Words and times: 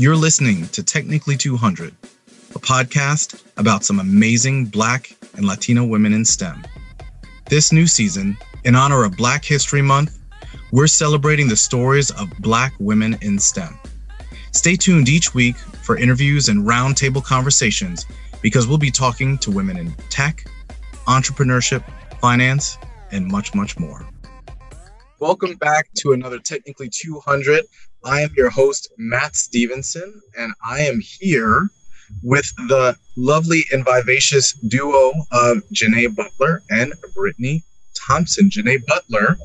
You're 0.00 0.16
listening 0.16 0.66
to 0.68 0.82
Technically 0.82 1.36
200, 1.36 1.94
a 2.54 2.58
podcast 2.58 3.44
about 3.58 3.84
some 3.84 4.00
amazing 4.00 4.64
Black 4.64 5.14
and 5.34 5.44
Latino 5.44 5.84
women 5.84 6.14
in 6.14 6.24
STEM. 6.24 6.64
This 7.50 7.70
new 7.70 7.86
season, 7.86 8.38
in 8.64 8.74
honor 8.74 9.04
of 9.04 9.18
Black 9.18 9.44
History 9.44 9.82
Month, 9.82 10.18
we're 10.72 10.86
celebrating 10.86 11.48
the 11.48 11.56
stories 11.56 12.10
of 12.12 12.30
Black 12.38 12.72
women 12.80 13.18
in 13.20 13.38
STEM. 13.38 13.78
Stay 14.52 14.74
tuned 14.74 15.10
each 15.10 15.34
week 15.34 15.58
for 15.58 15.98
interviews 15.98 16.48
and 16.48 16.66
roundtable 16.66 17.22
conversations 17.22 18.06
because 18.40 18.66
we'll 18.66 18.78
be 18.78 18.90
talking 18.90 19.36
to 19.36 19.50
women 19.50 19.76
in 19.76 19.92
tech, 20.08 20.46
entrepreneurship, 21.08 21.84
finance, 22.22 22.78
and 23.12 23.26
much, 23.26 23.54
much 23.54 23.78
more. 23.78 24.06
Welcome 25.18 25.56
back 25.56 25.90
to 25.96 26.12
another 26.14 26.38
Technically 26.38 26.88
200. 26.88 27.66
I 28.04 28.22
am 28.22 28.30
your 28.36 28.50
host, 28.50 28.92
Matt 28.96 29.36
Stevenson, 29.36 30.20
and 30.38 30.52
I 30.64 30.80
am 30.82 31.00
here 31.00 31.68
with 32.22 32.50
the 32.68 32.96
lovely 33.16 33.64
and 33.72 33.84
vivacious 33.84 34.52
duo 34.52 35.12
of 35.32 35.58
Janae 35.72 36.14
Butler 36.14 36.62
and 36.70 36.92
Brittany 37.14 37.62
Thompson. 37.94 38.48
Janae 38.48 38.84
Butler 38.86 39.36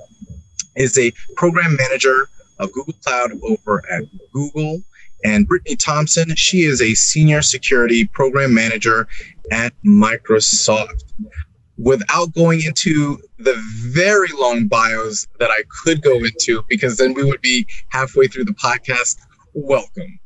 is 0.75 0.97
a 0.97 1.11
program 1.35 1.75
manager 1.75 2.29
of 2.59 2.71
Google 2.71 2.93
Cloud 3.03 3.31
over 3.43 3.83
at 3.91 4.03
Google. 4.31 4.81
And 5.23 5.47
Brittany 5.47 5.75
Thompson, 5.75 6.35
she 6.35 6.63
is 6.63 6.81
a 6.81 6.93
senior 6.93 7.41
security 7.41 8.05
program 8.05 8.53
manager 8.53 9.07
at 9.51 9.73
Microsoft 9.85 11.03
without 11.77 12.33
going 12.33 12.61
into 12.63 13.17
the 13.37 13.55
very 13.87 14.29
long 14.37 14.67
bios 14.67 15.27
that 15.39 15.49
I 15.49 15.63
could 15.83 16.01
go 16.01 16.17
into, 16.17 16.63
because 16.69 16.97
then 16.97 17.13
we 17.13 17.23
would 17.23 17.41
be 17.41 17.67
halfway 17.89 18.27
through 18.27 18.45
the 18.45 18.53
podcast. 18.53 19.17
Welcome. 19.53 20.19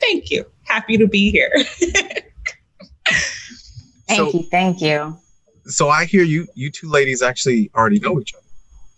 Thank 0.00 0.30
you. 0.30 0.44
Happy 0.64 0.96
to 0.96 1.06
be 1.06 1.30
here. 1.30 1.52
thank 4.06 4.16
so, 4.16 4.30
you. 4.32 4.42
Thank 4.50 4.80
you. 4.80 5.16
So 5.66 5.88
I 5.88 6.04
hear 6.04 6.22
you 6.24 6.46
you 6.54 6.70
two 6.70 6.88
ladies 6.88 7.22
actually 7.22 7.70
already 7.74 8.00
know 8.00 8.20
each 8.20 8.34
other. 8.34 8.44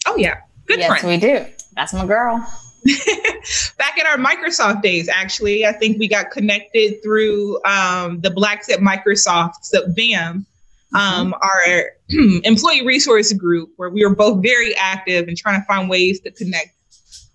Oh 0.06 0.16
yeah. 0.16 0.40
Good 0.66 0.78
yes, 0.78 1.00
friend. 1.00 1.08
we 1.08 1.16
do. 1.18 1.46
That's 1.74 1.92
my 1.92 2.06
girl. 2.06 2.38
Back 3.78 3.98
in 3.98 4.06
our 4.06 4.16
Microsoft 4.16 4.82
days, 4.82 5.08
actually, 5.08 5.66
I 5.66 5.72
think 5.72 5.98
we 5.98 6.08
got 6.08 6.30
connected 6.30 7.02
through 7.02 7.62
um, 7.64 8.20
the 8.20 8.30
Blacks 8.30 8.68
at 8.70 8.80
Microsoft, 8.80 9.54
so 9.62 9.86
BAM, 9.94 10.46
um, 10.94 11.34
our 11.34 11.92
employee 12.44 12.86
resource 12.86 13.32
group, 13.32 13.70
where 13.76 13.90
we 13.90 14.04
were 14.04 14.14
both 14.14 14.42
very 14.42 14.74
active 14.76 15.28
and 15.28 15.36
trying 15.36 15.60
to 15.60 15.66
find 15.66 15.88
ways 15.88 16.20
to 16.20 16.30
connect 16.30 16.70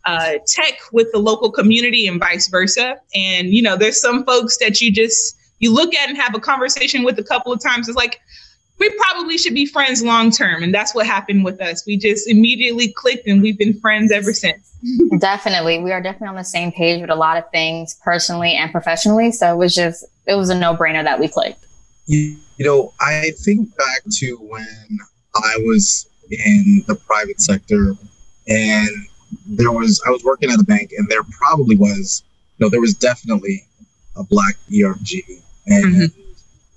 uh, 0.05 0.33
tech 0.47 0.79
with 0.91 1.11
the 1.11 1.19
local 1.19 1.51
community 1.51 2.07
and 2.07 2.19
vice 2.19 2.47
versa. 2.47 2.99
And 3.13 3.49
you 3.49 3.61
know, 3.61 3.75
there's 3.75 3.99
some 4.01 4.25
folks 4.25 4.57
that 4.57 4.81
you 4.81 4.91
just 4.91 5.37
you 5.59 5.73
look 5.73 5.93
at 5.93 6.09
and 6.09 6.17
have 6.17 6.35
a 6.35 6.39
conversation 6.39 7.03
with 7.03 7.19
a 7.19 7.23
couple 7.23 7.51
of 7.51 7.61
times. 7.61 7.89
It's 7.89 7.97
like 7.97 8.19
we 8.79 8.89
probably 8.91 9.37
should 9.37 9.55
be 9.55 9.65
friends 9.65 10.03
long 10.03 10.31
term, 10.31 10.63
and 10.63 10.73
that's 10.73 10.93
what 10.93 11.05
happened 11.05 11.43
with 11.43 11.61
us. 11.61 11.85
We 11.85 11.97
just 11.97 12.27
immediately 12.27 12.93
clicked, 12.93 13.27
and 13.27 13.41
we've 13.41 13.57
been 13.57 13.79
friends 13.79 14.11
ever 14.11 14.33
since. 14.33 14.71
definitely, 15.19 15.79
we 15.79 15.91
are 15.91 16.01
definitely 16.01 16.29
on 16.29 16.35
the 16.35 16.43
same 16.43 16.71
page 16.71 17.01
with 17.01 17.09
a 17.09 17.15
lot 17.15 17.37
of 17.37 17.49
things 17.51 17.99
personally 18.03 18.53
and 18.53 18.71
professionally. 18.71 19.31
So 19.31 19.51
it 19.53 19.57
was 19.57 19.73
just 19.75 20.05
it 20.25 20.35
was 20.35 20.49
a 20.49 20.57
no 20.57 20.75
brainer 20.75 21.03
that 21.03 21.19
we 21.19 21.27
clicked. 21.27 21.65
You, 22.05 22.37
you 22.57 22.65
know, 22.65 22.93
I 22.99 23.31
think 23.43 23.75
back 23.77 24.01
to 24.17 24.35
when 24.37 24.99
I 25.35 25.57
was 25.59 26.07
in 26.29 26.83
the 26.87 26.95
private 26.95 27.39
sector 27.39 27.93
and 28.47 28.89
there 29.45 29.71
was, 29.71 30.01
I 30.05 30.09
was 30.09 30.23
working 30.23 30.49
at 30.51 30.59
a 30.59 30.63
bank 30.63 30.91
and 30.97 31.07
there 31.07 31.23
probably 31.23 31.75
was, 31.75 32.23
no, 32.59 32.69
there 32.69 32.81
was 32.81 32.95
definitely 32.95 33.63
a 34.15 34.23
black 34.23 34.55
ERG. 34.73 35.23
And 35.67 35.95
mm-hmm. 35.95 36.21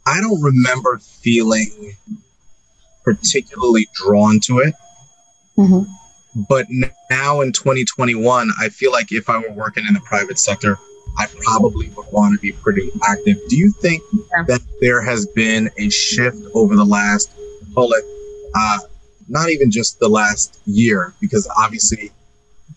I 0.07 0.21
don't 0.21 0.43
remember 0.43 0.99
feeling 0.99 1.97
particularly 3.05 3.89
drawn 3.95 4.41
to 4.41 4.59
it. 4.59 4.75
Mm-hmm. 5.57 5.91
But 6.49 6.67
now 7.11 7.41
in 7.41 7.53
2021, 7.53 8.51
I 8.61 8.69
feel 8.69 8.93
like 8.93 9.11
if 9.11 9.29
I 9.29 9.39
were 9.39 9.53
working 9.53 9.87
in 9.87 9.95
the 9.95 10.01
private 10.01 10.39
sector, 10.39 10.79
I 11.19 11.27
probably 11.45 11.89
would 11.91 12.07
want 12.13 12.35
to 12.35 12.41
be 12.41 12.53
pretty 12.53 12.91
active. 13.07 13.37
Do 13.49 13.57
you 13.57 13.73
think 13.73 14.03
yeah. 14.13 14.45
that 14.45 14.61
there 14.81 15.03
has 15.03 15.27
been 15.27 15.71
a 15.79 15.91
shift 15.91 16.43
over 16.55 16.77
the 16.77 16.85
last, 16.85 17.31
call 17.75 17.93
it, 17.93 18.05
uh, 18.55 18.79
not 19.29 19.51
even 19.51 19.71
just 19.71 19.99
the 20.01 20.09
last 20.09 20.61
year, 20.67 21.15
because 21.21 21.49
obviously 21.57 22.11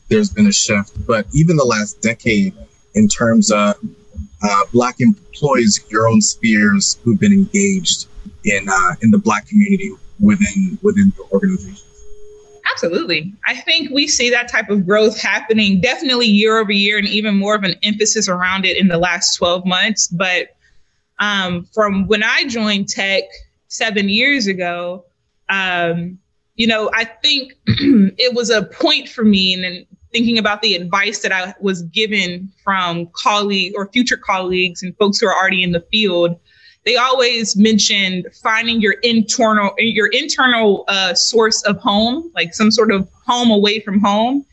there's 0.09 0.29
been 0.29 0.47
a 0.47 0.51
shift, 0.51 0.91
but 1.07 1.25
even 1.33 1.55
the 1.55 1.65
last 1.65 2.01
decade 2.01 2.53
in 2.95 3.07
terms 3.07 3.51
of 3.51 3.75
uh, 4.43 4.63
Black 4.71 4.99
employees 4.99 5.83
your 5.89 6.07
own 6.07 6.21
spheres 6.21 6.99
who've 7.03 7.19
been 7.19 7.33
engaged 7.33 8.07
in 8.45 8.67
uh, 8.69 8.95
in 9.01 9.11
the 9.11 9.17
Black 9.17 9.47
community 9.47 9.91
within 10.19 10.77
within 10.81 11.11
the 11.17 11.23
organization? 11.31 11.87
Absolutely. 12.73 13.33
I 13.47 13.55
think 13.55 13.91
we 13.91 14.07
see 14.07 14.29
that 14.31 14.47
type 14.47 14.69
of 14.69 14.85
growth 14.85 15.19
happening 15.19 15.79
definitely 15.79 16.27
year 16.27 16.57
over 16.57 16.71
year 16.71 16.97
and 16.97 17.07
even 17.07 17.37
more 17.37 17.55
of 17.55 17.63
an 17.63 17.75
emphasis 17.83 18.27
around 18.27 18.65
it 18.65 18.77
in 18.77 18.87
the 18.87 18.97
last 18.97 19.37
12 19.37 19.65
months. 19.65 20.07
But 20.07 20.55
um, 21.19 21.65
from 21.73 22.07
when 22.07 22.23
I 22.23 22.45
joined 22.45 22.89
tech 22.89 23.23
seven 23.67 24.09
years 24.09 24.47
ago, 24.47 25.05
um, 25.49 26.17
you 26.55 26.67
know, 26.67 26.89
I 26.93 27.05
think 27.05 27.53
it 27.67 28.33
was 28.33 28.49
a 28.49 28.63
point 28.63 29.07
for 29.07 29.23
me 29.23 29.53
and 29.53 29.85
thinking 30.11 30.37
about 30.37 30.61
the 30.61 30.75
advice 30.75 31.19
that 31.19 31.31
I 31.31 31.53
was 31.59 31.83
given 31.83 32.51
from 32.63 33.07
colleagues 33.13 33.75
or 33.75 33.87
future 33.89 34.17
colleagues 34.17 34.83
and 34.83 34.95
folks 34.97 35.19
who 35.19 35.27
are 35.27 35.35
already 35.35 35.63
in 35.63 35.71
the 35.71 35.81
field 35.91 36.39
they 36.85 36.97
always 36.97 37.55
mentioned 37.55 38.27
finding 38.41 38.81
your 38.81 38.93
internal 39.03 39.71
your 39.77 40.07
internal 40.07 40.83
uh, 40.87 41.13
source 41.13 41.61
of 41.63 41.77
home, 41.77 42.31
like 42.35 42.53
some 42.53 42.71
sort 42.71 42.91
of 42.91 43.09
home 43.25 43.51
away 43.51 43.79
from 43.79 43.99
home. 43.99 44.45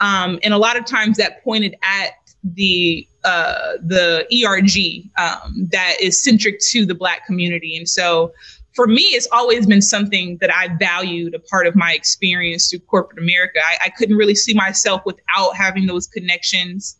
Um, 0.00 0.38
and 0.42 0.52
a 0.52 0.58
lot 0.58 0.76
of 0.76 0.84
times 0.84 1.16
that 1.16 1.42
pointed 1.42 1.76
at 1.82 2.10
the 2.42 3.06
uh, 3.24 3.72
the 3.82 4.26
ERG 4.32 5.10
um, 5.18 5.68
that 5.70 5.96
is 6.00 6.22
centric 6.22 6.60
to 6.70 6.86
the 6.86 6.94
Black 6.94 7.26
community. 7.26 7.76
And 7.76 7.88
so 7.88 8.32
for 8.74 8.86
me, 8.86 9.02
it's 9.02 9.26
always 9.32 9.66
been 9.66 9.80
something 9.80 10.36
that 10.40 10.54
I 10.54 10.68
valued 10.78 11.34
a 11.34 11.38
part 11.38 11.66
of 11.66 11.74
my 11.74 11.92
experience 11.92 12.68
through 12.68 12.80
corporate 12.80 13.18
America. 13.18 13.58
I, 13.64 13.86
I 13.86 13.88
couldn't 13.88 14.16
really 14.16 14.34
see 14.34 14.54
myself 14.54 15.02
without 15.06 15.56
having 15.56 15.86
those 15.86 16.06
connections 16.06 16.96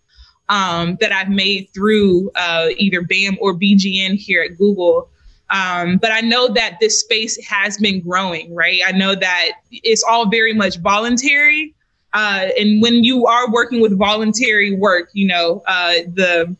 um, 0.48 0.96
that 1.00 1.12
I've 1.12 1.28
made 1.28 1.68
through 1.74 2.30
uh, 2.34 2.68
either 2.76 3.02
BAM 3.02 3.36
or 3.40 3.54
BGN 3.54 4.14
here 4.14 4.42
at 4.42 4.56
Google. 4.56 5.10
Um, 5.50 5.98
but 5.98 6.10
I 6.10 6.20
know 6.20 6.48
that 6.48 6.78
this 6.80 7.00
space 7.00 7.42
has 7.46 7.78
been 7.78 8.00
growing, 8.00 8.54
right? 8.54 8.80
I 8.86 8.92
know 8.92 9.14
that 9.14 9.52
it's 9.70 10.02
all 10.02 10.28
very 10.28 10.52
much 10.52 10.78
voluntary. 10.78 11.74
Uh, 12.12 12.48
and 12.58 12.82
when 12.82 13.04
you 13.04 13.26
are 13.26 13.50
working 13.50 13.80
with 13.80 13.96
voluntary 13.96 14.74
work, 14.74 15.10
you 15.12 15.26
know, 15.26 15.62
uh, 15.66 15.92
the 16.14 16.56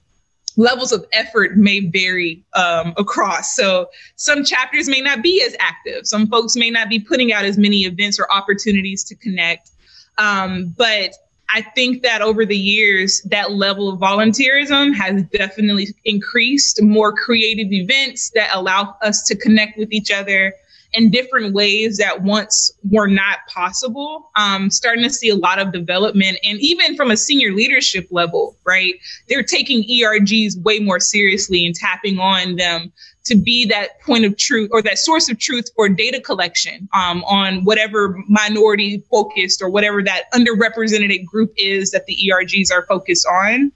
levels 0.56 0.92
of 0.92 1.04
effort 1.12 1.56
may 1.56 1.80
vary 1.80 2.44
um, 2.54 2.94
across. 2.97 3.54
So 3.54 3.88
some 4.16 4.44
chapters 4.44 4.88
may 4.88 5.00
not 5.00 5.22
be 5.22 5.42
as 5.42 5.54
active. 5.58 6.06
Some 6.06 6.26
folks 6.28 6.56
may 6.56 6.70
not 6.70 6.88
be 6.88 6.98
putting 6.98 7.32
out 7.32 7.44
as 7.44 7.58
many 7.58 7.84
events 7.84 8.18
or 8.18 8.30
opportunities 8.32 9.04
to 9.04 9.14
connect. 9.14 9.70
Um, 10.18 10.74
but 10.76 11.14
I 11.48 11.62
think 11.62 12.02
that 12.02 12.22
over 12.22 12.44
the 12.44 12.56
years, 12.56 13.20
that 13.22 13.52
level 13.52 13.88
of 13.88 14.00
volunteerism 14.00 14.94
has 14.94 15.22
definitely 15.24 15.88
increased. 16.04 16.82
More 16.82 17.12
creative 17.12 17.72
events 17.72 18.30
that 18.34 18.50
allow 18.52 18.96
us 19.02 19.22
to 19.24 19.36
connect 19.36 19.78
with 19.78 19.92
each 19.92 20.10
other 20.10 20.54
in 20.96 21.10
different 21.10 21.54
ways 21.54 21.98
that 21.98 22.22
once 22.22 22.72
were 22.90 23.06
not 23.06 23.38
possible. 23.48 24.30
Um, 24.34 24.70
starting 24.70 25.04
to 25.04 25.10
see 25.10 25.28
a 25.28 25.36
lot 25.36 25.58
of 25.58 25.72
development, 25.72 26.38
and 26.42 26.58
even 26.60 26.96
from 26.96 27.10
a 27.10 27.16
senior 27.16 27.52
leadership 27.52 28.08
level, 28.10 28.56
right? 28.64 28.94
They're 29.28 29.42
taking 29.42 29.84
ERGs 29.84 30.60
way 30.62 30.78
more 30.78 30.98
seriously 30.98 31.66
and 31.66 31.74
tapping 31.74 32.18
on 32.18 32.56
them 32.56 32.92
to 33.26 33.34
be 33.34 33.66
that 33.66 34.00
point 34.03 34.24
of 34.24 34.36
truth 34.36 34.71
or 34.72 34.80
that 34.82 34.98
source 34.98 35.28
of 35.28 35.38
truth 35.38 35.68
for 35.74 35.88
data 35.88 36.21
collection 36.21 36.88
um, 36.94 37.24
on 37.24 37.65
whatever 37.65 38.16
minority 38.28 39.03
focused 39.10 39.60
or 39.60 39.68
whatever 39.68 40.03
that 40.03 40.32
underrepresented 40.32 41.24
group 41.24 41.53
is 41.56 41.91
that 41.91 42.06
the 42.06 42.16
ERGs 42.30 42.72
are 42.72 42.86
focused 42.86 43.26
on. 43.26 43.72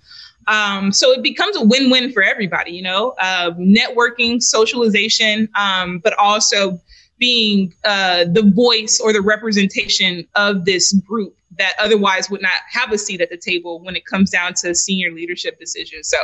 Um, 0.47 0.93
so 0.93 1.11
it 1.11 1.23
becomes 1.23 1.57
a 1.57 1.65
win-win 1.65 2.13
for 2.13 2.23
everybody, 2.23 2.73
you 2.73 2.83
know, 2.83 3.15
uh, 3.21 3.51
networking, 3.53 4.41
socialization, 4.41 5.49
um, 5.55 5.99
but 5.99 6.17
also 6.19 6.81
being 7.21 7.73
uh, 7.85 8.25
the 8.25 8.51
voice 8.55 8.99
or 8.99 9.13
the 9.13 9.23
representation 9.23 10.27
of 10.35 10.65
this 10.65 10.93
group 11.07 11.37
that 11.59 11.75
otherwise 11.79 12.29
would 12.31 12.43
not 12.43 12.53
have 12.69 12.91
a 12.91 12.99
seat 12.99 13.21
at 13.21 13.31
the 13.31 13.37
table 13.37 13.81
when 13.85 13.95
it 13.95 14.05
comes 14.07 14.31
down 14.31 14.55
to 14.55 14.75
senior 14.75 15.13
leadership 15.13 15.61
decisions. 15.61 16.09
So 16.09 16.19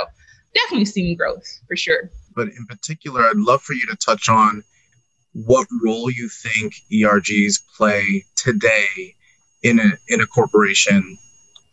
definitely 0.54 0.86
seeing 0.86 1.16
growth 1.16 1.46
for 1.68 1.76
sure 1.76 2.10
but 2.36 2.48
in 2.48 2.66
particular, 2.66 3.22
I'd 3.22 3.36
love 3.36 3.62
for 3.62 3.72
you 3.72 3.86
to 3.86 3.96
touch 3.96 4.28
on 4.28 4.62
what 5.32 5.66
role 5.82 6.10
you 6.10 6.28
think 6.28 6.74
ERGs 6.92 7.60
play 7.76 8.24
today 8.36 9.14
in 9.62 9.80
a, 9.80 9.92
in 10.08 10.20
a 10.20 10.26
corporation, 10.26 11.16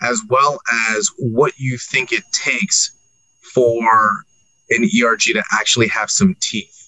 as 0.02 0.22
well 0.30 0.60
as 0.96 1.10
what 1.20 1.54
you 1.58 1.78
think 1.78 2.12
it 2.12 2.24
takes 2.32 2.92
for 3.54 4.24
an 4.70 4.84
ERG 4.84 5.22
to 5.22 5.44
actually 5.52 5.90
have 5.90 6.10
some 6.10 6.36
teeth 6.40 6.83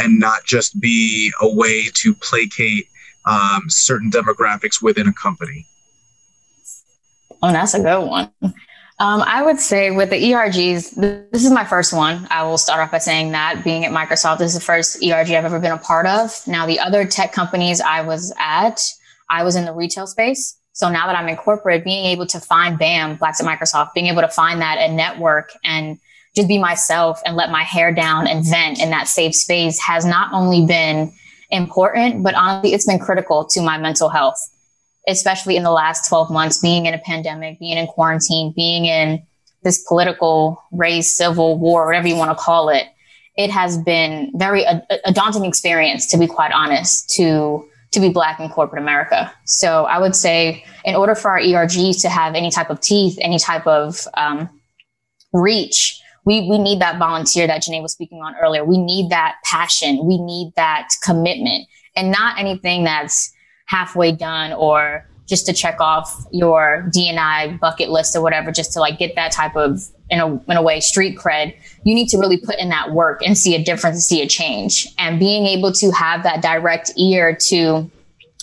and 0.00 0.18
not 0.18 0.44
just 0.44 0.80
be 0.80 1.32
a 1.40 1.54
way 1.54 1.88
to 1.94 2.14
placate 2.14 2.86
um, 3.26 3.62
certain 3.68 4.10
demographics 4.10 4.82
within 4.82 5.06
a 5.06 5.12
company? 5.12 5.66
Oh, 7.42 7.52
that's 7.52 7.74
a 7.74 7.80
good 7.80 8.06
one. 8.06 8.30
Um, 8.42 9.22
I 9.22 9.42
would 9.42 9.58
say 9.58 9.90
with 9.90 10.10
the 10.10 10.16
ERGs, 10.16 11.30
this 11.30 11.42
is 11.44 11.50
my 11.50 11.64
first 11.64 11.94
one. 11.94 12.26
I 12.30 12.42
will 12.42 12.58
start 12.58 12.80
off 12.80 12.90
by 12.90 12.98
saying 12.98 13.32
that 13.32 13.64
being 13.64 13.86
at 13.86 13.92
Microsoft, 13.92 14.38
this 14.38 14.48
is 14.48 14.58
the 14.58 14.64
first 14.64 15.02
ERG 15.02 15.30
I've 15.30 15.46
ever 15.46 15.58
been 15.58 15.72
a 15.72 15.78
part 15.78 16.06
of. 16.06 16.38
Now, 16.46 16.66
the 16.66 16.78
other 16.78 17.06
tech 17.06 17.32
companies 17.32 17.80
I 17.80 18.02
was 18.02 18.34
at, 18.38 18.82
I 19.30 19.42
was 19.42 19.56
in 19.56 19.64
the 19.64 19.72
retail 19.72 20.06
space. 20.06 20.58
So 20.72 20.90
now 20.90 21.06
that 21.06 21.16
I'm 21.16 21.28
in 21.28 21.36
corporate, 21.36 21.82
being 21.82 22.04
able 22.06 22.26
to 22.26 22.40
find 22.40 22.78
BAM, 22.78 23.16
Blacks 23.16 23.40
at 23.40 23.46
Microsoft, 23.46 23.94
being 23.94 24.08
able 24.08 24.20
to 24.20 24.28
find 24.28 24.60
that 24.60 24.76
and 24.78 24.96
network 24.96 25.52
and 25.64 25.98
just 26.34 26.48
be 26.48 26.58
myself 26.58 27.20
and 27.24 27.36
let 27.36 27.50
my 27.50 27.62
hair 27.62 27.92
down 27.92 28.26
and 28.26 28.44
vent 28.44 28.80
in 28.80 28.90
that 28.90 29.08
safe 29.08 29.34
space 29.34 29.80
has 29.80 30.04
not 30.04 30.32
only 30.32 30.64
been 30.66 31.12
important, 31.50 32.22
but 32.22 32.34
honestly, 32.34 32.72
it's 32.72 32.86
been 32.86 32.98
critical 32.98 33.44
to 33.44 33.60
my 33.60 33.78
mental 33.78 34.08
health 34.08 34.38
especially 35.08 35.56
in 35.56 35.62
the 35.62 35.70
last 35.70 36.08
12 36.08 36.30
months, 36.30 36.58
being 36.58 36.86
in 36.86 36.94
a 36.94 36.98
pandemic, 36.98 37.58
being 37.58 37.78
in 37.78 37.86
quarantine, 37.86 38.52
being 38.54 38.84
in 38.84 39.22
this 39.62 39.82
political 39.86 40.62
race, 40.72 41.16
civil 41.16 41.58
war, 41.58 41.86
whatever 41.86 42.08
you 42.08 42.16
want 42.16 42.30
to 42.30 42.42
call 42.42 42.68
it, 42.68 42.86
it 43.36 43.50
has 43.50 43.78
been 43.78 44.32
very 44.34 44.62
a, 44.64 44.82
a, 45.04 45.12
daunting 45.12 45.44
experience, 45.44 46.06
to 46.06 46.18
be 46.18 46.26
quite 46.26 46.52
honest, 46.52 47.10
to 47.10 47.66
to 47.92 47.98
be 47.98 48.08
black 48.08 48.38
in 48.38 48.48
corporate 48.48 48.80
America. 48.80 49.32
So 49.46 49.84
I 49.84 49.98
would 49.98 50.14
say, 50.14 50.64
in 50.84 50.94
order 50.94 51.16
for 51.16 51.32
our 51.32 51.40
ERGs 51.40 52.02
to 52.02 52.08
have 52.08 52.34
any 52.36 52.50
type 52.50 52.70
of 52.70 52.80
teeth, 52.80 53.18
any 53.20 53.38
type 53.38 53.66
of 53.66 54.06
um, 54.16 54.48
reach, 55.32 56.00
we 56.30 56.48
we 56.48 56.58
need 56.58 56.80
that 56.80 56.96
volunteer 56.96 57.48
that 57.48 57.62
Janae 57.62 57.82
was 57.82 57.92
speaking 57.92 58.22
on 58.22 58.36
earlier. 58.36 58.64
We 58.64 58.78
need 58.78 59.10
that 59.10 59.38
passion. 59.44 60.06
We 60.06 60.16
need 60.16 60.52
that 60.54 60.90
commitment, 61.02 61.66
and 61.96 62.12
not 62.12 62.38
anything 62.38 62.84
that's 62.84 63.32
halfway 63.66 64.12
done 64.12 64.52
or 64.52 65.04
just 65.26 65.46
to 65.46 65.52
check 65.52 65.80
off 65.80 66.24
your 66.32 66.88
DNI 66.94 67.58
bucket 67.58 67.90
list 67.90 68.14
or 68.14 68.22
whatever, 68.22 68.50
just 68.52 68.72
to 68.72 68.80
like 68.80 68.98
get 68.98 69.14
that 69.14 69.30
type 69.30 69.54
of, 69.54 69.80
in 70.10 70.18
a, 70.18 70.26
in 70.50 70.56
a 70.56 70.62
way, 70.62 70.80
street 70.80 71.16
cred, 71.16 71.54
you 71.84 71.94
need 71.94 72.08
to 72.08 72.18
really 72.18 72.36
put 72.36 72.58
in 72.58 72.68
that 72.68 72.90
work 72.90 73.22
and 73.24 73.38
see 73.38 73.54
a 73.54 73.62
difference, 73.62 74.04
see 74.04 74.22
a 74.22 74.26
change. 74.26 74.88
And 74.98 75.20
being 75.20 75.46
able 75.46 75.70
to 75.74 75.92
have 75.92 76.24
that 76.24 76.42
direct 76.42 76.90
ear 76.98 77.38
to 77.46 77.88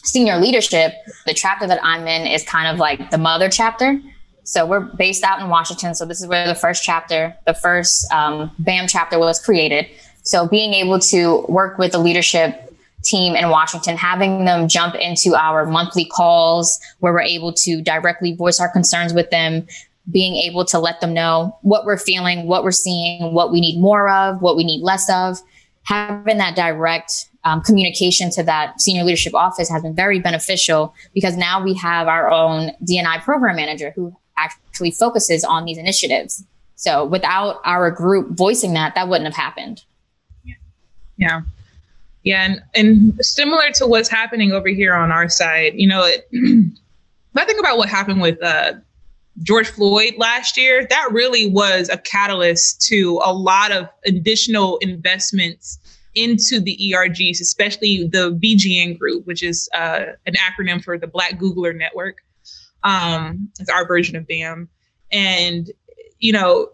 senior 0.05 0.37
leadership, 0.37 0.93
the 1.25 1.33
chapter 1.33 1.67
that 1.67 1.81
I'm 1.83 2.07
in 2.07 2.25
is 2.25 2.43
kind 2.43 2.69
of 2.73 2.79
like 2.79 3.11
the 3.11 3.17
mother 3.17 3.49
chapter. 3.49 3.99
So 4.47 4.65
we're 4.65 4.79
based 4.79 5.25
out 5.25 5.41
in 5.41 5.49
Washington. 5.49 5.93
So 5.93 6.05
this 6.05 6.21
is 6.21 6.27
where 6.27 6.47
the 6.47 6.55
first 6.55 6.81
chapter, 6.81 7.35
the 7.45 7.53
first 7.53 8.09
um, 8.13 8.49
BAM 8.59 8.87
chapter 8.87 9.19
was 9.19 9.43
created. 9.43 9.87
So 10.23 10.47
being 10.47 10.73
able 10.73 10.99
to 10.99 11.45
work 11.49 11.77
with 11.77 11.91
the 11.91 11.97
leadership 11.97 12.73
team 13.03 13.35
in 13.35 13.49
Washington, 13.49 13.97
having 13.97 14.45
them 14.45 14.69
jump 14.69 14.95
into 14.95 15.35
our 15.35 15.65
monthly 15.65 16.05
calls 16.05 16.79
where 16.99 17.11
we're 17.11 17.19
able 17.19 17.51
to 17.53 17.81
directly 17.81 18.35
voice 18.35 18.61
our 18.61 18.69
concerns 18.71 19.13
with 19.13 19.29
them, 19.31 19.67
being 20.09 20.37
able 20.37 20.63
to 20.63 20.79
let 20.79 21.01
them 21.01 21.13
know 21.13 21.57
what 21.61 21.83
we're 21.83 21.97
feeling, 21.97 22.47
what 22.47 22.63
we're 22.63 22.71
seeing, 22.71 23.33
what 23.33 23.51
we 23.51 23.59
need 23.59 23.77
more 23.81 24.07
of, 24.07 24.41
what 24.41 24.55
we 24.55 24.63
need 24.63 24.81
less 24.81 25.09
of. 25.09 25.39
Having 25.83 26.37
that 26.37 26.55
direct 26.55 27.29
um, 27.43 27.61
communication 27.61 28.29
to 28.31 28.43
that 28.43 28.79
senior 28.79 29.03
leadership 29.03 29.35
office 29.35 29.69
has 29.69 29.81
been 29.81 29.93
very 29.93 30.21
beneficial 30.21 30.95
because 31.13 31.35
now 31.35 31.61
we 31.61 31.73
have 31.73 32.07
our 32.07 32.31
own 32.31 32.71
DNI 32.85 33.21
program 33.23 33.57
manager 33.57 33.91
who 33.93 34.15
actually 34.37 34.91
focuses 34.91 35.43
on 35.43 35.65
these 35.65 35.77
initiatives. 35.77 36.43
So 36.75 37.05
without 37.05 37.59
our 37.65 37.89
group 37.91 38.29
voicing 38.31 38.73
that, 38.73 38.95
that 38.95 39.07
wouldn't 39.07 39.25
have 39.25 39.35
happened. 39.35 39.83
Yeah. 41.17 41.41
Yeah, 42.23 42.43
and, 42.43 42.61
and 42.75 43.25
similar 43.25 43.71
to 43.75 43.87
what's 43.87 44.09
happening 44.09 44.51
over 44.51 44.67
here 44.67 44.93
on 44.93 45.11
our 45.11 45.29
side, 45.29 45.73
you 45.75 45.87
know, 45.87 46.03
it, 46.03 46.27
I 47.35 47.45
think 47.45 47.59
about 47.59 47.77
what 47.77 47.87
happened 47.87 48.21
with 48.21 48.41
uh, 48.43 48.73
George 49.43 49.69
Floyd 49.69 50.15
last 50.17 50.57
year, 50.57 50.85
that 50.89 51.09
really 51.11 51.49
was 51.49 51.89
a 51.89 51.97
catalyst 51.97 52.81
to 52.87 53.21
a 53.23 53.31
lot 53.31 53.71
of 53.71 53.87
additional 54.05 54.77
investments 54.79 55.79
into 56.15 56.59
the 56.59 56.77
ERGs, 56.93 57.39
especially 57.39 58.07
the 58.07 58.31
BGN 58.31 58.97
group, 58.97 59.25
which 59.27 59.43
is 59.43 59.69
uh, 59.73 60.07
an 60.25 60.33
acronym 60.33 60.83
for 60.83 60.97
the 60.97 61.07
Black 61.07 61.39
Googler 61.39 61.75
Network. 61.75 62.23
Um, 62.83 63.49
it's 63.59 63.69
our 63.69 63.85
version 63.85 64.15
of 64.15 64.27
BAM. 64.27 64.69
And, 65.11 65.71
you 66.19 66.33
know, 66.33 66.69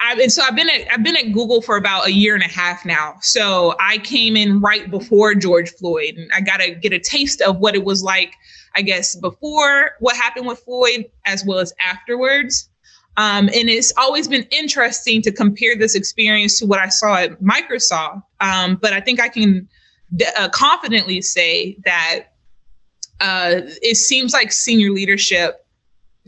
I've 0.00 0.18
and 0.18 0.30
so 0.30 0.42
I've 0.42 0.54
been 0.54 0.68
at 0.70 0.86
I've 0.92 1.02
been 1.02 1.16
at 1.16 1.32
Google 1.32 1.60
for 1.60 1.76
about 1.76 2.06
a 2.06 2.12
year 2.12 2.34
and 2.34 2.42
a 2.42 2.48
half 2.48 2.84
now. 2.84 3.16
So 3.20 3.74
I 3.80 3.98
came 3.98 4.36
in 4.36 4.60
right 4.60 4.90
before 4.90 5.34
George 5.34 5.70
Floyd, 5.70 6.14
and 6.16 6.30
I 6.32 6.40
got 6.40 6.58
to 6.58 6.70
get 6.70 6.92
a 6.92 7.00
taste 7.00 7.40
of 7.42 7.58
what 7.58 7.74
it 7.74 7.84
was 7.84 8.02
like, 8.02 8.34
I 8.76 8.82
guess, 8.82 9.16
before 9.16 9.92
what 9.98 10.16
happened 10.16 10.46
with 10.46 10.60
Floyd, 10.60 11.06
as 11.24 11.44
well 11.44 11.58
as 11.58 11.72
afterwards. 11.84 12.70
Um, 13.16 13.48
and 13.48 13.68
it's 13.68 13.92
always 13.96 14.28
been 14.28 14.46
interesting 14.52 15.20
to 15.22 15.32
compare 15.32 15.76
this 15.76 15.96
experience 15.96 16.60
to 16.60 16.66
what 16.66 16.78
I 16.78 16.88
saw 16.88 17.16
at 17.16 17.42
Microsoft. 17.42 18.22
Um, 18.40 18.78
but 18.80 18.92
I 18.92 19.00
think 19.00 19.20
I 19.20 19.28
can 19.28 19.68
uh, 20.38 20.48
confidently 20.50 21.20
say 21.20 21.76
that 21.84 22.26
uh, 23.20 23.62
it 23.82 23.96
seems 23.96 24.32
like 24.32 24.52
senior 24.52 24.90
leadership 24.90 25.64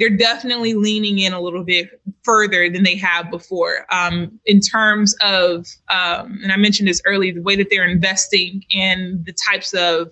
they're 0.00 0.08
definitely 0.08 0.72
leaning 0.72 1.18
in 1.18 1.34
a 1.34 1.40
little 1.40 1.62
bit 1.62 2.00
further 2.24 2.70
than 2.70 2.82
they 2.82 2.96
have 2.96 3.30
before 3.30 3.84
um, 3.92 4.40
in 4.46 4.58
terms 4.58 5.14
of, 5.22 5.66
um, 5.90 6.40
and 6.42 6.50
I 6.50 6.56
mentioned 6.56 6.88
this 6.88 7.02
earlier, 7.04 7.34
the 7.34 7.42
way 7.42 7.54
that 7.56 7.68
they're 7.68 7.86
investing 7.86 8.64
in 8.70 9.22
the 9.26 9.34
types 9.50 9.74
of 9.74 10.10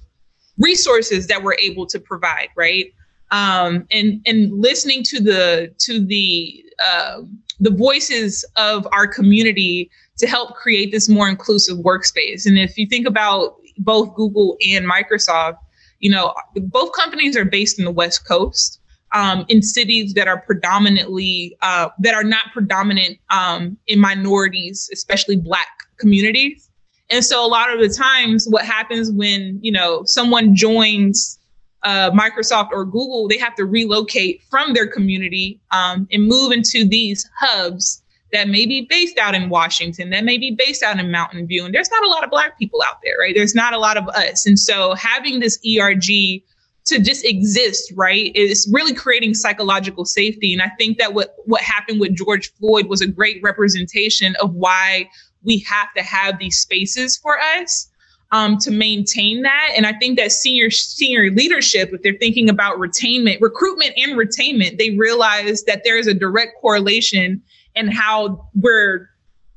resources 0.58 1.26
that 1.28 1.42
we're 1.42 1.54
able 1.54 1.86
to 1.86 1.98
provide, 1.98 2.48
right? 2.54 2.92
Um, 3.30 3.86
and 3.90 4.20
and 4.26 4.52
listening 4.52 5.02
to 5.04 5.20
the 5.20 5.74
to 5.80 6.04
the 6.04 6.64
uh, 6.84 7.22
the 7.60 7.70
voices 7.70 8.44
of 8.56 8.86
our 8.92 9.06
community 9.06 9.90
to 10.18 10.26
help 10.26 10.54
create 10.54 10.92
this 10.92 11.08
more 11.08 11.28
inclusive 11.28 11.78
workspace. 11.78 12.46
And 12.46 12.58
if 12.58 12.76
you 12.76 12.86
think 12.86 13.06
about 13.06 13.56
both 13.78 14.14
Google 14.14 14.56
and 14.66 14.86
Microsoft, 14.86 15.58
you 15.98 16.10
know, 16.10 16.34
both 16.56 16.92
companies 16.92 17.36
are 17.36 17.44
based 17.44 17.78
in 17.78 17.84
the 17.84 17.90
West 17.90 18.26
Coast 18.26 18.80
um, 19.12 19.44
in 19.48 19.62
cities 19.62 20.14
that 20.14 20.28
are 20.28 20.40
predominantly 20.40 21.56
uh, 21.62 21.88
that 22.00 22.14
are 22.14 22.24
not 22.24 22.52
predominant 22.52 23.18
um, 23.30 23.76
in 23.86 23.98
minorities, 23.98 24.90
especially 24.92 25.36
Black 25.36 25.68
communities. 25.98 26.70
And 27.10 27.24
so 27.24 27.44
a 27.44 27.48
lot 27.48 27.72
of 27.72 27.80
the 27.80 27.88
times, 27.88 28.46
what 28.48 28.64
happens 28.64 29.10
when 29.10 29.58
you 29.62 29.72
know 29.72 30.02
someone 30.04 30.54
joins 30.54 31.38
uh, 31.82 32.10
Microsoft 32.10 32.70
or 32.72 32.84
Google, 32.84 33.28
they 33.28 33.38
have 33.38 33.54
to 33.56 33.64
relocate 33.64 34.42
from 34.50 34.74
their 34.74 34.86
community 34.86 35.60
um, 35.70 36.06
and 36.10 36.26
move 36.26 36.52
into 36.52 36.86
these 36.86 37.28
hubs 37.38 38.02
that 38.32 38.48
may 38.48 38.66
be 38.66 38.82
based 38.82 39.18
out 39.18 39.34
in 39.34 39.48
Washington, 39.48 40.10
that 40.10 40.24
may 40.24 40.38
be 40.38 40.50
based 40.50 40.82
out 40.82 40.98
in 40.98 41.10
Mountain 41.10 41.46
View. 41.46 41.64
And 41.64 41.74
there's 41.74 41.90
not 41.90 42.04
a 42.04 42.08
lot 42.08 42.24
of 42.24 42.30
Black 42.30 42.58
people 42.58 42.82
out 42.86 43.00
there, 43.02 43.14
right? 43.18 43.34
There's 43.34 43.54
not 43.54 43.72
a 43.72 43.78
lot 43.78 43.96
of 43.96 44.06
us. 44.08 44.46
And 44.46 44.58
so 44.58 44.94
having 44.94 45.40
this 45.40 45.58
ERG 45.66 46.42
to 46.86 46.98
just 46.98 47.24
exist, 47.24 47.92
right, 47.96 48.34
is 48.34 48.68
really 48.72 48.94
creating 48.94 49.34
psychological 49.34 50.04
safety. 50.04 50.52
And 50.52 50.62
I 50.62 50.70
think 50.78 50.98
that 50.98 51.14
what 51.14 51.36
what 51.44 51.60
happened 51.60 52.00
with 52.00 52.16
George 52.16 52.52
Floyd 52.54 52.86
was 52.86 53.00
a 53.00 53.06
great 53.06 53.42
representation 53.42 54.34
of 54.40 54.54
why 54.54 55.08
we 55.42 55.58
have 55.60 55.92
to 55.96 56.02
have 56.02 56.38
these 56.38 56.58
spaces 56.58 57.16
for 57.16 57.38
us 57.38 57.90
um, 58.30 58.58
to 58.58 58.70
maintain 58.70 59.42
that. 59.42 59.72
And 59.76 59.86
I 59.86 59.92
think 59.94 60.18
that 60.18 60.32
senior 60.32 60.70
senior 60.70 61.30
leadership, 61.30 61.90
if 61.92 62.02
they're 62.02 62.14
thinking 62.14 62.48
about 62.48 62.78
retainment, 62.78 63.40
recruitment 63.40 63.92
and 63.96 64.12
retainment, 64.12 64.78
they 64.78 64.90
realize 64.90 65.64
that 65.64 65.82
there 65.84 65.98
is 65.98 66.06
a 66.06 66.14
direct 66.14 66.60
correlation 66.60 67.42
in 67.78 67.88
how 67.90 68.48
we're 68.54 69.08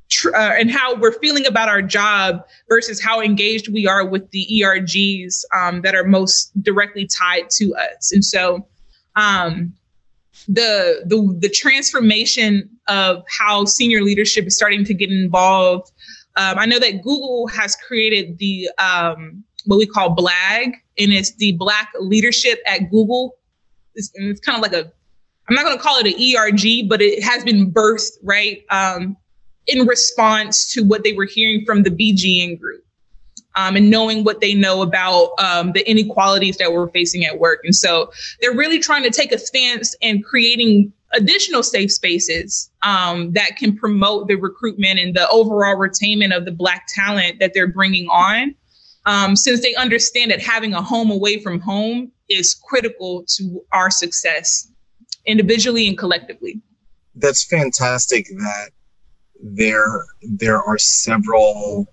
tr- 0.10 0.36
uh, 0.36 0.54
and 0.60 0.70
how 0.70 0.96
we're 0.96 1.18
feeling 1.20 1.46
about 1.46 1.70
our 1.70 1.82
job 1.82 2.46
versus 2.70 3.01
how 3.01 3.22
engaged 3.22 3.70
we 3.70 3.88
are 3.88 4.06
with 4.06 4.30
the 4.32 4.48
ERGs 4.62 5.44
um, 5.56 5.82
that 5.82 5.96
are 5.96 6.04
most 6.04 6.51
directly 6.62 7.08
tied 7.08 7.50
to 7.51 7.74
us. 7.75 8.12
And 8.12 8.24
so, 8.24 8.68
um, 9.16 9.74
the 10.48 11.04
the 11.06 11.38
the 11.40 11.50
transformation 11.50 12.70
of 12.88 13.24
how 13.30 13.66
senior 13.66 14.01
leadership 14.01 14.46
is 14.46 14.56
starting 14.56 14.84
to 14.86 14.94
get 14.94 15.10
involved. 15.10 15.92
Um, 16.38 16.58
I 16.58 16.66
know 16.66 16.80
that 16.80 17.01
Google 17.04 17.48
has 17.48 17.75
created 17.75 18.38
the 18.38 18.70
um, 18.78 19.44
what 19.66 19.78
we 19.78 19.86
call 19.86 20.16
BLAG, 20.16 20.74
and 20.98 21.13
it's 21.13 21.36
the 21.36 21.54
Black 21.54 21.90
Leadership 22.00 22.60
at 22.66 22.90
Google. 22.90 23.38
It's, 23.94 24.12
it's 24.16 24.40
kind 24.40 24.56
of 24.58 24.62
like 24.62 24.74
a 24.74 24.92
I'm 25.51 25.55
not 25.55 25.65
going 25.65 25.77
to 25.77 25.84
call 25.84 25.98
it 26.00 26.08
an 26.08 26.13
ERG, 26.13 26.88
but 26.88 27.01
it 27.01 27.22
has 27.22 27.43
been 27.43 27.74
birthed 27.74 28.13
right 28.24 28.63
um, 28.70 29.17
in 29.67 29.86
response 29.86 30.72
to 30.72 30.81
what 30.81 31.03
they 31.03 31.12
were 31.12 31.25
hearing 31.25 31.65
from 31.65 31.84
the 31.84 31.89
BGN 31.89 32.58
group 32.58 32.86
um, 33.55 33.75
and 33.75 33.89
knowing 33.89 34.24
what 34.24 34.39
they 34.39 34.53
know 34.53 34.81
about 34.81 35.34
um, 35.39 35.74
the 35.74 35.86
inequalities 35.91 36.55
that 36.55 36.72
we're 36.72 36.88
facing 36.91 37.25
at 37.25 37.38
work. 37.38 37.60
And 37.65 37.75
so 37.75 38.13
they're 38.39 38.55
really 38.55 38.79
trying 38.79 39.03
to 39.03 39.10
take 39.10 39.34
a 39.34 39.38
stance 39.38 39.93
and 40.01 40.24
creating 40.24 40.93
additional 41.12 41.63
safe 41.63 41.91
spaces 41.91 42.72
um, 42.84 43.34
that 43.34 43.58
can 43.58 43.75
promote 43.75 44.29
the 44.29 44.36
recruitment 44.36 45.00
and 45.00 45.13
the 45.13 45.27
overall 45.27 45.75
retainment 45.75 46.34
of 46.34 46.46
the 46.46 46.53
Black 46.53 46.88
talent 46.88 47.39
that 47.41 47.53
they're 47.53 47.67
bringing 47.67 48.08
on. 48.08 48.55
Um, 49.05 49.36
since 49.36 49.62
they 49.62 49.75
understand 49.75 50.31
that 50.31 50.41
having 50.41 50.74
a 50.74 50.81
home 50.81 51.12
away 51.12 51.41
from 51.41 51.60
home 51.60 52.13
is 52.29 52.53
critical 52.53 53.25
to 53.36 53.62
our 53.74 53.91
success 53.91 54.71
individually 55.25 55.88
and 55.88 55.98
collectively. 55.98 56.62
That's 57.16 57.44
fantastic 57.44 58.28
that 58.28 58.70
there 59.42 60.06
there 60.22 60.62
are 60.62 60.78
several 60.78 61.88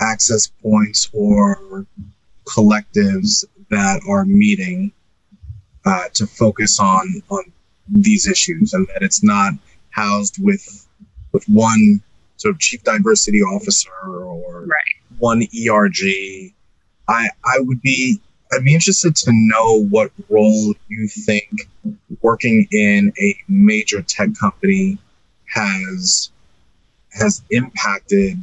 access 0.00 0.48
points 0.62 1.08
or 1.12 1.86
collectives 2.46 3.44
that 3.70 4.00
are 4.08 4.24
meeting 4.24 4.92
uh, 5.84 6.04
to 6.14 6.26
focus 6.26 6.78
on 6.80 7.22
on 7.30 7.52
these 7.88 8.26
issues, 8.26 8.72
and 8.72 8.86
that 8.88 9.02
it's 9.02 9.22
not 9.22 9.54
housed 9.90 10.42
with 10.42 10.86
with 11.32 11.44
one 11.48 12.00
sort 12.36 12.54
of 12.54 12.60
chief 12.60 12.82
diversity 12.84 13.42
officer 13.42 13.90
or 14.04 14.62
right. 14.62 15.18
one 15.18 15.42
ERG. 15.42 16.52
I 17.08 17.28
I 17.44 17.58
would 17.58 17.80
be 17.82 18.20
I'd 18.52 18.64
be 18.64 18.74
interested 18.74 19.16
to 19.16 19.30
know 19.32 19.84
what 19.84 20.10
role 20.28 20.74
you 20.88 21.08
think 21.08 21.68
working 22.20 22.66
in 22.70 23.12
a 23.18 23.36
major 23.48 24.02
tech 24.02 24.30
company 24.38 24.98
has 25.46 26.30
has 27.12 27.42
impacted 27.50 28.38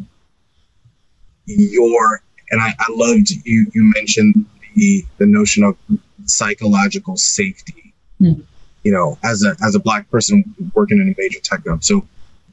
your 1.46 2.22
and 2.52 2.62
I, 2.62 2.70
I 2.80 2.86
loved 2.90 3.32
you 3.46 3.68
you 3.74 3.92
mentioned 3.96 4.46
the 4.76 5.06
the 5.18 5.26
notion 5.26 5.64
of 5.64 5.78
psychological 6.26 7.18
safety. 7.18 7.94
Mm. 8.22 8.44
You 8.84 8.94
know, 8.94 9.18
as 9.24 9.44
a 9.44 9.56
as 9.64 9.76
a 9.76 9.80
black 9.80 10.10
person 10.10 10.44
working 10.74 11.00
in 11.00 11.10
a 11.10 11.16
major 11.18 11.40
tech 11.40 11.64
company, 11.64 11.82
so 11.82 12.08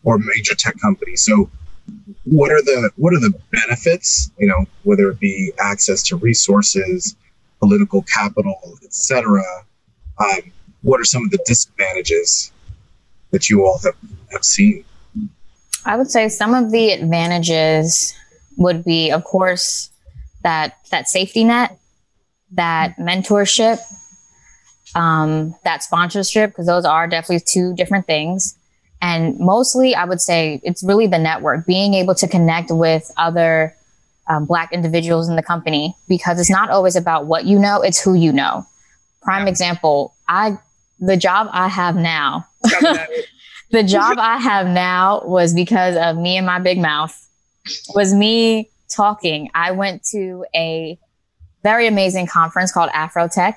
or 0.04 0.18
major 0.18 0.54
tech 0.54 0.78
company. 0.80 1.16
So 1.16 1.50
what 2.24 2.50
are 2.50 2.62
the 2.62 2.90
what 2.96 3.14
are 3.14 3.20
the 3.20 3.34
benefits, 3.50 4.30
you 4.38 4.46
know, 4.46 4.66
whether 4.82 5.10
it 5.10 5.20
be 5.20 5.52
access 5.58 6.02
to 6.04 6.16
resources, 6.16 7.16
political 7.60 8.02
capital, 8.02 8.60
etc. 8.84 9.42
Um, 10.18 10.52
what 10.82 11.00
are 11.00 11.04
some 11.04 11.24
of 11.24 11.30
the 11.30 11.42
disadvantages 11.46 12.52
that 13.30 13.48
you 13.48 13.64
all 13.64 13.78
have, 13.84 13.94
have 14.32 14.44
seen? 14.44 14.84
I 15.84 15.96
would 15.96 16.10
say 16.10 16.28
some 16.28 16.54
of 16.54 16.72
the 16.72 16.90
advantages 16.92 18.14
would 18.56 18.84
be, 18.84 19.10
of 19.10 19.24
course, 19.24 19.90
that 20.42 20.78
that 20.90 21.08
safety 21.08 21.44
net, 21.44 21.78
that 22.52 22.96
mentorship, 22.98 23.80
um, 24.94 25.54
that 25.64 25.82
sponsorship, 25.82 26.50
because 26.50 26.66
those 26.66 26.84
are 26.84 27.06
definitely 27.06 27.44
two 27.46 27.74
different 27.74 28.06
things. 28.06 28.56
And 29.02 29.38
mostly, 29.38 29.94
I 29.94 30.04
would 30.04 30.20
say 30.20 30.60
it's 30.64 30.82
really 30.82 31.06
the 31.06 31.18
network, 31.18 31.66
being 31.66 31.94
able 31.94 32.14
to 32.16 32.26
connect 32.26 32.70
with 32.70 33.12
other 33.16 33.75
um, 34.28 34.44
Black 34.44 34.72
individuals 34.72 35.28
in 35.28 35.36
the 35.36 35.42
company, 35.42 35.94
because 36.08 36.40
it's 36.40 36.50
not 36.50 36.70
always 36.70 36.96
about 36.96 37.26
what 37.26 37.44
you 37.44 37.58
know, 37.58 37.82
it's 37.82 38.00
who 38.00 38.14
you 38.14 38.32
know. 38.32 38.66
Prime 39.22 39.48
example, 39.48 40.14
I 40.28 40.58
the 41.00 41.16
job 41.16 41.48
I 41.52 41.68
have 41.68 41.96
now, 41.96 42.46
the 43.70 43.82
job 43.82 44.18
I 44.18 44.38
have 44.38 44.66
now 44.66 45.22
was 45.24 45.52
because 45.52 45.96
of 45.96 46.16
me 46.16 46.36
and 46.36 46.46
my 46.46 46.58
big 46.58 46.78
mouth 46.78 47.14
was 47.94 48.14
me 48.14 48.70
talking. 48.88 49.50
I 49.54 49.72
went 49.72 50.04
to 50.12 50.44
a 50.54 50.98
very 51.62 51.86
amazing 51.86 52.26
conference 52.26 52.72
called 52.72 52.90
Afrotech 52.90 53.56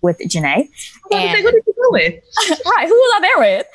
with 0.00 0.18
Janae. 0.20 0.68
And, 1.10 1.38
who 1.38 1.50
did 1.50 1.62
you 1.66 1.74
go 1.74 1.90
with? 1.90 2.14
right, 2.48 2.88
who 2.88 2.94
was 2.94 3.14
I 3.16 3.20
there 3.20 3.38
with? 3.38 3.66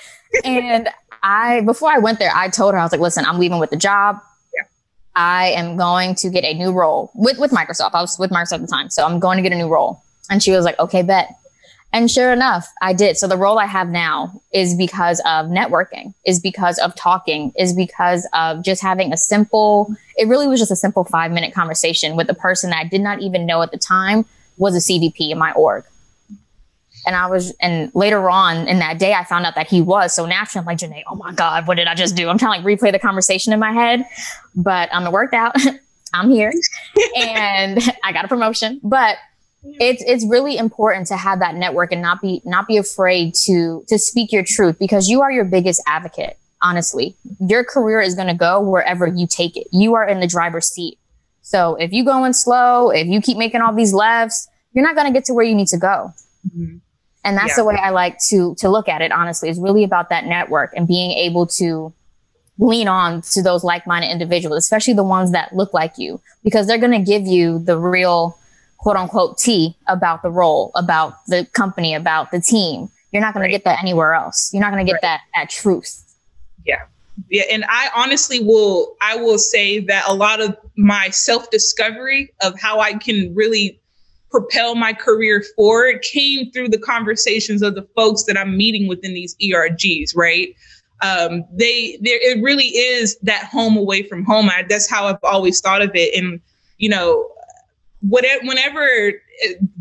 and 0.46 0.89
I, 1.22 1.62
before 1.62 1.91
I 1.91 2.00
went 2.00 2.20
there, 2.20 2.32
I 2.34 2.50
told 2.50 2.74
her, 2.74 2.79
I 2.79 2.84
was 2.84 2.91
like, 2.91 3.01
listen, 3.01 3.25
I'm 3.25 3.39
leaving 3.39 3.60
with 3.60 3.70
the 3.70 3.77
job. 3.77 4.20
I 5.15 5.50
am 5.50 5.77
going 5.77 6.15
to 6.15 6.29
get 6.29 6.43
a 6.43 6.53
new 6.53 6.72
role 6.72 7.12
with, 7.13 7.38
with 7.38 7.51
Microsoft. 7.51 7.91
I 7.93 8.01
was 8.01 8.17
with 8.17 8.32
Microsoft 8.32 8.53
at 8.53 8.62
the 8.62 8.67
time. 8.67 8.89
So 8.89 9.05
I'm 9.05 9.20
going 9.20 9.38
to 9.38 9.43
get 9.43 9.51
a 9.51 9.58
new 9.58 9.67
role. 9.67 10.01
And 10.29 10.41
she 10.41 10.51
was 10.51 10.65
like, 10.65 10.79
okay, 10.79 11.01
bet. 11.01 11.36
And 11.91 12.10
sure 12.10 12.34
enough, 12.34 12.67
I 12.82 12.93
did. 12.93 13.17
So 13.17 13.27
the 13.27 13.38
role 13.38 13.60
I 13.60 13.67
have 13.67 13.88
now 13.88 14.41
is 14.51 14.75
because 14.75 15.20
of 15.20 15.46
networking, 15.46 16.15
is 16.25 16.39
because 16.39 16.79
of 16.79 16.96
talking, 16.96 17.53
is 17.58 17.72
because 17.74 18.27
of 18.34 18.63
just 18.63 18.82
having 18.82 19.13
a 19.13 19.17
simple, 19.17 19.96
it 20.17 20.27
really 20.27 20.48
was 20.48 20.60
just 20.60 20.72
a 20.72 20.75
simple 20.75 21.03
five 21.03 21.32
minute 21.32 21.53
conversation 21.53 22.15
with 22.15 22.29
a 22.29 22.34
person 22.34 22.72
that 22.72 22.79
I 22.79 22.88
did 22.88 23.01
not 23.01 23.22
even 23.22 23.46
know 23.46 23.62
at 23.62 23.72
the 23.72 23.77
time 23.77 24.25
was 24.58 24.75
a 24.75 24.79
CVP 24.79 25.29
in 25.29 25.38
my 25.38 25.51
org. 25.51 25.84
And 27.05 27.15
I 27.15 27.27
was, 27.27 27.53
and 27.62 27.91
later 27.93 28.29
on 28.29 28.67
in 28.67 28.79
that 28.79 28.98
day, 28.98 29.13
I 29.13 29.24
found 29.24 29.45
out 29.45 29.55
that 29.55 29.67
he 29.67 29.81
was. 29.81 30.13
So 30.13 30.25
naturally, 30.25 30.62
I'm 30.62 30.65
like, 30.65 30.77
Janae, 30.77 31.03
oh 31.07 31.15
my 31.15 31.33
God, 31.33 31.67
what 31.67 31.75
did 31.75 31.88
I 31.88 31.95
just 31.95 32.15
do? 32.15 32.29
I'm 32.29 32.38
trying 32.38 32.62
to 32.62 32.67
like 32.67 32.79
replay 32.79 32.91
the 32.91 33.00
conversation 33.00 33.51
in 33.51 33.60
my 33.60 33.74
head, 33.74 34.05
but 34.55 34.89
um, 34.93 35.05
it 35.05 35.12
worked 35.12 35.33
out. 35.33 35.55
I'm 36.13 36.29
here 36.29 36.53
and 37.17 37.79
I 38.03 38.13
got 38.13 38.24
a 38.24 38.27
promotion. 38.27 38.79
But 38.83 39.17
it's 39.79 40.03
it's 40.05 40.25
really 40.25 40.57
important 40.57 41.07
to 41.07 41.17
have 41.17 41.39
that 41.39 41.55
network 41.55 41.91
and 41.91 42.01
not 42.01 42.22
be 42.22 42.41
not 42.43 42.67
be 42.67 42.77
afraid 42.77 43.33
to 43.33 43.83
to 43.88 43.98
speak 43.98 44.31
your 44.31 44.43
truth 44.45 44.77
because 44.77 45.07
you 45.07 45.22
are 45.22 45.31
your 45.31 45.45
biggest 45.45 45.81
advocate 45.88 46.38
honestly 46.62 47.15
your 47.39 47.63
career 47.63 48.01
is 48.01 48.15
going 48.15 48.27
to 48.27 48.33
go 48.33 48.60
wherever 48.60 49.07
you 49.07 49.25
take 49.25 49.55
it 49.55 49.67
you 49.72 49.93
are 49.93 50.05
in 50.05 50.19
the 50.19 50.27
driver's 50.27 50.67
seat 50.67 50.98
so 51.41 51.75
if 51.75 51.93
you 51.93 52.03
going 52.03 52.33
slow 52.33 52.89
if 52.89 53.07
you 53.07 53.22
keep 53.22 53.38
making 53.38 53.62
all 53.62 53.74
these 53.74 53.93
lefts 53.93 54.50
you're 54.74 54.83
not 54.83 54.95
going 54.95 55.07
to 55.07 55.13
get 55.13 55.25
to 55.25 55.33
where 55.33 55.45
you 55.45 55.55
need 55.55 55.67
to 55.67 55.77
go 55.77 56.13
mm-hmm. 56.48 56.77
And 57.24 57.38
that's 57.38 57.50
yeah. 57.50 57.56
the 57.56 57.63
way 57.63 57.75
i 57.75 57.89
like 57.89 58.18
to 58.20 58.56
to 58.56 58.70
look 58.70 58.88
at 58.88 59.01
it 59.01 59.12
honestly 59.12 59.50
it's 59.50 59.60
really 59.60 59.84
about 59.84 60.10
that 60.10 60.25
network 60.25 60.72
and 60.75 60.88
being 60.88 61.12
able 61.12 61.46
to 61.46 61.94
lean 62.60 62.88
on 62.88 63.22
to 63.22 63.42
those 63.42 63.63
like-minded 63.63 64.12
individuals 64.12 64.58
especially 64.58 64.94
the 64.94 65.03
ones 65.03 65.32
that 65.32 65.56
look 65.56 65.74
like 65.74 65.98
you 65.98 66.22
because 66.44 66.68
they're 66.68 66.77
going 66.77 66.92
to 66.92 67.12
give 67.12 67.25
you 67.25 67.60
the 67.60 67.77
real 67.77 68.38
quote 68.84 68.98
unquote 68.98 69.38
tea 69.38 69.75
about 69.88 70.22
the 70.22 70.30
role, 70.30 70.72
about 70.75 71.25
the 71.27 71.48
company, 71.53 71.96
about 71.96 72.32
the 72.32 72.42
team. 72.42 72.89
You're 73.12 73.22
not 73.22 73.34
going 73.34 73.42
right. 73.42 73.48
to 73.48 73.51
get 73.53 73.63
that 73.63 73.80
anywhere 73.82 74.13
else. 74.13 74.53
You're 74.53 74.62
not 74.62 74.74
going 74.74 74.86
to 74.86 74.89
get 74.89 74.96
right. 74.96 75.01
that 75.03 75.22
that 75.36 75.50
truth. 75.50 76.03
Yeah. 76.65 76.82
Yeah, 77.30 77.44
and 77.51 77.63
I 77.70 77.89
honestly 77.96 78.44
will 78.44 78.96
I 79.01 79.15
will 79.15 79.38
say 79.38 79.80
that 79.80 80.03
a 80.08 80.13
lot 80.13 80.42
of 80.42 80.58
my 80.75 81.12
self-discovery 81.12 82.34
of 82.42 82.60
how 82.60 82.80
I 82.80 82.94
can 82.94 83.34
really 83.36 83.80
propel 84.34 84.74
my 84.74 84.92
career 84.92 85.44
forward 85.56 86.02
came 86.02 86.52
through 86.52 86.68
the 86.68 86.80
conversations 86.80 87.62
of 87.62 87.75
the 87.75 87.88
folks 87.96 88.24
that 88.24 88.36
I'm 88.36 88.58
meeting 88.58 88.88
within 88.88 89.13
these 89.13 89.36
ERGs, 89.36 90.16
right? 90.16 90.56
Um, 91.02 91.46
they 91.52 92.00
there 92.02 92.18
it 92.20 92.42
really 92.42 92.70
is 92.70 93.16
that 93.20 93.46
home 93.46 93.78
away 93.78 94.02
from 94.02 94.24
home. 94.24 94.50
I, 94.50 94.66
that's 94.68 94.90
how 94.90 95.06
I've 95.06 95.24
always 95.24 95.62
thought 95.62 95.84
of 95.84 95.92
it. 95.94 96.16
And 96.16 96.42
you 96.80 96.90
know, 96.90 97.30
whatever, 98.02 98.44
whenever 98.46 99.13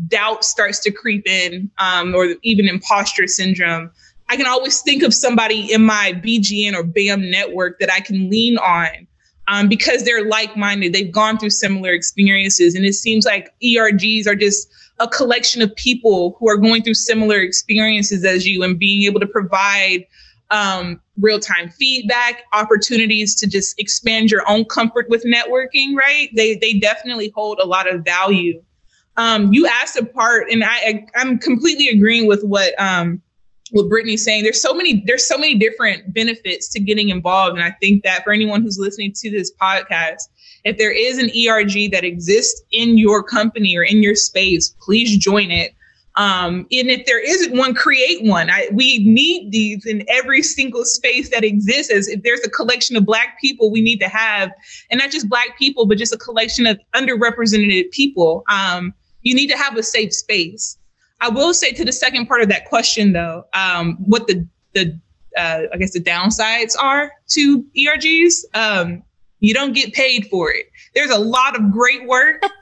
doubt 0.07 0.45
starts 0.45 0.79
to 0.81 0.91
creep 0.91 1.27
in, 1.27 1.71
um, 1.79 2.13
or 2.13 2.35
even 2.43 2.67
imposter 2.67 3.25
syndrome, 3.25 3.89
I 4.29 4.35
can 4.35 4.45
always 4.45 4.81
think 4.81 5.01
of 5.01 5.15
somebody 5.15 5.73
in 5.73 5.83
my 5.83 6.13
BGN 6.23 6.75
or 6.75 6.83
BAM 6.83 7.31
network 7.31 7.79
that 7.79 7.91
I 7.91 8.01
can 8.01 8.29
lean 8.29 8.59
on 8.59 9.07
um, 9.47 9.67
because 9.67 10.03
they're 10.03 10.27
like 10.27 10.55
minded. 10.55 10.93
They've 10.93 11.11
gone 11.11 11.37
through 11.37 11.49
similar 11.51 11.91
experiences. 11.91 12.75
And 12.75 12.85
it 12.85 12.93
seems 12.93 13.25
like 13.25 13.53
ERGs 13.63 14.27
are 14.27 14.35
just 14.35 14.69
a 14.99 15.07
collection 15.07 15.61
of 15.61 15.75
people 15.75 16.35
who 16.39 16.49
are 16.49 16.57
going 16.57 16.83
through 16.83 16.93
similar 16.93 17.39
experiences 17.39 18.23
as 18.23 18.45
you 18.47 18.63
and 18.63 18.79
being 18.79 19.03
able 19.03 19.19
to 19.19 19.27
provide 19.27 20.05
um, 20.51 21.01
real 21.19 21.39
time 21.39 21.69
feedback, 21.69 22.43
opportunities 22.53 23.35
to 23.35 23.47
just 23.47 23.79
expand 23.79 24.29
your 24.29 24.47
own 24.49 24.65
comfort 24.65 25.09
with 25.09 25.25
networking, 25.25 25.95
right? 25.95 26.29
They, 26.35 26.55
they 26.55 26.79
definitely 26.79 27.31
hold 27.35 27.59
a 27.59 27.65
lot 27.65 27.91
of 27.91 28.05
value. 28.05 28.61
Um, 29.17 29.51
you 29.51 29.67
asked 29.67 29.97
a 29.97 30.05
part, 30.05 30.49
and 30.49 30.63
I, 30.63 31.07
I 31.15 31.21
am 31.21 31.37
completely 31.37 31.89
agreeing 31.89 32.27
with 32.27 32.43
what 32.43 32.79
um, 32.79 33.21
what 33.73 33.89
Brittany's 33.89 34.23
saying. 34.23 34.43
There's 34.43 34.61
so 34.61 34.73
many 34.73 35.03
there's 35.05 35.25
so 35.25 35.37
many 35.37 35.55
different 35.55 36.13
benefits 36.13 36.69
to 36.69 36.79
getting 36.79 37.09
involved, 37.09 37.57
and 37.57 37.63
I 37.63 37.71
think 37.81 38.03
that 38.03 38.23
for 38.23 38.31
anyone 38.31 38.61
who's 38.61 38.77
listening 38.77 39.13
to 39.17 39.31
this 39.31 39.51
podcast, 39.55 40.29
if 40.63 40.77
there 40.77 40.91
is 40.91 41.17
an 41.17 41.29
ERG 41.29 41.91
that 41.91 42.03
exists 42.03 42.61
in 42.71 42.97
your 42.97 43.23
company 43.23 43.75
or 43.75 43.83
in 43.83 44.03
your 44.03 44.15
space, 44.15 44.75
please 44.79 45.17
join 45.17 45.49
it. 45.49 45.73
Um, 46.15 46.67
and 46.71 46.91
if 46.91 47.07
there 47.07 47.19
isn't 47.19 47.57
one, 47.57 47.73
create 47.73 48.23
one. 48.23 48.51
I, 48.51 48.69
we 48.71 48.99
need 48.99 49.51
these 49.51 49.87
in 49.87 50.05
every 50.07 50.43
single 50.43 50.85
space 50.85 51.31
that 51.31 51.43
exists. 51.43 51.91
As 51.91 52.07
if 52.07 52.21
there's 52.21 52.41
a 52.45 52.49
collection 52.51 52.95
of 52.95 53.05
Black 53.05 53.41
people, 53.41 53.71
we 53.71 53.81
need 53.81 53.97
to 54.01 54.07
have, 54.07 54.51
and 54.91 54.99
not 54.99 55.09
just 55.09 55.27
Black 55.27 55.57
people, 55.57 55.87
but 55.87 55.97
just 55.97 56.13
a 56.13 56.17
collection 56.17 56.67
of 56.67 56.79
underrepresented 56.93 57.89
people. 57.89 58.43
Um, 58.49 58.93
you 59.23 59.33
need 59.33 59.47
to 59.47 59.57
have 59.57 59.75
a 59.75 59.81
safe 59.83 60.13
space. 60.13 60.77
I 61.23 61.29
will 61.29 61.53
say 61.53 61.71
to 61.71 61.85
the 61.85 61.93
second 61.93 62.27
part 62.27 62.41
of 62.41 62.49
that 62.49 62.65
question, 62.65 63.13
though, 63.13 63.45
um, 63.53 63.95
what 64.05 64.27
the 64.27 64.45
the 64.73 64.99
uh, 65.37 65.61
I 65.73 65.77
guess 65.77 65.93
the 65.93 66.01
downsides 66.01 66.73
are 66.77 67.11
to 67.29 67.63
ERGs. 67.77 68.43
Um, 68.53 69.03
you 69.39 69.53
don't 69.53 69.73
get 69.73 69.93
paid 69.93 70.27
for 70.27 70.51
it. 70.51 70.65
There's 70.93 71.11
a 71.11 71.17
lot 71.17 71.55
of 71.55 71.71
great 71.71 72.07
work. 72.07 72.43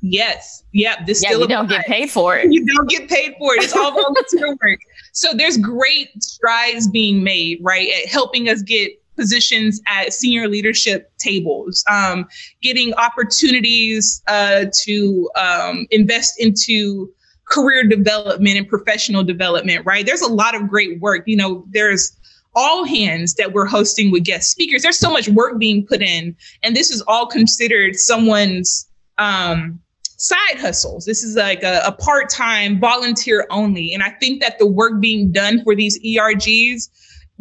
Yes. 0.00 0.62
Yep. 0.72 1.06
This 1.06 1.22
yeah, 1.22 1.30
still 1.30 1.40
you 1.40 1.48
don't 1.48 1.68
get 1.68 1.84
paid 1.86 2.10
for 2.10 2.36
it. 2.36 2.52
You 2.52 2.64
don't 2.64 2.88
get 2.88 3.08
paid 3.08 3.34
for 3.38 3.54
it. 3.54 3.64
It's 3.64 3.76
all 3.76 3.90
volunteer 4.00 4.50
work. 4.50 4.80
So 5.12 5.34
there's 5.34 5.56
great 5.58 6.22
strides 6.22 6.88
being 6.88 7.22
made, 7.22 7.58
right, 7.62 7.88
at 7.90 8.08
helping 8.08 8.48
us 8.48 8.62
get 8.62 8.92
positions 9.18 9.80
at 9.86 10.12
senior 10.12 10.48
leadership 10.48 11.12
tables, 11.18 11.84
um, 11.90 12.26
getting 12.62 12.94
opportunities 12.94 14.22
uh, 14.28 14.66
to 14.84 15.28
um, 15.36 15.86
invest 15.90 16.40
into 16.40 17.12
career 17.44 17.84
development 17.84 18.56
and 18.56 18.68
professional 18.68 19.24
development, 19.24 19.84
right? 19.84 20.06
There's 20.06 20.22
a 20.22 20.32
lot 20.32 20.54
of 20.54 20.68
great 20.68 21.00
work. 21.00 21.24
You 21.26 21.36
know, 21.36 21.64
there's 21.70 22.16
all 22.54 22.84
hands 22.84 23.34
that 23.34 23.52
we're 23.52 23.66
hosting 23.66 24.10
with 24.10 24.24
guest 24.24 24.50
speakers. 24.50 24.82
There's 24.82 24.98
so 24.98 25.10
much 25.10 25.28
work 25.28 25.58
being 25.58 25.84
put 25.86 26.02
in, 26.02 26.36
and 26.62 26.76
this 26.76 26.90
is 26.90 27.02
all 27.02 27.26
considered 27.26 27.96
someone's 27.96 28.88
um, 29.18 29.80
side 30.18 30.58
hustles. 30.58 31.04
This 31.04 31.22
is 31.22 31.36
like 31.36 31.62
a, 31.62 31.82
a 31.84 31.92
part 31.92 32.28
time 32.28 32.78
volunteer 32.78 33.46
only. 33.50 33.94
And 33.94 34.02
I 34.02 34.10
think 34.10 34.42
that 34.42 34.58
the 34.58 34.66
work 34.66 35.00
being 35.00 35.32
done 35.32 35.62
for 35.62 35.74
these 35.74 35.98
ERGs 36.00 36.88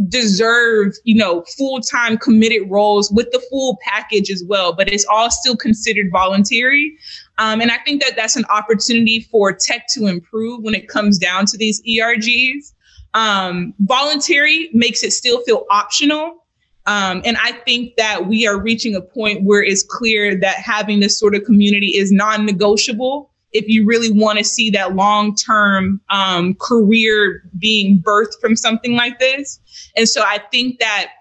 deserve, 0.07 0.93
you 1.03 1.15
know, 1.15 1.43
full 1.57 1.81
time 1.81 2.17
committed 2.17 2.69
roles 2.69 3.11
with 3.11 3.31
the 3.31 3.39
full 3.49 3.79
package 3.81 4.29
as 4.29 4.43
well, 4.47 4.73
but 4.73 4.91
it's 4.91 5.05
all 5.05 5.31
still 5.31 5.57
considered 5.57 6.11
voluntary. 6.11 6.95
Um, 7.39 7.61
and 7.61 7.71
I 7.71 7.77
think 7.79 8.03
that 8.03 8.15
that's 8.15 8.35
an 8.35 8.45
opportunity 8.49 9.21
for 9.21 9.51
tech 9.53 9.87
to 9.93 10.07
improve 10.07 10.63
when 10.63 10.75
it 10.75 10.87
comes 10.87 11.17
down 11.17 11.45
to 11.47 11.57
these 11.57 11.81
ERGs. 11.83 12.73
Um, 13.13 13.73
voluntary 13.79 14.69
makes 14.73 15.03
it 15.03 15.11
still 15.11 15.41
feel 15.43 15.65
optional. 15.71 16.45
Um, 16.85 17.21
and 17.25 17.35
I 17.37 17.51
think 17.51 17.95
that 17.97 18.27
we 18.27 18.47
are 18.47 18.59
reaching 18.59 18.95
a 18.95 19.01
point 19.01 19.43
where 19.43 19.63
it's 19.63 19.83
clear 19.83 20.39
that 20.39 20.57
having 20.57 20.99
this 20.99 21.19
sort 21.19 21.35
of 21.35 21.43
community 21.43 21.97
is 21.97 22.11
non 22.11 22.45
negotiable 22.45 23.31
if 23.53 23.67
you 23.67 23.85
really 23.85 24.11
want 24.11 24.37
to 24.37 24.43
see 24.43 24.69
that 24.71 24.95
long 24.95 25.35
term 25.35 25.99
um, 26.09 26.55
career 26.55 27.43
being 27.57 27.99
birthed 27.99 28.39
from 28.39 28.55
something 28.55 28.93
like 28.93 29.19
this. 29.19 29.59
And 29.97 30.07
so 30.07 30.21
I 30.21 30.39
think 30.51 30.79
that 30.79 31.11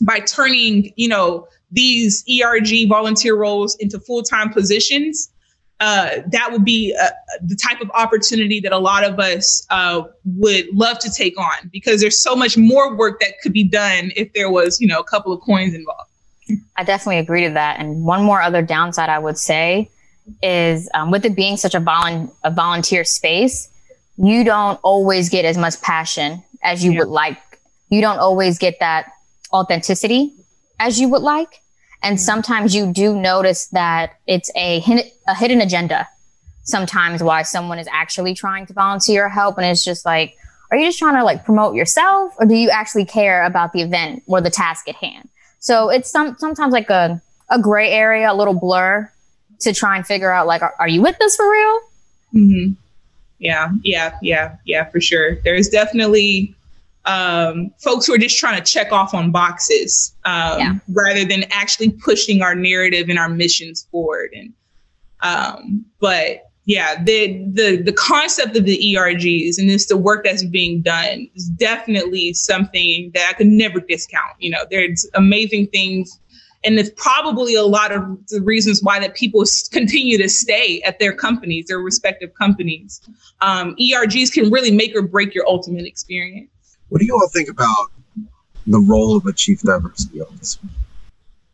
by 0.00 0.20
turning, 0.20 0.92
you 0.96 1.08
know, 1.08 1.46
these 1.70 2.24
ERG 2.28 2.88
volunteer 2.88 3.36
roles 3.36 3.76
into 3.76 3.98
full 4.00 4.22
time 4.22 4.52
positions, 4.52 5.30
uh, 5.80 6.20
that 6.30 6.52
would 6.52 6.64
be 6.64 6.94
uh, 7.00 7.08
the 7.42 7.56
type 7.56 7.80
of 7.80 7.90
opportunity 7.92 8.60
that 8.60 8.72
a 8.72 8.78
lot 8.78 9.02
of 9.02 9.18
us 9.18 9.66
uh, 9.70 10.02
would 10.24 10.66
love 10.74 10.98
to 10.98 11.10
take 11.10 11.38
on 11.38 11.70
because 11.72 12.02
there's 12.02 12.22
so 12.22 12.36
much 12.36 12.58
more 12.58 12.94
work 12.96 13.18
that 13.20 13.32
could 13.42 13.54
be 13.54 13.64
done 13.64 14.10
if 14.14 14.30
there 14.34 14.50
was, 14.50 14.78
you 14.80 14.86
know, 14.86 15.00
a 15.00 15.04
couple 15.04 15.32
of 15.32 15.40
coins 15.40 15.74
involved. 15.74 16.10
I 16.76 16.84
definitely 16.84 17.18
agree 17.18 17.46
to 17.46 17.54
that. 17.54 17.78
And 17.78 18.04
one 18.04 18.22
more 18.22 18.42
other 18.42 18.60
downside 18.60 19.08
I 19.08 19.18
would 19.18 19.38
say 19.38 19.88
is 20.42 20.88
um, 20.92 21.10
with 21.10 21.24
it 21.24 21.34
being 21.34 21.56
such 21.56 21.74
a, 21.74 21.80
volu- 21.80 22.30
a 22.44 22.50
volunteer 22.50 23.04
space, 23.04 23.70
you 24.18 24.44
don't 24.44 24.78
always 24.82 25.30
get 25.30 25.44
as 25.44 25.56
much 25.56 25.80
passion 25.80 26.42
as 26.62 26.84
you 26.84 26.92
yeah. 26.92 27.00
would 27.00 27.08
like. 27.08 27.38
You 27.90 28.00
don't 28.00 28.18
always 28.18 28.58
get 28.58 28.78
that 28.80 29.12
authenticity 29.52 30.32
as 30.78 30.98
you 31.00 31.08
would 31.08 31.22
like. 31.22 31.60
And 32.02 32.16
mm-hmm. 32.16 32.24
sometimes 32.24 32.74
you 32.74 32.92
do 32.92 33.14
notice 33.14 33.66
that 33.68 34.14
it's 34.26 34.50
a, 34.56 34.82
a 35.28 35.34
hidden 35.34 35.60
agenda 35.60 36.08
sometimes 36.70 37.22
why 37.22 37.42
someone 37.42 37.78
is 37.78 37.88
actually 37.92 38.34
trying 38.34 38.66
to 38.66 38.72
volunteer 38.72 39.26
or 39.26 39.28
help. 39.28 39.58
And 39.58 39.66
it's 39.66 39.84
just 39.84 40.06
like, 40.06 40.36
are 40.70 40.76
you 40.76 40.86
just 40.86 40.98
trying 40.98 41.16
to 41.16 41.24
like 41.24 41.44
promote 41.44 41.74
yourself 41.74 42.32
or 42.38 42.46
do 42.46 42.54
you 42.54 42.70
actually 42.70 43.04
care 43.04 43.44
about 43.44 43.72
the 43.72 43.82
event 43.82 44.22
or 44.26 44.40
the 44.40 44.50
task 44.50 44.88
at 44.88 44.94
hand? 44.94 45.28
So 45.58 45.90
it's 45.90 46.10
some, 46.10 46.36
sometimes 46.38 46.72
like 46.72 46.88
a, 46.88 47.20
a 47.50 47.60
gray 47.60 47.90
area, 47.90 48.32
a 48.32 48.34
little 48.34 48.54
blur 48.54 49.10
to 49.60 49.74
try 49.74 49.96
and 49.96 50.06
figure 50.06 50.30
out 50.30 50.46
like, 50.46 50.62
are, 50.62 50.74
are 50.78 50.88
you 50.88 51.02
with 51.02 51.18
this 51.18 51.36
for 51.36 51.50
real? 51.50 51.80
Mm-hmm. 52.34 52.72
Yeah, 53.40 53.72
yeah, 53.82 54.16
yeah, 54.22 54.56
yeah, 54.64 54.84
for 54.84 55.00
sure. 55.00 55.36
There's 55.42 55.68
definitely 55.68 56.54
um, 57.06 57.70
folks 57.82 58.06
who 58.06 58.14
are 58.14 58.18
just 58.18 58.38
trying 58.38 58.62
to 58.62 58.64
check 58.64 58.92
off 58.92 59.14
on 59.14 59.30
boxes 59.30 60.14
um, 60.24 60.58
yeah. 60.58 60.78
rather 60.88 61.24
than 61.24 61.44
actually 61.50 61.90
pushing 61.90 62.42
our 62.42 62.54
narrative 62.54 63.08
and 63.08 63.18
our 63.18 63.28
missions 63.28 63.86
forward. 63.90 64.30
And 64.34 64.52
um, 65.22 65.84
but 65.98 66.50
yeah, 66.66 67.02
the 67.02 67.42
the 67.52 67.82
the 67.82 67.92
concept 67.92 68.56
of 68.56 68.64
the 68.64 68.94
ERGs 68.94 69.58
and 69.58 69.68
this 69.68 69.86
the 69.86 69.96
work 69.96 70.24
that's 70.24 70.44
being 70.44 70.82
done 70.82 71.28
is 71.34 71.48
definitely 71.48 72.34
something 72.34 73.10
that 73.14 73.28
I 73.30 73.32
could 73.32 73.48
never 73.48 73.80
discount. 73.80 74.36
You 74.38 74.50
know, 74.50 74.64
there's 74.70 75.08
amazing 75.14 75.68
things. 75.68 76.16
And 76.62 76.78
it's 76.78 76.90
probably 76.94 77.54
a 77.54 77.62
lot 77.62 77.90
of 77.90 78.02
the 78.28 78.42
reasons 78.42 78.82
why 78.82 79.00
that 79.00 79.14
people 79.14 79.42
continue 79.72 80.18
to 80.18 80.28
stay 80.28 80.82
at 80.82 80.98
their 80.98 81.14
companies, 81.14 81.68
their 81.68 81.78
respective 81.78 82.34
companies. 82.34 83.00
Um, 83.40 83.74
ERGs 83.76 84.30
can 84.30 84.50
really 84.50 84.70
make 84.70 84.94
or 84.94 85.00
break 85.00 85.34
your 85.34 85.48
ultimate 85.48 85.86
experience. 85.86 86.50
What 86.90 87.00
do 87.00 87.06
you 87.06 87.14
all 87.14 87.28
think 87.28 87.48
about 87.48 87.90
the 88.66 88.80
role 88.80 89.16
of 89.16 89.24
a 89.26 89.32
chief 89.32 89.62
diversity 89.62 90.20
officer? 90.20 90.60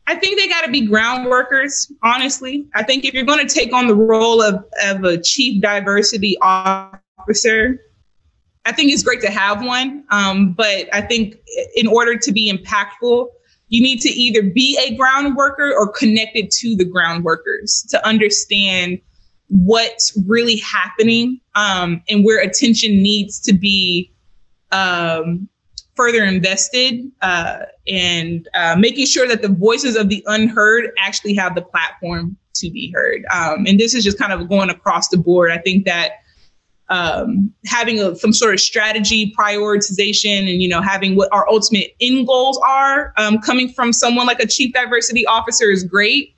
I 0.08 0.14
think 0.14 0.38
they 0.38 0.48
got 0.48 0.64
to 0.64 0.70
be 0.70 0.86
ground 0.86 1.26
workers, 1.26 1.90
honestly. 2.02 2.66
I 2.74 2.82
think 2.82 3.04
if 3.04 3.12
you're 3.12 3.24
going 3.24 3.46
to 3.46 3.52
take 3.52 3.72
on 3.72 3.86
the 3.86 3.94
role 3.94 4.40
of, 4.40 4.64
of 4.84 5.04
a 5.04 5.18
chief 5.20 5.60
diversity 5.60 6.36
officer, 6.40 7.80
I 8.64 8.72
think 8.72 8.92
it's 8.92 9.02
great 9.02 9.20
to 9.22 9.30
have 9.30 9.64
one. 9.64 10.04
Um, 10.10 10.52
but 10.52 10.88
I 10.92 11.00
think 11.00 11.36
in 11.74 11.86
order 11.86 12.16
to 12.16 12.32
be 12.32 12.50
impactful, 12.50 13.28
you 13.68 13.82
need 13.82 14.00
to 14.00 14.08
either 14.08 14.42
be 14.42 14.78
a 14.86 14.96
ground 14.96 15.36
worker 15.36 15.74
or 15.76 15.92
connected 15.92 16.50
to 16.52 16.76
the 16.76 16.84
ground 16.84 17.24
workers 17.24 17.84
to 17.90 18.06
understand 18.06 19.00
what's 19.48 20.16
really 20.26 20.56
happening 20.56 21.40
um, 21.56 22.02
and 22.08 22.24
where 22.24 22.40
attention 22.40 23.02
needs 23.02 23.40
to 23.40 23.52
be 23.52 24.12
um, 24.72 25.48
further 25.94 26.24
invested 26.24 27.10
uh, 27.22 27.60
and 27.88 28.48
uh, 28.54 28.76
making 28.78 29.06
sure 29.06 29.26
that 29.26 29.42
the 29.42 29.48
voices 29.48 29.96
of 29.96 30.08
the 30.08 30.22
unheard 30.26 30.90
actually 30.98 31.34
have 31.34 31.54
the 31.54 31.62
platform 31.62 32.36
to 32.54 32.70
be 32.70 32.92
heard. 32.94 33.24
Um, 33.32 33.66
and 33.66 33.80
this 33.80 33.94
is 33.94 34.04
just 34.04 34.18
kind 34.18 34.32
of 34.32 34.48
going 34.48 34.70
across 34.70 35.08
the 35.08 35.16
board. 35.16 35.50
I 35.50 35.58
think 35.58 35.84
that 35.86 36.12
um, 36.88 37.52
having 37.64 38.00
a, 38.00 38.14
some 38.14 38.32
sort 38.32 38.54
of 38.54 38.60
strategy, 38.60 39.34
prioritization, 39.36 40.38
and 40.38 40.62
you 40.62 40.68
know 40.68 40.80
having 40.80 41.16
what 41.16 41.32
our 41.32 41.48
ultimate 41.48 41.94
end 42.00 42.26
goals 42.26 42.60
are, 42.64 43.12
um, 43.16 43.38
coming 43.38 43.68
from 43.68 43.92
someone 43.92 44.26
like 44.26 44.40
a 44.40 44.46
chief 44.46 44.72
diversity 44.72 45.26
officer 45.26 45.70
is 45.70 45.82
great. 45.82 46.35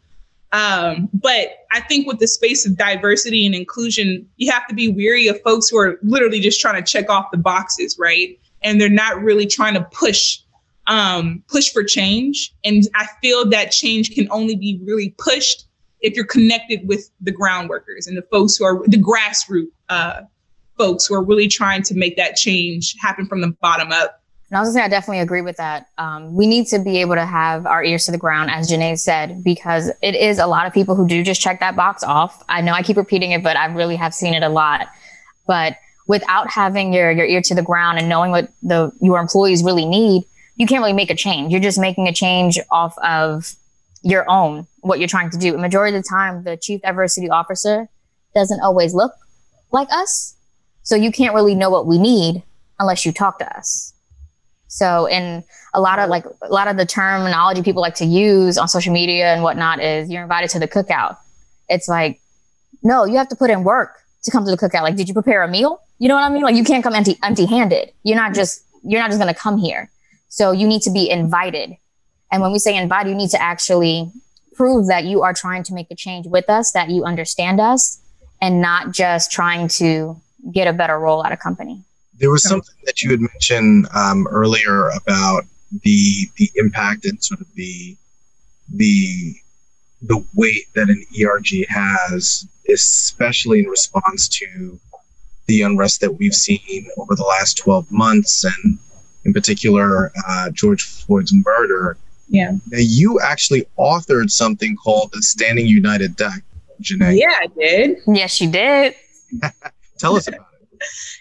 Um, 0.52 1.10
but 1.12 1.48
I 1.72 1.80
think 1.80 2.06
with 2.06 2.20
the 2.20 2.26
space 2.26 2.66
of 2.66 2.76
diversity 2.76 3.44
and 3.44 3.54
inclusion, 3.54 4.26
you 4.36 4.50
have 4.50 4.66
to 4.68 4.74
be 4.74 4.90
weary 4.90 5.28
of 5.28 5.40
folks 5.42 5.68
who 5.68 5.78
are 5.78 5.98
literally 6.02 6.40
just 6.40 6.60
trying 6.60 6.82
to 6.82 6.90
check 6.90 7.10
off 7.10 7.26
the 7.30 7.38
boxes, 7.38 7.96
right? 7.98 8.38
And 8.62 8.80
they're 8.80 8.88
not 8.88 9.22
really 9.22 9.46
trying 9.46 9.74
to 9.74 9.82
push 9.92 10.38
um, 10.86 11.44
push 11.48 11.70
for 11.70 11.84
change. 11.84 12.54
And 12.64 12.84
I 12.94 13.06
feel 13.20 13.48
that 13.50 13.70
change 13.72 14.14
can 14.14 14.26
only 14.30 14.56
be 14.56 14.80
really 14.82 15.14
pushed 15.18 15.66
if 16.00 16.14
you're 16.14 16.24
connected 16.24 16.88
with 16.88 17.10
the 17.20 17.30
ground 17.30 17.68
workers 17.68 18.06
and 18.06 18.16
the 18.16 18.22
folks 18.30 18.56
who 18.56 18.64
are 18.64 18.82
the 18.86 18.96
grassroots 18.96 19.68
uh, 19.90 20.22
folks 20.78 21.06
who 21.06 21.14
are 21.14 21.22
really 21.22 21.48
trying 21.48 21.82
to 21.82 21.94
make 21.94 22.16
that 22.16 22.36
change 22.36 22.94
happen 23.00 23.26
from 23.26 23.40
the 23.40 23.48
bottom 23.60 23.92
up. 23.92 24.17
And 24.50 24.56
I 24.56 24.60
was 24.60 24.68
gonna 24.68 24.80
say, 24.80 24.84
I 24.84 24.88
definitely 24.88 25.20
agree 25.20 25.42
with 25.42 25.58
that. 25.58 25.88
Um, 25.98 26.34
we 26.34 26.46
need 26.46 26.66
to 26.68 26.78
be 26.78 27.00
able 27.00 27.16
to 27.16 27.26
have 27.26 27.66
our 27.66 27.84
ears 27.84 28.06
to 28.06 28.12
the 28.12 28.18
ground, 28.18 28.50
as 28.50 28.70
Janae 28.70 28.98
said, 28.98 29.44
because 29.44 29.90
it 30.00 30.14
is 30.14 30.38
a 30.38 30.46
lot 30.46 30.66
of 30.66 30.72
people 30.72 30.94
who 30.94 31.06
do 31.06 31.22
just 31.22 31.40
check 31.40 31.60
that 31.60 31.76
box 31.76 32.02
off. 32.02 32.42
I 32.48 32.62
know 32.62 32.72
I 32.72 32.82
keep 32.82 32.96
repeating 32.96 33.32
it, 33.32 33.42
but 33.42 33.56
I 33.56 33.66
really 33.66 33.96
have 33.96 34.14
seen 34.14 34.32
it 34.32 34.42
a 34.42 34.48
lot. 34.48 34.88
But 35.46 35.76
without 36.06 36.50
having 36.50 36.94
your, 36.94 37.10
your 37.10 37.26
ear 37.26 37.42
to 37.42 37.54
the 37.54 37.62
ground 37.62 37.98
and 37.98 38.08
knowing 38.08 38.30
what 38.30 38.50
the 38.62 38.90
your 39.00 39.20
employees 39.20 39.62
really 39.62 39.84
need, 39.84 40.24
you 40.56 40.66
can't 40.66 40.80
really 40.80 40.94
make 40.94 41.10
a 41.10 41.14
change. 41.14 41.52
You're 41.52 41.60
just 41.60 41.78
making 41.78 42.08
a 42.08 42.12
change 42.12 42.58
off 42.70 42.96
of 42.98 43.54
your 44.02 44.28
own, 44.30 44.66
what 44.80 44.98
you're 44.98 45.08
trying 45.08 45.30
to 45.30 45.38
do. 45.38 45.54
A 45.54 45.58
majority 45.58 45.96
of 45.96 46.02
the 46.02 46.08
time, 46.08 46.42
the 46.44 46.56
chief 46.56 46.80
diversity 46.82 47.28
officer 47.28 47.88
doesn't 48.34 48.60
always 48.60 48.94
look 48.94 49.12
like 49.72 49.88
us. 49.90 50.34
So 50.82 50.96
you 50.96 51.12
can't 51.12 51.34
really 51.34 51.54
know 51.54 51.68
what 51.68 51.86
we 51.86 51.98
need 51.98 52.42
unless 52.78 53.04
you 53.04 53.12
talk 53.12 53.38
to 53.40 53.56
us. 53.56 53.92
So, 54.68 55.06
in 55.06 55.42
a 55.74 55.80
lot 55.80 55.98
of 55.98 56.08
like 56.08 56.24
a 56.42 56.52
lot 56.52 56.68
of 56.68 56.76
the 56.76 56.86
terminology 56.86 57.62
people 57.62 57.82
like 57.82 57.96
to 57.96 58.04
use 58.04 58.56
on 58.56 58.68
social 58.68 58.92
media 58.92 59.32
and 59.32 59.42
whatnot 59.42 59.82
is 59.82 60.10
you're 60.10 60.22
invited 60.22 60.50
to 60.50 60.58
the 60.58 60.68
cookout. 60.68 61.16
It's 61.68 61.88
like, 61.88 62.20
no, 62.82 63.04
you 63.04 63.16
have 63.16 63.28
to 63.28 63.36
put 63.36 63.50
in 63.50 63.64
work 63.64 63.98
to 64.24 64.30
come 64.30 64.44
to 64.44 64.50
the 64.50 64.56
cookout. 64.56 64.82
Like, 64.82 64.96
did 64.96 65.08
you 65.08 65.14
prepare 65.14 65.42
a 65.42 65.48
meal? 65.48 65.80
You 65.98 66.08
know 66.08 66.14
what 66.14 66.24
I 66.24 66.28
mean? 66.28 66.42
Like, 66.42 66.54
you 66.54 66.64
can't 66.64 66.84
come 66.84 66.94
empty 66.94 67.16
empty 67.22 67.46
handed. 67.46 67.92
You're 68.02 68.16
not 68.16 68.34
just 68.34 68.62
you're 68.84 69.00
not 69.00 69.08
just 69.08 69.20
going 69.20 69.32
to 69.32 69.38
come 69.38 69.58
here. 69.58 69.90
So 70.28 70.52
you 70.52 70.66
need 70.66 70.82
to 70.82 70.90
be 70.90 71.10
invited. 71.10 71.76
And 72.30 72.42
when 72.42 72.52
we 72.52 72.58
say 72.58 72.76
invited, 72.76 73.10
you 73.10 73.16
need 73.16 73.30
to 73.30 73.42
actually 73.42 74.10
prove 74.54 74.88
that 74.88 75.04
you 75.04 75.22
are 75.22 75.32
trying 75.32 75.62
to 75.64 75.74
make 75.74 75.90
a 75.90 75.94
change 75.94 76.26
with 76.26 76.50
us, 76.50 76.72
that 76.72 76.90
you 76.90 77.04
understand 77.04 77.60
us, 77.60 78.00
and 78.40 78.60
not 78.60 78.92
just 78.92 79.32
trying 79.32 79.68
to 79.68 80.20
get 80.52 80.68
a 80.68 80.72
better 80.72 80.98
role 80.98 81.24
at 81.24 81.32
a 81.32 81.36
company. 81.36 81.82
There 82.18 82.30
was 82.30 82.42
something 82.42 82.74
that 82.84 83.02
you 83.02 83.10
had 83.10 83.20
mentioned 83.20 83.86
um, 83.94 84.26
earlier 84.28 84.88
about 84.90 85.44
the 85.82 86.28
the 86.36 86.50
impact 86.56 87.04
and 87.04 87.22
sort 87.22 87.40
of 87.40 87.46
the 87.54 87.96
the 88.72 89.34
the 90.02 90.24
weight 90.34 90.64
that 90.74 90.88
an 90.88 91.04
ERG 91.20 91.66
has, 91.68 92.46
especially 92.72 93.60
in 93.60 93.66
response 93.66 94.28
to 94.28 94.78
the 95.46 95.62
unrest 95.62 96.00
that 96.00 96.12
we've 96.12 96.34
seen 96.34 96.86
over 96.98 97.14
the 97.14 97.24
last 97.24 97.56
12 97.58 97.90
months, 97.90 98.44
and 98.44 98.78
in 99.24 99.32
particular, 99.32 100.12
uh, 100.26 100.50
George 100.50 100.84
Floyd's 100.84 101.32
murder. 101.34 101.96
Yeah. 102.28 102.52
Now, 102.70 102.78
you 102.78 103.18
actually 103.20 103.66
authored 103.78 104.30
something 104.30 104.76
called 104.76 105.10
the 105.12 105.22
Standing 105.22 105.66
United 105.66 106.16
Deck, 106.16 106.42
Janae. 106.82 107.18
Yeah, 107.18 107.26
I 107.40 107.46
did. 107.46 107.96
Yes, 108.06 108.40
you 108.40 108.50
did. 108.50 108.94
Tell 109.98 110.16
us 110.16 110.28
about 110.28 110.40
it. 110.40 110.47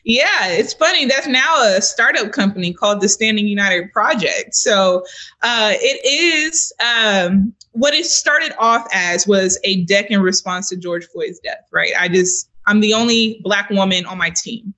Yeah, 0.04 0.48
it's 0.48 0.74
funny. 0.74 1.06
That's 1.06 1.28
now 1.28 1.64
a 1.64 1.82
startup 1.82 2.32
company 2.32 2.74
called 2.74 3.02
the 3.02 3.10
Standing 3.10 3.48
United 3.48 3.92
Project. 3.92 4.56
So 4.56 5.04
uh, 5.42 5.74
it 5.74 6.06
is 6.06 6.72
um, 6.80 7.54
what 7.72 7.94
it 7.94 8.06
started 8.06 8.54
off 8.58 8.88
as 8.94 9.28
was 9.28 9.60
a 9.64 9.84
deck 9.86 10.12
in 10.12 10.22
response 10.22 10.70
to 10.70 10.78
George 10.78 11.06
Floyd's 11.08 11.40
death, 11.40 11.68
right? 11.72 11.92
I 12.00 12.08
just, 12.08 12.50
I'm 12.66 12.80
the 12.80 12.94
only 12.94 13.40
Black 13.44 13.70
woman 13.70 14.06
on 14.06 14.18
my 14.18 14.30
team. 14.30 14.74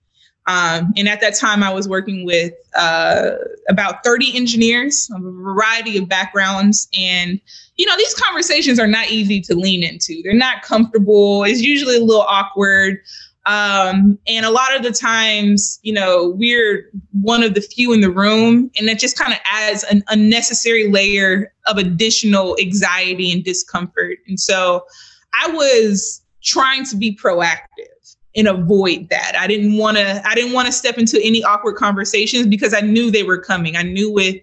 Um, 0.50 0.94
and 0.98 1.08
at 1.08 1.22
that 1.22 1.36
time, 1.36 1.62
I 1.62 1.72
was 1.72 1.88
working 1.88 2.26
with 2.26 2.54
uh, 2.76 3.32
about 3.70 4.04
30 4.04 4.36
engineers 4.36 5.08
of 5.13 5.24
a 5.24 5.32
variety 5.32 5.96
of 6.00 6.10
backgrounds. 6.10 6.88
And, 6.98 7.39
you 7.76 7.86
know, 7.86 7.96
these 7.98 8.15
conversations 8.15 8.80
are 8.80 8.88
not 8.88 9.12
easy 9.12 9.42
to 9.42 9.54
lean 9.54 9.84
into. 9.84 10.22
They're 10.24 10.34
not 10.34 10.63
comfortable. 10.63 11.44
It's 11.44 11.62
usually 11.62 11.98
a 11.98 12.04
little 12.04 12.24
awkward. 12.24 13.02
Um, 13.45 14.19
and 14.28 14.45
a 14.45 14.52
lot 14.52 14.75
of 14.75 14.84
the 14.84 14.91
times, 14.91 15.80
you 15.82 15.93
know, 15.93 16.36
we're 16.38 16.91
one 17.12 17.41
of 17.41 17.54
the 17.54 17.62
few 17.62 17.93
in 17.93 18.02
the 18.02 18.12
room, 18.12 18.69
and 18.78 18.88
that 18.88 18.99
just 18.99 19.17
kind 19.17 19.34
of 19.34 19.39
adds 19.45 19.84
an 19.86 20.04
unnecessary 20.10 20.91
layer 20.91 21.54
of 21.65 21.78
additional 21.78 22.58
anxiety 22.60 23.32
and 23.32 23.43
discomfort. 23.43 24.19
And 24.28 24.39
so 24.39 24.86
I 25.34 25.49
was 25.52 26.21
trying 26.43 26.86
to 26.86 26.97
be 26.97 27.15
proactive 27.15 28.15
and 28.36 28.47
avoid 28.47 29.10
that. 29.10 29.36
I 29.38 29.47
didn't 29.47 29.78
want 29.78 29.97
to 29.97 30.21
I 30.25 30.36
didn't 30.36 30.54
want 30.54 30.67
to 30.67 30.71
step 30.71 30.97
into 30.97 31.19
any 31.23 31.43
awkward 31.43 31.75
conversations 31.75 32.47
because 32.47 32.73
I 32.73 32.82
knew 32.82 33.10
they 33.10 33.23
were 33.23 33.39
coming. 33.39 33.75
I 33.75 33.84
knew 33.84 34.12
with 34.12 34.38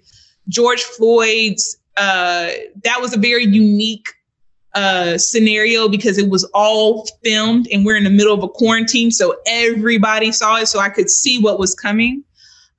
George 0.48 0.82
Floyd's 0.82 1.78
uh, 1.96 2.50
that 2.84 3.00
was 3.00 3.14
a 3.14 3.18
very 3.18 3.44
unique 3.44 4.08
uh, 4.76 5.16
scenario 5.16 5.88
because 5.88 6.18
it 6.18 6.28
was 6.28 6.44
all 6.52 7.06
filmed 7.24 7.66
and 7.72 7.84
we're 7.86 7.96
in 7.96 8.04
the 8.04 8.10
middle 8.10 8.34
of 8.34 8.42
a 8.42 8.48
quarantine. 8.48 9.10
So 9.10 9.34
everybody 9.46 10.30
saw 10.30 10.58
it. 10.58 10.66
So 10.66 10.78
I 10.78 10.90
could 10.90 11.08
see 11.08 11.40
what 11.40 11.58
was 11.58 11.74
coming. 11.74 12.22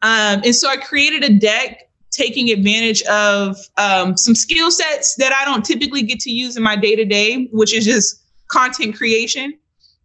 Um, 0.03 0.41
and 0.45 0.55
so 0.55 0.69
I 0.69 0.77
created 0.77 1.23
a 1.23 1.33
deck 1.33 1.89
taking 2.12 2.51
advantage 2.51 3.01
of 3.03 3.57
um, 3.77 4.15
some 4.15 4.36
skill 4.36 4.69
sets 4.69 5.15
that 5.15 5.33
I 5.33 5.43
don't 5.43 5.65
typically 5.65 6.03
get 6.03 6.19
to 6.21 6.31
use 6.31 6.55
in 6.55 6.62
my 6.62 6.75
day 6.75 6.95
to 6.95 7.03
day, 7.03 7.49
which 7.51 7.73
is 7.73 7.83
just 7.83 8.21
content 8.47 8.95
creation. 8.95 9.57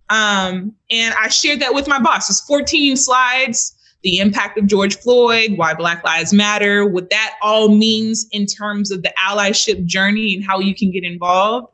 Um, 0.09 0.75
and 0.91 1.15
I 1.21 1.29
shared 1.29 1.61
that 1.61 1.75
with 1.75 1.89
my 1.89 2.01
boss. 2.01 2.31
It's 2.31 2.41
14 2.41 2.97
slides, 2.97 3.77
the 4.03 4.19
impact 4.19 4.57
of 4.57 4.67
George 4.67 4.97
Floyd, 4.97 5.53
why 5.57 5.75
Black 5.75 6.03
Lives 6.05 6.33
Matter, 6.33 6.87
what 6.87 7.11
that 7.11 7.37
all 7.43 7.69
means 7.69 8.27
in 8.33 8.47
terms 8.47 8.91
of 8.91 9.03
the 9.03 9.13
allyship 9.23 9.85
journey 9.85 10.35
and 10.35 10.43
how 10.43 10.59
you 10.59 10.75
can 10.75 10.91
get 10.91 11.05
involved 11.05 11.69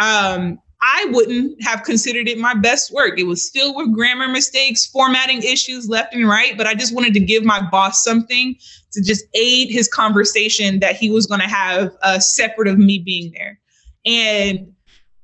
um, 0.00 0.58
I 0.82 1.08
wouldn't 1.10 1.62
have 1.62 1.82
considered 1.82 2.26
it 2.26 2.38
my 2.38 2.54
best 2.54 2.90
work. 2.92 3.18
It 3.18 3.26
was 3.26 3.50
filled 3.50 3.76
with 3.76 3.92
grammar 3.92 4.28
mistakes, 4.28 4.86
formatting 4.86 5.42
issues 5.42 5.88
left 5.88 6.14
and 6.14 6.26
right, 6.26 6.56
but 6.56 6.66
I 6.66 6.74
just 6.74 6.94
wanted 6.94 7.12
to 7.14 7.20
give 7.20 7.44
my 7.44 7.60
boss 7.70 8.02
something 8.02 8.56
to 8.92 9.02
just 9.02 9.26
aid 9.34 9.70
his 9.70 9.88
conversation 9.88 10.80
that 10.80 10.96
he 10.96 11.10
was 11.10 11.26
going 11.26 11.42
to 11.42 11.48
have 11.48 11.92
uh, 12.02 12.18
separate 12.18 12.66
of 12.66 12.78
me 12.78 12.98
being 12.98 13.30
there. 13.36 13.60
And 14.06 14.72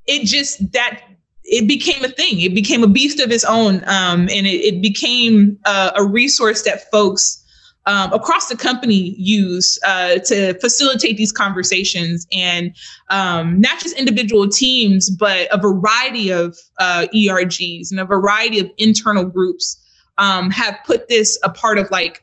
it 0.07 0.27
just, 0.27 0.73
that, 0.73 1.01
it 1.45 1.67
became 1.67 2.05
a 2.05 2.09
thing. 2.09 2.41
It 2.41 2.55
became 2.55 2.85
a 2.85 2.89
beast 2.89 3.19
of 3.19 3.31
its 3.31 3.45
own. 3.45 3.77
Um, 3.87 4.29
and 4.29 4.47
it, 4.47 4.75
it 4.75 4.83
became 4.83 5.59
uh, 5.65 5.93
a 5.97 6.05
resource 6.05 6.63
that 6.63 6.91
folks 6.91 7.43
um, 7.87 8.13
across 8.13 8.49
the 8.49 8.57
company 8.57 9.15
use 9.17 9.79
uh, 9.87 10.19
to 10.27 10.55
facilitate 10.61 11.17
these 11.17 11.33
conversations 11.33 12.27
and 12.33 12.75
um, 13.11 13.61
not 13.61 13.79
just 13.79 13.97
individual 13.97 14.49
teams, 14.49 15.09
but 15.09 15.49
a 15.53 15.59
variety 15.59 16.31
of 16.31 16.57
uh, 16.79 17.07
ERGs 17.15 17.91
and 17.91 18.01
a 18.01 18.05
variety 18.05 18.59
of 18.59 18.71
internal 18.77 19.25
groups 19.25 19.81
um, 20.19 20.51
have 20.51 20.77
put 20.85 21.09
this 21.09 21.39
a 21.45 21.49
part 21.49 21.79
of 21.79 21.91
like 21.91 22.23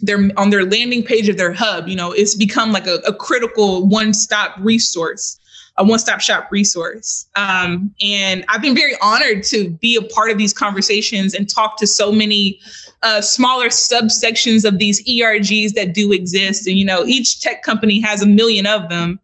their 0.00 0.30
on 0.36 0.50
their 0.50 0.64
landing 0.64 1.02
page 1.02 1.28
of 1.28 1.36
their 1.36 1.52
hub. 1.52 1.88
You 1.88 1.96
know, 1.96 2.12
it's 2.12 2.34
become 2.34 2.72
like 2.72 2.86
a, 2.86 2.96
a 3.06 3.12
critical 3.12 3.86
one-stop 3.86 4.56
resource 4.60 5.37
a 5.78 5.84
one-stop 5.84 6.20
shop 6.20 6.48
resource. 6.50 7.26
Um, 7.36 7.94
and 8.02 8.44
I've 8.48 8.60
been 8.60 8.74
very 8.74 8.94
honored 9.00 9.44
to 9.44 9.70
be 9.70 9.96
a 9.96 10.02
part 10.02 10.30
of 10.30 10.36
these 10.36 10.52
conversations 10.52 11.34
and 11.34 11.48
talk 11.48 11.78
to 11.78 11.86
so 11.86 12.12
many 12.12 12.60
uh, 13.02 13.20
smaller 13.20 13.68
subsections 13.68 14.64
of 14.64 14.78
these 14.78 15.02
ERGs 15.04 15.74
that 15.74 15.94
do 15.94 16.12
exist. 16.12 16.66
And 16.66 16.76
you 16.76 16.84
know, 16.84 17.04
each 17.06 17.40
tech 17.40 17.62
company 17.62 18.00
has 18.00 18.22
a 18.22 18.26
million 18.26 18.66
of 18.66 18.88
them. 18.88 19.20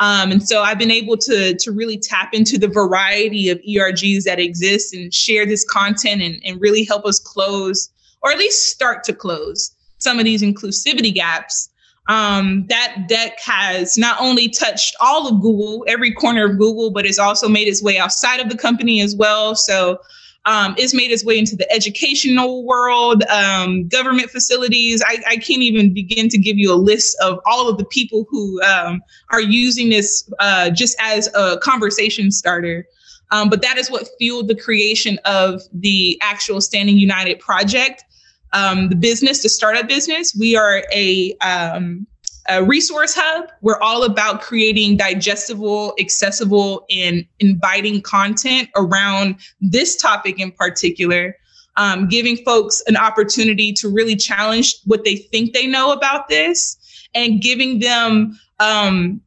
Um, 0.00 0.30
and 0.30 0.48
so 0.48 0.62
I've 0.62 0.78
been 0.78 0.92
able 0.92 1.16
to 1.18 1.54
to 1.54 1.72
really 1.72 1.98
tap 1.98 2.32
into 2.32 2.56
the 2.56 2.68
variety 2.68 3.50
of 3.50 3.58
ERGs 3.58 4.24
that 4.24 4.38
exist 4.38 4.94
and 4.94 5.12
share 5.12 5.44
this 5.44 5.64
content 5.64 6.22
and, 6.22 6.40
and 6.44 6.60
really 6.60 6.84
help 6.84 7.04
us 7.04 7.18
close, 7.18 7.90
or 8.22 8.30
at 8.30 8.38
least 8.38 8.68
start 8.68 9.04
to 9.04 9.12
close, 9.12 9.74
some 9.98 10.18
of 10.18 10.24
these 10.24 10.42
inclusivity 10.42 11.12
gaps 11.12 11.70
um, 12.08 12.66
that 12.68 13.04
deck 13.06 13.38
has 13.40 13.98
not 13.98 14.18
only 14.20 14.48
touched 14.48 14.96
all 14.98 15.28
of 15.28 15.40
Google, 15.42 15.84
every 15.86 16.12
corner 16.12 16.46
of 16.46 16.58
Google, 16.58 16.90
but 16.90 17.04
it's 17.04 17.18
also 17.18 17.48
made 17.48 17.68
its 17.68 17.82
way 17.82 17.98
outside 17.98 18.40
of 18.40 18.48
the 18.48 18.56
company 18.56 19.00
as 19.00 19.14
well. 19.14 19.54
So 19.54 20.00
um, 20.46 20.74
it's 20.78 20.94
made 20.94 21.10
its 21.10 21.22
way 21.22 21.38
into 21.38 21.56
the 21.56 21.70
educational 21.70 22.64
world, 22.64 23.22
um, 23.24 23.86
government 23.88 24.30
facilities. 24.30 25.02
I, 25.06 25.18
I, 25.28 25.36
can't 25.36 25.60
even 25.60 25.92
begin 25.92 26.30
to 26.30 26.38
give 26.38 26.56
you 26.56 26.72
a 26.72 26.76
list 26.76 27.18
of 27.20 27.38
all 27.44 27.68
of 27.68 27.76
the 27.76 27.84
people 27.84 28.24
who 28.30 28.62
um, 28.62 29.02
are 29.30 29.42
using 29.42 29.90
this 29.90 30.30
uh, 30.38 30.70
just 30.70 30.96
as 31.00 31.28
a 31.34 31.58
conversation 31.58 32.30
starter. 32.30 32.86
Um, 33.30 33.50
but 33.50 33.60
that 33.60 33.76
is 33.76 33.90
what 33.90 34.08
fueled 34.18 34.48
the 34.48 34.54
creation 34.54 35.18
of 35.26 35.60
the 35.74 36.18
actual 36.22 36.62
Standing 36.62 36.96
United 36.96 37.40
project 37.40 38.04
um, 38.52 38.88
the 38.88 38.96
business, 38.96 39.42
the 39.42 39.48
startup 39.48 39.88
business. 39.88 40.36
We 40.38 40.56
are 40.56 40.84
a, 40.92 41.34
um, 41.38 42.06
a 42.48 42.64
resource 42.64 43.14
hub. 43.14 43.50
We're 43.60 43.80
all 43.80 44.04
about 44.04 44.40
creating 44.40 44.96
digestible, 44.96 45.94
accessible, 46.00 46.86
and 46.90 47.24
inviting 47.40 48.00
content 48.00 48.70
around 48.76 49.36
this 49.60 49.96
topic 49.96 50.40
in 50.40 50.52
particular. 50.52 51.36
Um, 51.76 52.08
giving 52.08 52.36
folks 52.38 52.82
an 52.88 52.96
opportunity 52.96 53.72
to 53.74 53.88
really 53.88 54.16
challenge 54.16 54.74
what 54.84 55.04
they 55.04 55.14
think 55.14 55.52
they 55.52 55.68
know 55.68 55.92
about 55.92 56.28
this 56.28 56.76
and 57.14 57.40
giving 57.40 57.78
them 57.78 58.36
um, 58.58 59.20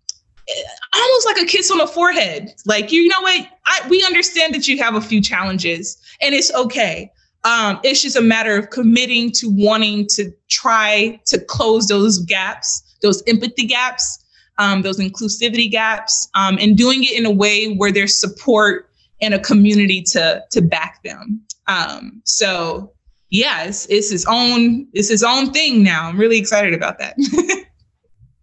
almost 0.94 1.26
like 1.26 1.38
a 1.38 1.46
kiss 1.46 1.72
on 1.72 1.78
the 1.78 1.88
forehead. 1.88 2.54
Like, 2.66 2.92
you 2.92 3.08
know 3.08 3.22
what? 3.22 3.48
I, 3.66 3.88
we 3.90 4.04
understand 4.04 4.54
that 4.54 4.68
you 4.68 4.78
have 4.80 4.96
a 4.96 5.02
few 5.02 5.22
challenges 5.22 5.98
and 6.20 6.36
it's 6.36 6.54
okay. 6.54 7.12
Um, 7.44 7.80
it's 7.84 8.02
just 8.02 8.16
a 8.16 8.22
matter 8.22 8.56
of 8.56 8.70
committing 8.70 9.32
to 9.34 9.48
wanting 9.50 10.08
to 10.16 10.32
try 10.50 11.20
to 11.26 11.40
close 11.40 11.88
those 11.88 12.20
gaps, 12.20 12.98
those 13.02 13.24
empathy 13.28 13.66
gaps, 13.66 14.24
um, 14.60 14.84
those 14.84 15.00
inclusivity 15.00 15.70
gaps, 15.70 16.30
um, 16.36 16.58
and 16.60 16.78
doing 16.78 17.04
it 17.04 17.18
in 17.18 17.26
a 17.26 17.32
way 17.32 17.74
where 17.74 17.92
there's 17.92 18.20
support 18.20 18.90
and 19.22 19.34
a 19.34 19.40
community 19.40 20.02
to 20.02 20.44
to 20.52 20.62
back 20.62 21.02
them. 21.04 21.42
Um, 21.68 22.22
so 22.26 22.94
yeah, 23.30 23.64
it's, 23.64 23.86
it's 23.88 24.12
his 24.12 24.26
own 24.28 24.88
it's 24.94 25.10
his 25.10 25.24
own 25.24 25.52
thing 25.52 25.84
now. 25.84 26.10
I'm 26.10 26.20
really 26.20 26.38
excited 26.38 26.74
about 26.74 27.00
that. 27.00 27.16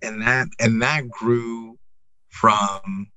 and 0.03 0.23
that 0.23 0.49
and 0.59 0.83
that 0.83 1.09
grew 1.09 1.79
from 2.31 3.09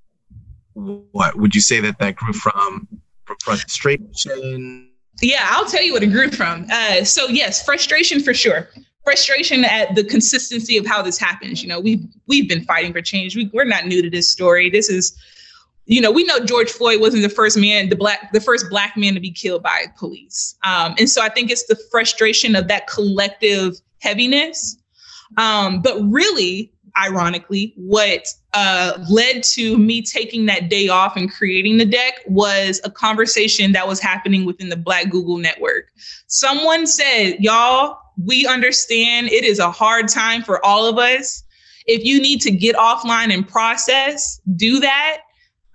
what 0.74 1.38
would 1.38 1.56
you 1.56 1.62
say 1.62 1.80
that 1.80 2.00
that 2.00 2.16
grew 2.16 2.34
from, 2.34 2.88
from 3.26 3.38
frustration 3.44 4.91
yeah, 5.22 5.48
I'll 5.50 5.66
tell 5.66 5.84
you 5.84 5.94
what 5.94 6.04
it 6.04 6.08
grew 6.08 6.30
from. 6.32 6.66
Uh, 6.72 7.04
so 7.04 7.28
yes, 7.28 7.64
frustration 7.64 8.22
for 8.22 8.34
sure. 8.34 8.70
Frustration 9.04 9.64
at 9.64 9.96
the 9.96 10.04
consistency 10.04 10.78
of 10.78 10.86
how 10.86 11.02
this 11.02 11.18
happens. 11.18 11.62
You 11.64 11.70
know, 11.70 11.80
we've 11.80 12.04
we've 12.28 12.48
been 12.48 12.64
fighting 12.64 12.94
for 12.94 13.02
change. 13.02 13.36
We, 13.36 13.50
we're 13.54 13.66
not 13.66 13.86
new 13.86 14.02
to 14.02 14.10
this 14.10 14.30
story. 14.30 14.70
This 14.70 14.90
is, 14.90 15.18
you 15.86 16.02
know, 16.02 16.12
we 16.12 16.24
know 16.24 16.40
George 16.40 16.70
Floyd 16.70 17.02
wasn't 17.02 17.24
the 17.24 17.30
first 17.30 17.58
man, 17.58 17.90
the 17.90 17.96
black, 17.96 18.32
the 18.32 18.42
first 18.42 18.70
black 18.70 18.96
man 18.96 19.16
to 19.16 19.20
be 19.20 19.32
killed 19.32 19.64
by 19.64 19.86
police. 19.98 20.56
Um, 20.64 20.94
and 21.00 21.10
so 21.10 21.22
I 21.22 21.30
think 21.30 21.50
it's 21.50 21.66
the 21.66 21.80
frustration 21.90 22.56
of 22.56 22.68
that 22.68 22.88
collective 22.88 23.78
heaviness. 24.00 24.78
Um, 25.38 25.82
but 25.82 26.00
really, 26.02 26.72
ironically, 26.96 27.74
what 27.78 28.28
uh, 28.54 29.04
led 29.10 29.44
to 29.44 29.78
me 29.78 30.02
taking 30.02 30.46
that 30.46 30.70
day 30.70 30.90
off 30.90 31.16
and 31.16 31.32
creating 31.32 31.78
the 31.78 31.86
deck 31.86 32.16
was 32.28 32.82
a 32.84 32.92
conversation 32.92 33.72
that 33.72 33.88
was 33.88 34.00
happening 34.00 34.46
within 34.46 34.70
the 34.70 34.76
Black 34.76 35.10
Google 35.10 35.38
network. 35.38 35.92
Someone 36.28 36.86
said, 36.86 37.38
Y'all, 37.40 37.98
we 38.24 38.46
understand 38.46 39.30
it 39.30 39.46
is 39.46 39.60
a 39.60 39.72
hard 39.72 40.08
time 40.10 40.44
for 40.44 40.64
all 40.66 40.86
of 40.86 40.98
us. 40.98 41.44
If 41.88 42.04
you 42.04 42.22
need 42.22 42.42
to 42.42 42.52
get 42.52 42.76
offline 42.76 43.34
and 43.34 43.48
process, 43.48 44.40
do 44.56 44.80
that. 44.82 45.22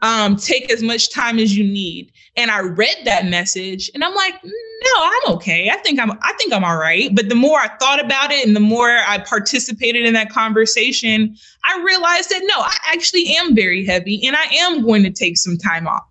Um, 0.03 0.37
take 0.37 0.71
as 0.71 0.83
much 0.83 1.11
time 1.11 1.39
as 1.39 1.57
you 1.57 1.65
need. 1.65 2.12
And 2.37 2.51
I 2.51 2.61
read 2.61 2.96
that 3.05 3.27
message 3.27 3.90
and 3.94 4.05
I'm 4.05 4.14
like, 4.14 4.35
no, 4.44 4.90
I'm 4.99 5.35
okay. 5.35 5.70
I 5.70 5.77
think 5.77 5.99
I'm 5.99 6.12
I 6.12 6.33
think 6.38 6.53
I'm 6.53 6.64
all 6.64 6.77
right. 6.77 7.14
But 7.14 7.29
the 7.29 7.35
more 7.35 7.59
I 7.59 7.68
thought 7.79 8.05
about 8.05 8.31
it 8.31 8.46
and 8.46 8.55
the 8.55 8.61
more 8.61 8.90
I 9.07 9.18
participated 9.18 10.05
in 10.05 10.12
that 10.14 10.31
conversation, 10.31 11.35
I 11.64 11.83
realized 11.83 12.31
that 12.31 12.42
no, 12.42 12.61
I 12.61 12.77
actually 12.92 13.35
am 13.37 13.55
very 13.55 13.85
heavy 13.85 14.27
and 14.27 14.37
I 14.37 14.44
am 14.61 14.83
going 14.83 15.03
to 15.05 15.11
take 15.11 15.38
some 15.38 15.57
time 15.57 15.87
off. 15.87 16.05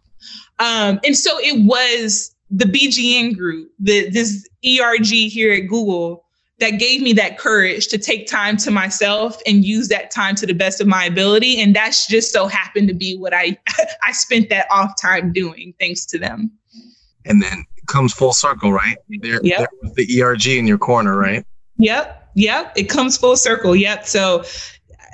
Um, 0.59 0.99
and 1.03 1.15
so 1.15 1.37
it 1.39 1.65
was 1.65 2.35
the 2.49 2.65
BGN 2.65 3.37
group, 3.37 3.71
the 3.79 4.09
this 4.09 4.47
ERG 4.65 5.05
here 5.05 5.53
at 5.53 5.67
Google 5.67 6.24
that 6.59 6.71
gave 6.71 7.01
me 7.01 7.13
that 7.13 7.37
courage 7.37 7.87
to 7.87 7.97
take 7.97 8.27
time 8.27 8.55
to 8.57 8.71
myself 8.71 9.41
and 9.45 9.65
use 9.65 9.89
that 9.89 10.09
time 10.09 10.35
to 10.35 10.45
the 10.45 10.53
best 10.53 10.79
of 10.79 10.87
my 10.87 11.03
ability. 11.03 11.59
And 11.61 11.75
that's 11.75 12.07
just 12.07 12.31
so 12.31 12.47
happened 12.47 12.87
to 12.87 12.93
be 12.93 13.17
what 13.17 13.33
I 13.33 13.57
I 14.07 14.11
spent 14.11 14.49
that 14.49 14.67
off 14.71 14.93
time 15.01 15.33
doing, 15.33 15.73
thanks 15.79 16.05
to 16.07 16.19
them. 16.19 16.51
And 17.25 17.41
then 17.41 17.65
it 17.75 17.87
comes 17.87 18.13
full 18.13 18.33
circle, 18.33 18.71
right? 18.71 18.97
There, 19.21 19.39
yep. 19.43 19.69
the 19.95 20.21
ERG 20.21 20.47
in 20.47 20.67
your 20.67 20.77
corner, 20.77 21.17
right? 21.17 21.45
Yep. 21.77 22.31
Yep. 22.35 22.73
It 22.77 22.83
comes 22.89 23.17
full 23.17 23.35
circle. 23.35 23.75
Yep. 23.75 24.05
So 24.05 24.43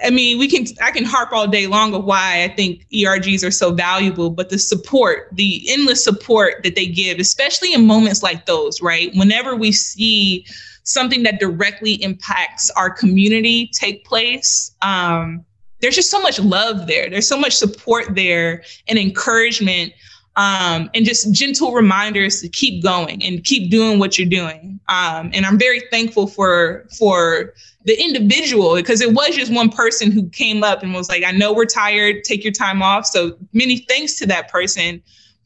I 0.04 0.10
mean, 0.10 0.40
we 0.40 0.48
can 0.48 0.66
I 0.82 0.92
can 0.92 1.06
harp 1.06 1.32
all 1.32 1.48
day 1.48 1.68
long 1.68 1.94
of 1.94 2.06
why 2.06 2.44
I 2.44 2.50
think 2.50 2.88
ERGs 2.92 3.46
are 3.46 3.52
so 3.52 3.72
valuable, 3.72 4.30
but 4.30 4.50
the 4.50 4.58
support, 4.58 5.30
the 5.32 5.64
endless 5.70 6.04
support 6.04 6.64
that 6.64 6.76
they 6.76 6.88
give, 6.88 7.20
especially 7.20 7.74
in 7.74 7.86
moments 7.86 8.24
like 8.24 8.46
those, 8.46 8.82
right? 8.82 9.12
Whenever 9.16 9.56
we 9.56 9.72
see 9.72 10.46
something 10.84 11.24
that 11.24 11.39
directly 11.39 12.02
impacts 12.04 12.70
our 12.72 12.89
community 12.89 13.70
take 13.74 14.06
place, 14.06 14.76
um, 14.82 15.46
there's 15.82 15.96
just 15.96 16.12
so 16.12 16.22
much 16.22 16.39
love 16.39 16.88
there. 16.88 17.10
There's 17.10 17.28
so 17.28 17.38
much 17.38 17.56
support 17.56 18.15
there 18.15 18.63
and 18.88 19.00
encouragement 19.00 19.94
um, 20.36 20.89
and 20.94 21.06
just 21.06 21.34
gentle 21.34 21.74
reminders 21.74 22.39
to 22.41 22.50
keep 22.50 22.82
going 22.82 23.22
and 23.24 23.44
keep 23.44 23.70
doing 23.70 24.00
what 24.00 24.17
you're 24.17 24.30
doing. 24.30 24.80
Um, 24.88 25.32
and 25.34 25.46
I'm 25.46 25.60
very 25.60 25.82
thankful 25.91 26.28
for 26.28 26.88
for 26.98 27.54
the 27.84 28.00
individual 28.00 28.76
because 28.76 29.02
it 29.02 29.13
was 29.13 29.36
just 29.36 29.52
one 29.52 29.70
person 29.70 30.12
who 30.12 30.30
came 30.30 30.63
up 30.63 30.84
and 30.84 30.94
was 30.94 31.10
like, 31.10 31.24
"I 31.24 31.32
know 31.32 31.52
we're 31.52 31.65
tired. 31.65 32.24
Take 32.24 32.44
your 32.44 32.54
time 32.54 32.82
off." 32.82 33.06
So 33.06 33.38
many 33.52 33.78
thanks 33.89 34.17
to 34.20 34.26
that 34.28 34.50
person 34.50 35.02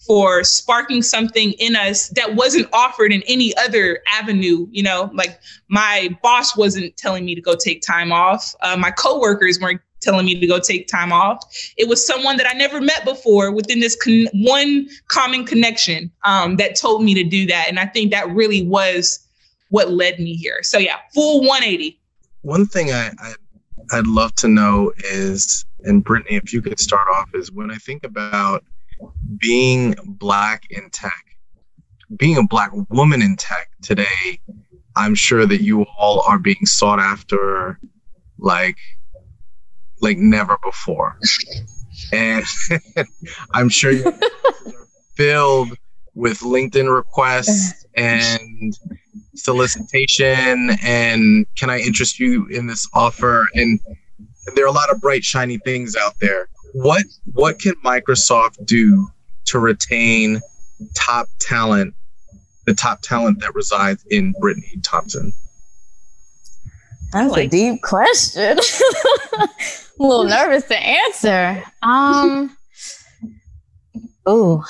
for 0.05 0.43
sparking 0.43 1.01
something 1.01 1.53
in 1.53 1.75
us 1.75 2.09
that 2.09 2.35
wasn't 2.35 2.67
offered 2.73 3.11
in 3.11 3.21
any 3.27 3.55
other 3.57 3.99
avenue. 4.11 4.67
You 4.71 4.83
know, 4.83 5.09
like 5.13 5.39
my 5.67 6.15
boss 6.21 6.55
wasn't 6.55 6.95
telling 6.97 7.25
me 7.25 7.35
to 7.35 7.41
go 7.41 7.55
take 7.55 7.81
time 7.81 8.11
off. 8.11 8.55
Uh, 8.61 8.77
my 8.77 8.91
coworkers 8.91 9.59
weren't 9.59 9.81
telling 10.01 10.25
me 10.25 10.39
to 10.39 10.47
go 10.47 10.59
take 10.59 10.87
time 10.87 11.11
off. 11.11 11.43
It 11.77 11.87
was 11.87 12.05
someone 12.05 12.37
that 12.37 12.47
I 12.47 12.57
never 12.57 12.79
met 12.79 13.03
before 13.03 13.51
within 13.51 13.79
this 13.79 13.95
con- 13.95 14.27
one 14.33 14.87
common 15.07 15.45
connection 15.45 16.11
um, 16.23 16.57
that 16.57 16.75
told 16.75 17.03
me 17.03 17.13
to 17.15 17.23
do 17.23 17.45
that. 17.47 17.65
And 17.67 17.79
I 17.79 17.87
think 17.87 18.11
that 18.11 18.29
really 18.29 18.65
was 18.65 19.27
what 19.69 19.91
led 19.91 20.19
me 20.19 20.35
here. 20.35 20.61
So 20.61 20.77
yeah, 20.77 20.97
full 21.13 21.41
180. 21.41 21.99
One 22.43 22.67
thing 22.67 22.91
I, 22.91 23.11
I 23.19 23.33
I'd 23.91 24.07
love 24.07 24.33
to 24.35 24.47
know 24.47 24.93
is, 24.97 25.65
and 25.83 26.03
Brittany, 26.03 26.37
if 26.37 26.53
you 26.53 26.61
could 26.61 26.79
start 26.79 27.07
off, 27.07 27.29
is 27.33 27.51
when 27.51 27.71
I 27.71 27.75
think 27.75 28.03
about 28.03 28.63
being 29.39 29.95
black 30.05 30.63
in 30.69 30.89
tech, 30.89 31.25
being 32.17 32.37
a 32.37 32.43
black 32.43 32.71
woman 32.89 33.21
in 33.21 33.35
tech 33.35 33.69
today, 33.81 34.39
I'm 34.95 35.15
sure 35.15 35.45
that 35.45 35.61
you 35.61 35.83
all 35.97 36.23
are 36.27 36.39
being 36.39 36.65
sought 36.65 36.99
after 36.99 37.79
like 38.37 38.77
like 40.01 40.17
never 40.17 40.57
before. 40.63 41.17
and 42.11 42.45
I'm 43.53 43.69
sure 43.69 43.91
you're 43.91 44.13
filled 45.15 45.69
with 46.13 46.39
LinkedIn 46.39 46.93
requests 46.93 47.85
and 47.95 48.77
solicitation 49.35 50.71
and 50.81 51.45
can 51.57 51.69
I 51.69 51.79
interest 51.79 52.19
you 52.19 52.47
in 52.47 52.67
this 52.67 52.87
offer? 52.93 53.47
And 53.53 53.79
there 54.55 54.65
are 54.65 54.69
a 54.69 54.71
lot 54.71 54.89
of 54.89 55.01
bright, 55.01 55.23
shiny 55.23 55.57
things 55.57 55.95
out 55.95 56.13
there. 56.19 56.47
What 56.75 57.05
what 57.31 57.57
can 57.57 57.73
Microsoft 57.85 58.65
do 58.65 59.07
to 59.45 59.59
retain 59.59 60.41
top 60.93 61.29
talent, 61.39 61.93
the 62.65 62.73
top 62.73 63.01
talent 63.01 63.39
that 63.39 63.55
resides 63.55 64.03
in 64.11 64.33
Brittany 64.41 64.81
Thompson? 64.83 65.31
That's 67.13 67.31
like, 67.31 67.45
a 67.45 67.49
deep 67.49 67.81
question. 67.81 68.59
I'm 69.37 69.47
a 69.99 70.03
little 70.03 70.25
nervous 70.25 70.65
to 70.65 70.77
answer. 70.77 71.63
Um, 71.81 72.57
oh, 74.25 74.65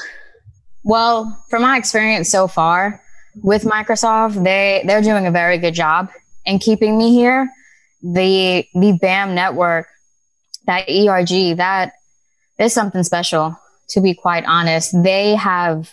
well, 0.84 1.44
from 1.50 1.64
my 1.64 1.76
experience 1.76 2.30
so 2.30 2.48
far 2.48 3.02
with 3.42 3.64
Microsoft, 3.64 4.44
they 4.44 4.84
they're 4.86 5.02
doing 5.02 5.26
a 5.26 5.32
very 5.32 5.58
good 5.58 5.74
job 5.74 6.12
in 6.46 6.60
keeping 6.60 7.00
me 7.00 7.16
here. 7.16 7.50
The 8.04 8.64
the 8.76 8.96
BAM 9.02 9.34
network, 9.34 9.88
that 10.66 10.90
ERG, 10.90 11.58
that 11.58 11.94
is 12.60 12.74
something 12.74 13.04
special. 13.04 13.58
To 13.90 14.02
be 14.02 14.16
quite 14.16 14.46
honest, 14.46 14.92
they 15.04 15.36
have 15.36 15.92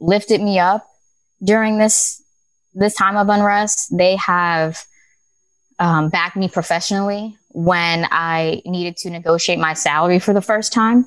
lifted 0.00 0.40
me 0.40 0.58
up 0.58 0.86
during 1.42 1.78
this 1.78 2.22
this 2.74 2.94
time 2.94 3.16
of 3.16 3.28
unrest. 3.28 3.96
They 3.96 4.16
have 4.16 4.84
um, 5.78 6.08
backed 6.08 6.36
me 6.36 6.48
professionally 6.48 7.36
when 7.50 8.06
I 8.10 8.62
needed 8.64 8.96
to 8.98 9.10
negotiate 9.10 9.58
my 9.58 9.74
salary 9.74 10.18
for 10.18 10.32
the 10.32 10.42
first 10.42 10.72
time. 10.72 11.06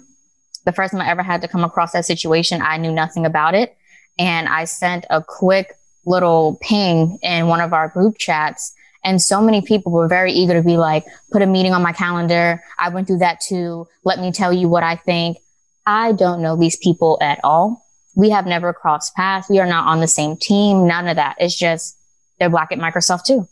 The 0.65 0.72
first 0.72 0.91
time 0.91 1.02
I 1.02 1.10
ever 1.10 1.24
had 1.24 1.41
to 1.41 1.48
come 1.48 1.63
across 1.63 1.93
that 1.93 2.06
situation, 2.06 2.62
I 2.62 2.78
knew 2.78 2.91
nothing 2.91 3.26
about 3.26 3.56
it. 3.56 3.76
And 4.20 4.48
I 4.48 4.65
sent 4.65 5.06
a 5.10 5.24
quick 5.24 5.74
little 6.06 6.58
ping 6.62 7.20
in 7.22 7.48
one 7.48 7.62
of 7.62 7.74
our 7.74 7.89
group 7.89 8.17
chats. 8.17 8.74
And 9.08 9.22
so 9.22 9.41
many 9.41 9.62
people 9.62 9.91
were 9.91 10.08
very 10.08 10.34
eager 10.34 10.54
to 10.54 10.62
be 10.62 10.76
like, 10.76 11.06
put 11.32 11.41
a 11.41 11.46
meeting 11.46 11.74
on 11.74 11.82
my 11.82 11.93
calendar. 11.93 12.62
I 12.78 12.89
went 12.89 13.08
through 13.08 13.20
that 13.20 13.39
too. 13.39 13.88
Let 14.04 14.20
me 14.20 14.32
tell 14.32 14.52
you 14.52 14.67
what 14.67 14.84
I 14.84 14.98
think. 14.98 15.38
I 15.86 16.12
don't 16.12 16.41
know 16.41 16.58
these 16.58 16.76
people 16.76 17.17
at 17.22 17.39
all. 17.43 17.86
We 18.15 18.32
have 18.32 18.46
never 18.46 18.74
crossed 18.74 19.15
paths. 19.15 19.50
We 19.50 19.60
are 19.60 19.65
not 19.65 19.88
on 19.88 20.02
the 20.02 20.08
same 20.08 20.36
team. 20.36 20.88
None 20.88 21.08
of 21.08 21.15
that. 21.15 21.38
It's 21.39 21.58
just 21.58 21.98
they're 22.38 22.50
black 22.50 22.72
at 22.72 22.80
Microsoft 22.80 23.24
too 23.24 23.48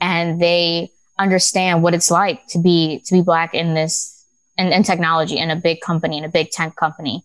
and 0.00 0.40
they 0.40 0.92
understand 1.18 1.82
what 1.82 1.94
it's 1.94 2.10
like 2.10 2.46
to 2.48 2.58
be 2.58 3.02
to 3.06 3.14
be 3.14 3.22
black 3.22 3.54
in 3.54 3.74
this 3.74 4.24
in, 4.58 4.68
in 4.68 4.82
technology 4.82 5.38
in 5.38 5.50
a 5.50 5.56
big 5.56 5.80
company 5.80 6.18
in 6.18 6.24
a 6.24 6.28
big 6.28 6.50
tech 6.50 6.76
company 6.76 7.24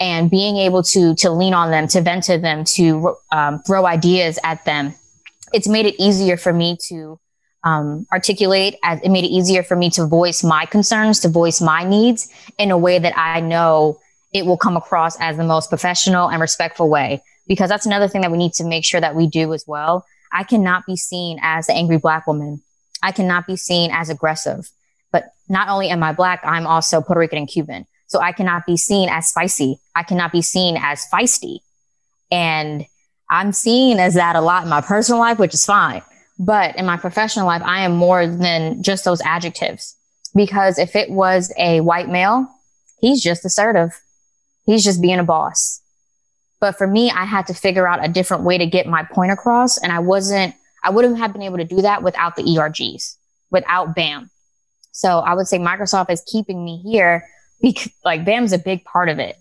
and 0.00 0.30
being 0.30 0.56
able 0.56 0.82
to 0.82 1.14
to 1.14 1.30
lean 1.30 1.54
on 1.54 1.70
them 1.70 1.86
to 1.86 2.00
vent 2.00 2.24
to 2.24 2.38
them 2.38 2.64
to 2.64 3.14
um, 3.30 3.62
throw 3.62 3.86
ideas 3.86 4.38
at 4.42 4.64
them 4.64 4.94
it's 5.52 5.68
made 5.68 5.86
it 5.86 5.94
easier 5.98 6.36
for 6.36 6.52
me 6.52 6.76
to 6.88 7.18
um, 7.62 8.06
articulate 8.12 8.76
as 8.82 9.00
it 9.02 9.10
made 9.10 9.24
it 9.24 9.28
easier 9.28 9.62
for 9.62 9.76
me 9.76 9.90
to 9.90 10.06
voice 10.06 10.42
my 10.42 10.64
concerns 10.64 11.20
to 11.20 11.28
voice 11.28 11.60
my 11.60 11.84
needs 11.84 12.32
in 12.56 12.70
a 12.70 12.78
way 12.78 12.98
that 12.98 13.16
i 13.18 13.40
know 13.40 13.98
it 14.32 14.46
will 14.46 14.56
come 14.56 14.76
across 14.76 15.20
as 15.20 15.36
the 15.36 15.44
most 15.44 15.68
professional 15.68 16.30
and 16.30 16.40
respectful 16.40 16.88
way 16.88 17.22
because 17.46 17.68
that's 17.68 17.84
another 17.84 18.08
thing 18.08 18.22
that 18.22 18.30
we 18.30 18.38
need 18.38 18.54
to 18.54 18.64
make 18.64 18.84
sure 18.84 19.00
that 19.00 19.14
we 19.14 19.26
do 19.26 19.52
as 19.52 19.64
well 19.66 20.06
I 20.32 20.44
cannot 20.44 20.86
be 20.86 20.96
seen 20.96 21.38
as 21.42 21.66
the 21.66 21.74
angry 21.74 21.98
black 21.98 22.26
woman. 22.26 22.62
I 23.02 23.12
cannot 23.12 23.46
be 23.46 23.56
seen 23.56 23.90
as 23.92 24.08
aggressive. 24.08 24.70
But 25.12 25.32
not 25.48 25.68
only 25.68 25.88
am 25.88 26.02
I 26.02 26.12
black, 26.12 26.40
I'm 26.44 26.66
also 26.66 27.00
Puerto 27.00 27.20
Rican 27.20 27.38
and 27.38 27.48
Cuban. 27.48 27.86
So 28.06 28.20
I 28.20 28.32
cannot 28.32 28.66
be 28.66 28.76
seen 28.76 29.08
as 29.08 29.28
spicy. 29.28 29.80
I 29.94 30.02
cannot 30.02 30.32
be 30.32 30.42
seen 30.42 30.76
as 30.80 31.06
feisty. 31.12 31.60
And 32.30 32.86
I'm 33.30 33.52
seen 33.52 34.00
as 34.00 34.14
that 34.14 34.34
a 34.36 34.40
lot 34.40 34.64
in 34.64 34.68
my 34.68 34.80
personal 34.80 35.20
life, 35.20 35.38
which 35.38 35.54
is 35.54 35.64
fine. 35.64 36.02
But 36.38 36.76
in 36.76 36.84
my 36.84 36.96
professional 36.96 37.46
life, 37.46 37.62
I 37.64 37.82
am 37.82 37.92
more 37.92 38.26
than 38.26 38.82
just 38.82 39.04
those 39.04 39.20
adjectives. 39.22 39.96
Because 40.34 40.78
if 40.78 40.96
it 40.96 41.10
was 41.10 41.52
a 41.56 41.80
white 41.80 42.08
male, 42.08 42.48
he's 43.00 43.22
just 43.22 43.44
assertive. 43.44 43.98
He's 44.64 44.84
just 44.84 45.00
being 45.00 45.18
a 45.18 45.24
boss. 45.24 45.80
But 46.60 46.76
for 46.76 46.86
me, 46.86 47.10
I 47.10 47.24
had 47.24 47.46
to 47.46 47.54
figure 47.54 47.88
out 47.88 48.04
a 48.04 48.08
different 48.08 48.42
way 48.42 48.58
to 48.58 48.66
get 48.66 48.86
my 48.86 49.04
point 49.04 49.32
across. 49.32 49.78
And 49.78 49.92
I 49.92 50.00
wasn't, 50.00 50.54
I 50.82 50.90
wouldn't 50.90 51.18
have 51.18 51.32
been 51.32 51.42
able 51.42 51.58
to 51.58 51.64
do 51.64 51.82
that 51.82 52.02
without 52.02 52.36
the 52.36 52.42
ERGs, 52.42 53.16
without 53.50 53.94
BAM. 53.94 54.30
So 54.92 55.20
I 55.20 55.34
would 55.34 55.46
say 55.46 55.58
Microsoft 55.58 56.10
is 56.10 56.22
keeping 56.26 56.64
me 56.64 56.78
here 56.78 57.26
because 57.62 57.92
like 58.04 58.24
BAM's 58.24 58.52
a 58.52 58.58
big 58.58 58.84
part 58.84 59.08
of 59.08 59.18
it. 59.18 59.36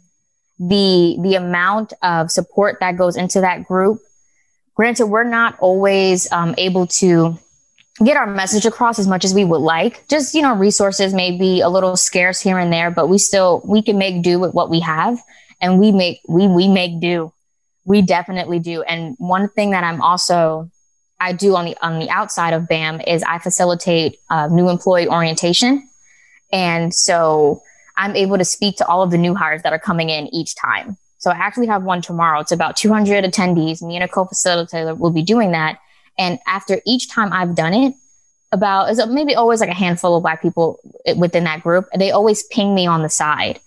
The, 0.59 1.17
the 1.21 1.35
amount 1.35 1.93
of 2.01 2.31
support 2.31 2.77
that 2.81 2.97
goes 2.97 3.15
into 3.15 3.41
that 3.41 3.65
group. 3.65 4.01
Granted, 4.75 5.07
we're 5.07 5.23
not 5.23 5.57
always 5.59 6.31
um, 6.31 6.53
able 6.57 6.87
to 6.87 7.37
get 8.03 8.17
our 8.17 8.27
message 8.27 8.65
across 8.65 8.99
as 8.99 9.07
much 9.07 9.25
as 9.25 9.33
we 9.33 9.45
would 9.45 9.61
like. 9.61 10.07
Just, 10.09 10.33
you 10.33 10.41
know, 10.41 10.55
resources 10.55 11.13
may 11.13 11.37
be 11.37 11.61
a 11.61 11.69
little 11.69 11.97
scarce 11.97 12.39
here 12.39 12.57
and 12.57 12.71
there, 12.71 12.91
but 12.91 13.07
we 13.07 13.17
still, 13.17 13.61
we 13.65 13.81
can 13.81 13.97
make 13.97 14.21
do 14.21 14.39
with 14.39 14.53
what 14.53 14.69
we 14.69 14.79
have 14.81 15.19
and 15.61 15.79
we 15.79 15.91
make 15.91 16.21
we 16.27 16.47
we 16.47 16.67
make 16.67 16.99
do 16.99 17.31
we 17.85 18.01
definitely 18.01 18.59
do 18.59 18.81
and 18.83 19.15
one 19.17 19.49
thing 19.49 19.71
that 19.71 19.83
i'm 19.83 20.01
also 20.01 20.69
i 21.19 21.33
do 21.33 21.55
on 21.55 21.65
the 21.65 21.77
on 21.81 21.99
the 21.99 22.09
outside 22.09 22.53
of 22.53 22.67
bam 22.67 23.01
is 23.01 23.23
i 23.23 23.37
facilitate 23.39 24.17
uh, 24.29 24.47
new 24.47 24.69
employee 24.69 25.07
orientation 25.07 25.87
and 26.51 26.93
so 26.93 27.61
I'm 27.99 28.15
able 28.15 28.39
to 28.39 28.45
speak 28.45 28.77
to 28.77 28.87
all 28.87 29.03
of 29.03 29.11
the 29.11 29.17
new 29.19 29.35
hires 29.35 29.61
that 29.61 29.73
are 29.73 29.79
coming 29.79 30.09
in 30.09 30.33
each 30.33 30.55
time. 30.55 30.97
So 31.19 31.29
I 31.29 31.35
actually 31.35 31.67
have 31.67 31.83
one 31.83 32.01
tomorrow. 32.01 32.39
It's 32.39 32.51
about 32.51 32.77
200 32.77 33.23
attendees. 33.23 33.83
Me 33.83 33.95
and 33.95 34.03
a 34.03 34.07
co-facilitator 34.07 34.97
will 34.97 35.11
be 35.11 35.21
doing 35.21 35.51
that. 35.51 35.79
And 36.17 36.39
after 36.47 36.81
each 36.87 37.11
time 37.11 37.31
I've 37.31 37.55
done 37.55 37.73
it, 37.73 37.93
about 38.51 38.89
is 38.89 39.05
maybe 39.07 39.35
always 39.35 39.59
like 39.59 39.69
a 39.69 39.75
handful 39.75 40.17
of 40.17 40.23
black 40.23 40.41
people 40.41 40.79
within 41.17 41.43
that 41.43 41.61
group. 41.61 41.87
They 41.95 42.11
always 42.11 42.43
ping 42.43 42.73
me 42.73 42.87
on 42.87 43.03
the 43.03 43.09
side. 43.09 43.59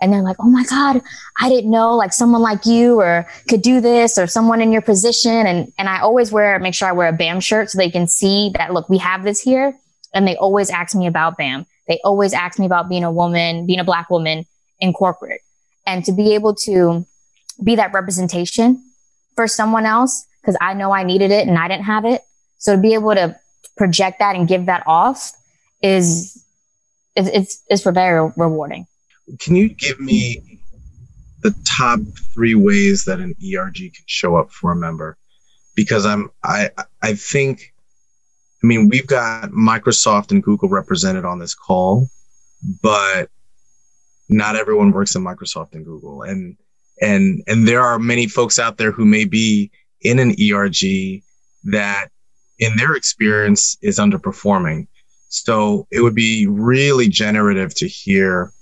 And 0.00 0.12
they're 0.12 0.22
like, 0.22 0.36
oh 0.38 0.48
my 0.48 0.62
God, 0.64 1.02
I 1.40 1.48
didn't 1.48 1.72
know 1.72 1.96
like 1.96 2.12
someone 2.12 2.40
like 2.40 2.66
you 2.66 3.00
or 3.00 3.26
could 3.48 3.62
do 3.62 3.80
this 3.80 4.16
or 4.16 4.28
someone 4.28 4.60
in 4.60 4.70
your 4.70 4.82
position. 4.82 5.46
And, 5.46 5.72
and 5.76 5.88
I 5.88 6.00
always 6.00 6.30
wear, 6.30 6.56
make 6.60 6.74
sure 6.74 6.86
I 6.86 6.92
wear 6.92 7.08
a 7.08 7.12
BAM 7.12 7.40
shirt 7.40 7.70
so 7.70 7.78
they 7.78 7.90
can 7.90 8.06
see 8.06 8.52
that, 8.54 8.72
look, 8.72 8.88
we 8.88 8.98
have 8.98 9.24
this 9.24 9.40
here. 9.40 9.76
And 10.14 10.26
they 10.26 10.36
always 10.36 10.70
ask 10.70 10.94
me 10.94 11.08
about 11.08 11.36
BAM. 11.36 11.66
They 11.88 11.98
always 12.04 12.32
ask 12.32 12.58
me 12.58 12.66
about 12.66 12.88
being 12.88 13.04
a 13.04 13.10
woman, 13.10 13.66
being 13.66 13.80
a 13.80 13.84
black 13.84 14.10
woman 14.10 14.44
in 14.78 14.92
corporate 14.92 15.40
and 15.86 16.04
to 16.04 16.12
be 16.12 16.34
able 16.34 16.54
to 16.54 17.04
be 17.64 17.74
that 17.76 17.92
representation 17.92 18.84
for 19.34 19.48
someone 19.48 19.86
else 19.86 20.26
because 20.40 20.56
I 20.60 20.74
know 20.74 20.92
I 20.92 21.02
needed 21.02 21.30
it 21.30 21.48
and 21.48 21.58
I 21.58 21.66
didn't 21.66 21.84
have 21.84 22.04
it. 22.04 22.20
So 22.58 22.76
to 22.76 22.80
be 22.80 22.94
able 22.94 23.14
to 23.14 23.36
project 23.76 24.18
that 24.18 24.36
and 24.36 24.46
give 24.46 24.66
that 24.66 24.82
off 24.86 25.32
is 25.82 26.44
it's 27.16 27.28
it's, 27.28 27.62
it's 27.68 27.82
very 27.82 28.30
rewarding. 28.36 28.86
Can 29.40 29.56
you 29.56 29.68
give 29.68 29.98
me 29.98 30.60
the 31.42 31.54
top 31.64 32.00
three 32.34 32.54
ways 32.54 33.04
that 33.04 33.20
an 33.20 33.34
ERG 33.42 33.76
can 33.76 34.04
show 34.06 34.36
up 34.36 34.50
for 34.50 34.72
a 34.72 34.76
member? 34.76 35.16
Because 35.74 36.04
I'm 36.04 36.30
I 36.44 36.70
I 37.02 37.14
think 37.14 37.72
I 38.62 38.66
mean 38.66 38.88
we've 38.88 39.06
got 39.06 39.50
Microsoft 39.50 40.30
and 40.30 40.42
Google 40.42 40.68
represented 40.68 41.24
on 41.24 41.38
this 41.38 41.54
call, 41.54 42.08
but 42.82 43.30
not 44.28 44.56
everyone 44.56 44.92
works 44.92 45.14
in 45.14 45.22
Microsoft 45.22 45.74
and 45.74 45.84
Google. 45.84 46.22
And 46.22 46.56
and 47.00 47.42
and 47.46 47.66
there 47.66 47.82
are 47.82 47.98
many 47.98 48.26
folks 48.26 48.58
out 48.58 48.76
there 48.76 48.92
who 48.92 49.04
may 49.04 49.24
be 49.24 49.70
in 50.00 50.18
an 50.18 50.34
ERG 50.40 51.22
that 51.64 52.08
in 52.58 52.76
their 52.76 52.94
experience 52.94 53.76
is 53.82 53.98
underperforming. 53.98 54.88
So 55.28 55.86
it 55.90 56.00
would 56.00 56.14
be 56.14 56.46
really 56.46 57.08
generative 57.08 57.74
to 57.76 57.88
hear 57.88 58.52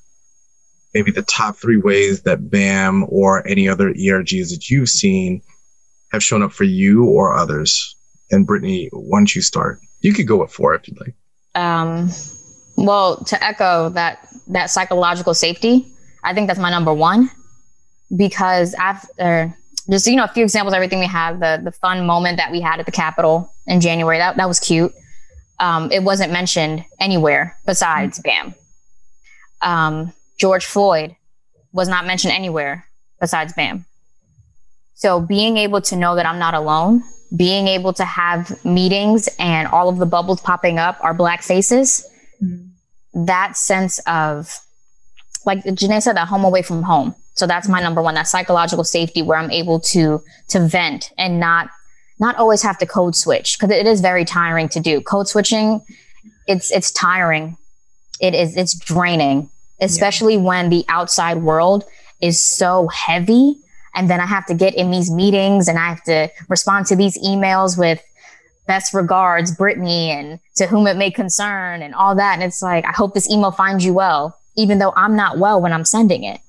maybe 0.94 1.11
the 1.11 1.22
top 1.22 1.56
three 1.56 1.76
ways 1.76 2.22
that 2.22 2.50
BAM 2.50 3.06
or 3.09 3.46
any 3.46 3.68
other 3.68 3.92
ERGs 3.92 4.50
that 4.50 4.68
you've 4.68 4.88
seen 4.88 5.42
have 6.11 6.22
shown 6.22 6.42
up 6.42 6.52
for 6.52 6.64
you 6.64 7.04
or 7.04 7.35
others. 7.35 7.95
And 8.30 8.46
Brittany, 8.46 8.88
why 8.92 9.18
don't 9.18 9.34
you 9.34 9.42
start? 9.42 9.80
You 10.00 10.12
could 10.12 10.26
go 10.26 10.36
with 10.36 10.50
four 10.50 10.74
if 10.74 10.88
you'd 10.88 11.00
like. 11.00 11.14
Um, 11.54 12.10
well, 12.76 13.24
to 13.24 13.42
echo 13.42 13.88
that 13.90 14.28
that 14.48 14.70
psychological 14.70 15.34
safety, 15.34 15.86
I 16.22 16.34
think 16.34 16.46
that's 16.46 16.60
my 16.60 16.70
number 16.70 16.92
one 16.92 17.30
because 18.14 18.74
after 18.74 19.54
just 19.90 20.06
you 20.06 20.16
know 20.16 20.24
a 20.24 20.28
few 20.28 20.44
examples, 20.44 20.74
everything 20.74 20.98
we 20.98 21.06
have 21.06 21.40
the 21.40 21.60
the 21.62 21.72
fun 21.72 22.06
moment 22.06 22.36
that 22.36 22.52
we 22.52 22.60
had 22.60 22.80
at 22.80 22.86
the 22.86 22.92
Capitol 22.92 23.52
in 23.66 23.80
January 23.80 24.18
that 24.18 24.36
that 24.36 24.48
was 24.48 24.60
cute. 24.60 24.92
Um, 25.58 25.90
it 25.90 26.02
wasn't 26.02 26.32
mentioned 26.32 26.84
anywhere 27.00 27.56
besides 27.64 28.20
BAM. 28.20 28.54
Um, 29.62 30.12
George 30.38 30.66
Floyd 30.66 31.16
was 31.72 31.88
not 31.88 32.06
mentioned 32.06 32.34
anywhere 32.34 32.86
besides 33.20 33.54
BAM. 33.54 33.86
So 34.94 35.20
being 35.20 35.56
able 35.56 35.80
to 35.82 35.96
know 35.96 36.14
that 36.16 36.26
I'm 36.26 36.38
not 36.38 36.54
alone, 36.54 37.02
being 37.34 37.66
able 37.66 37.92
to 37.92 38.04
have 38.04 38.64
meetings 38.64 39.28
and 39.38 39.66
all 39.68 39.88
of 39.88 39.98
the 39.98 40.06
bubbles 40.06 40.40
popping 40.40 40.78
up 40.78 40.98
are 41.00 41.14
black 41.14 41.42
faces 41.42 42.08
mm-hmm. 42.42 43.24
that 43.24 43.56
sense 43.56 43.98
of 44.06 44.60
like 45.46 45.62
Janae 45.64 46.02
said, 46.02 46.16
that 46.16 46.28
home 46.28 46.44
away 46.44 46.60
from 46.60 46.82
home. 46.82 47.14
So 47.34 47.46
that's 47.46 47.68
my 47.68 47.80
number 47.80 48.02
one, 48.02 48.14
that 48.14 48.26
psychological 48.26 48.84
safety 48.84 49.22
where 49.22 49.38
I'm 49.38 49.50
able 49.50 49.80
to 49.80 50.22
to 50.48 50.66
vent 50.66 51.12
and 51.16 51.38
not 51.38 51.70
not 52.18 52.36
always 52.36 52.62
have 52.62 52.78
to 52.78 52.86
code 52.86 53.14
switch 53.14 53.58
because 53.58 53.74
it 53.74 53.86
is 53.86 54.00
very 54.00 54.24
tiring 54.24 54.68
to 54.70 54.80
do. 54.80 55.00
Code 55.00 55.28
switching, 55.28 55.82
it's 56.46 56.70
it's 56.70 56.90
tiring. 56.90 57.56
It 58.20 58.34
is 58.34 58.56
it's 58.56 58.76
draining, 58.78 59.50
especially 59.80 60.34
yeah. 60.34 60.40
when 60.40 60.70
the 60.70 60.84
outside 60.88 61.38
world 61.38 61.84
is 62.20 62.44
so 62.44 62.88
heavy. 62.88 63.56
And 63.96 64.11
then 64.11 64.20
I 64.20 64.26
have 64.26 64.46
to 64.46 64.54
get 64.54 64.74
in 64.74 64.90
these 64.90 65.11
meetings 65.11 65.68
and 65.68 65.78
I 65.78 65.88
have 65.88 66.04
to 66.04 66.30
respond 66.48 66.87
to 66.87 66.96
these 66.96 67.18
emails 67.24 67.78
with 67.78 68.00
best 68.66 68.92
regards, 68.92 69.56
Brittany, 69.56 70.11
and 70.11 70.38
to 70.56 70.66
whom 70.66 70.87
it 70.87 70.96
may 70.96 71.11
concern, 71.11 71.82
and 71.82 71.94
all 71.94 72.14
that. 72.16 72.35
And 72.35 72.42
it's 72.42 72.61
like, 72.61 72.85
I 72.85 72.92
hope 72.92 73.14
this 73.14 73.30
email 73.30 73.52
finds 73.52 73.85
you 73.85 73.94
well, 73.94 74.38
even 74.56 74.78
though 74.78 74.92
I'm 74.94 75.16
not 75.16 75.38
well 75.38 75.62
when 75.62 75.72
I'm 75.72 75.85
sending 75.85 76.24
it. 76.24 76.40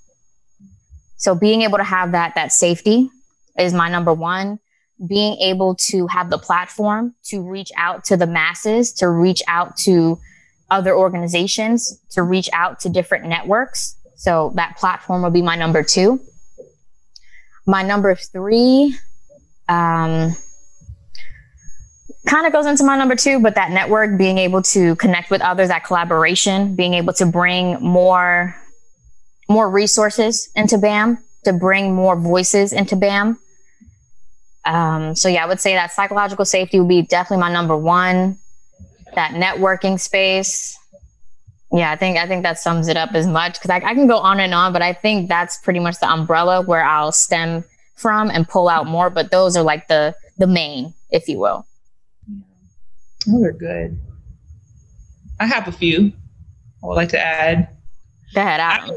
So 1.15 1.35
being 1.35 1.61
able 1.61 1.77
to 1.77 1.83
have 1.83 2.11
that, 2.11 2.35
that 2.35 2.51
safety 2.51 3.09
is 3.57 3.73
my 3.73 3.89
number 3.89 4.13
one. 4.13 4.59
Being 5.07 5.37
able 5.37 5.75
to 5.89 6.07
have 6.07 6.29
the 6.31 6.39
platform 6.39 7.13
to 7.25 7.47
reach 7.47 7.71
out 7.77 8.03
to 8.05 8.17
the 8.17 8.27
masses, 8.27 8.91
to 8.93 9.07
reach 9.07 9.43
out 9.47 9.77
to 9.85 10.19
other 10.71 10.95
organizations, 10.95 12.01
to 12.11 12.23
reach 12.23 12.49
out 12.51 12.79
to 12.81 12.89
different 12.89 13.25
networks. 13.25 13.95
So 14.15 14.51
that 14.55 14.75
platform 14.77 15.21
will 15.21 15.29
be 15.29 15.43
my 15.43 15.55
number 15.55 15.83
two. 15.83 16.19
My 17.67 17.83
number 17.83 18.15
three, 18.15 18.97
um, 19.67 20.33
kind 22.27 22.45
of 22.47 22.53
goes 22.53 22.65
into 22.65 22.83
my 22.83 22.97
number 22.97 23.15
two, 23.15 23.39
but 23.39 23.55
that 23.55 23.71
network, 23.71 24.17
being 24.17 24.37
able 24.37 24.61
to 24.61 24.95
connect 24.95 25.29
with 25.29 25.41
others, 25.41 25.67
that 25.67 25.83
collaboration, 25.83 26.75
being 26.75 26.93
able 26.93 27.13
to 27.13 27.25
bring 27.25 27.79
more, 27.81 28.55
more 29.49 29.69
resources 29.69 30.49
into 30.55 30.77
BAM, 30.77 31.17
to 31.45 31.53
bring 31.53 31.93
more 31.93 32.19
voices 32.19 32.73
into 32.73 32.95
BAM. 32.95 33.39
Um, 34.65 35.15
so 35.15 35.29
yeah, 35.29 35.43
I 35.43 35.47
would 35.47 35.61
say 35.61 35.73
that 35.73 35.91
psychological 35.91 36.45
safety 36.45 36.79
would 36.79 36.89
be 36.89 37.01
definitely 37.01 37.41
my 37.41 37.51
number 37.51 37.75
one. 37.75 38.37
That 39.15 39.31
networking 39.31 39.99
space. 39.99 40.77
Yeah, 41.71 41.91
I 41.91 41.95
think 41.95 42.17
I 42.17 42.27
think 42.27 42.43
that 42.43 42.59
sums 42.59 42.87
it 42.87 42.95
up 42.95 43.13
as 43.13 43.27
much 43.27 43.53
because 43.59 43.69
I, 43.69 43.77
I 43.77 43.93
can 43.93 44.07
go 44.07 44.17
on 44.17 44.39
and 44.39 44.53
on, 44.53 44.71
but 44.71 44.81
I 44.81 44.93
think 44.93 45.27
that's 45.27 45.57
pretty 45.57 45.79
much 45.79 45.99
the 45.99 46.09
umbrella 46.09 46.61
where 46.61 46.83
I'll 46.83 47.11
stem 47.11 47.65
from 47.95 48.29
and 48.29 48.47
pull 48.47 48.69
out 48.69 48.87
more. 48.87 49.09
But 49.09 49.31
those 49.31 49.57
are 49.57 49.63
like 49.63 49.87
the 49.87 50.15
the 50.37 50.47
main, 50.47 50.93
if 51.11 51.27
you 51.27 51.39
will. 51.39 51.65
Those 53.25 53.43
are 53.43 53.51
good. 53.51 53.99
I 55.39 55.45
have 55.45 55.67
a 55.67 55.71
few 55.71 56.13
I 56.83 56.87
would 56.87 56.95
like 56.95 57.09
to 57.09 57.19
add. 57.19 57.69
Go 58.33 58.41
ahead, 58.41 58.59
I, 58.59 58.77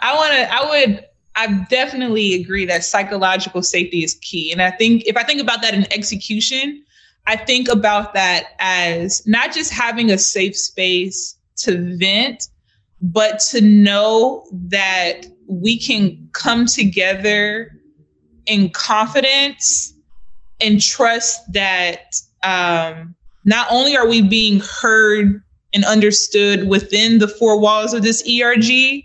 I 0.00 0.14
want 0.14 0.32
to, 0.32 0.52
I 0.52 0.68
would, 0.70 1.04
I 1.34 1.66
definitely 1.68 2.34
agree 2.34 2.64
that 2.66 2.84
psychological 2.84 3.62
safety 3.62 4.04
is 4.04 4.14
key. 4.14 4.52
And 4.52 4.62
I 4.62 4.70
think 4.70 5.04
if 5.06 5.16
I 5.16 5.22
think 5.22 5.40
about 5.40 5.62
that 5.62 5.74
in 5.74 5.90
execution, 5.92 6.84
I 7.28 7.36
think 7.36 7.68
about 7.68 8.14
that 8.14 8.54
as 8.58 9.24
not 9.26 9.52
just 9.52 9.70
having 9.70 10.10
a 10.10 10.16
safe 10.16 10.56
space 10.56 11.36
to 11.58 11.94
vent, 11.98 12.48
but 13.02 13.38
to 13.50 13.60
know 13.60 14.46
that 14.50 15.26
we 15.46 15.78
can 15.78 16.30
come 16.32 16.64
together 16.64 17.78
in 18.46 18.70
confidence 18.70 19.92
and 20.62 20.80
trust 20.80 21.52
that 21.52 22.14
um, 22.44 23.14
not 23.44 23.66
only 23.70 23.94
are 23.94 24.08
we 24.08 24.22
being 24.22 24.60
heard 24.60 25.42
and 25.74 25.84
understood 25.84 26.66
within 26.66 27.18
the 27.18 27.28
four 27.28 27.60
walls 27.60 27.92
of 27.92 28.02
this 28.02 28.26
ERG, 28.26 29.04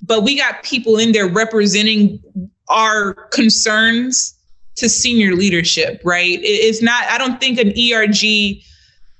but 0.00 0.22
we 0.22 0.36
got 0.36 0.62
people 0.62 0.96
in 0.96 1.10
there 1.10 1.26
representing 1.26 2.22
our 2.68 3.14
concerns 3.32 4.33
to 4.76 4.88
senior 4.88 5.34
leadership, 5.34 6.00
right? 6.04 6.38
It's 6.42 6.82
not, 6.82 7.04
I 7.04 7.18
don't 7.18 7.40
think 7.40 7.58
an 7.58 7.72
ERG 7.78 8.62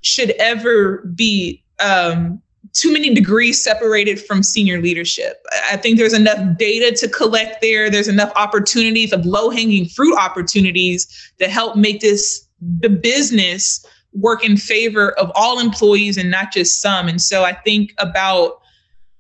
should 0.01 0.31
ever 0.33 0.99
be 1.15 1.63
um, 1.81 2.43
too 2.73 2.93
many 2.93 3.15
degrees 3.15 3.63
separated 3.63 4.21
from 4.21 4.43
senior 4.43 4.81
leadership. 4.81 5.45
I 5.71 5.77
think 5.77 5.97
there's 5.97 6.13
enough 6.13 6.59
data 6.59 6.95
to 6.97 7.09
collect 7.09 7.61
there. 7.61 7.89
There's 7.89 8.09
enough 8.09 8.33
opportunities 8.35 9.13
of 9.13 9.25
low 9.25 9.51
hanging 9.51 9.87
fruit 9.87 10.17
opportunities 10.19 11.33
to 11.39 11.49
help 11.49 11.77
make 11.77 12.01
this 12.01 12.47
the 12.81 12.89
business 12.89 13.85
work 14.13 14.45
in 14.45 14.57
favor 14.57 15.13
of 15.13 15.31
all 15.35 15.59
employees 15.59 16.17
and 16.17 16.31
not 16.31 16.53
just 16.53 16.81
some. 16.81 17.09
And 17.09 17.21
so 17.21 17.45
I 17.45 17.53
think 17.53 17.93
about 17.99 18.61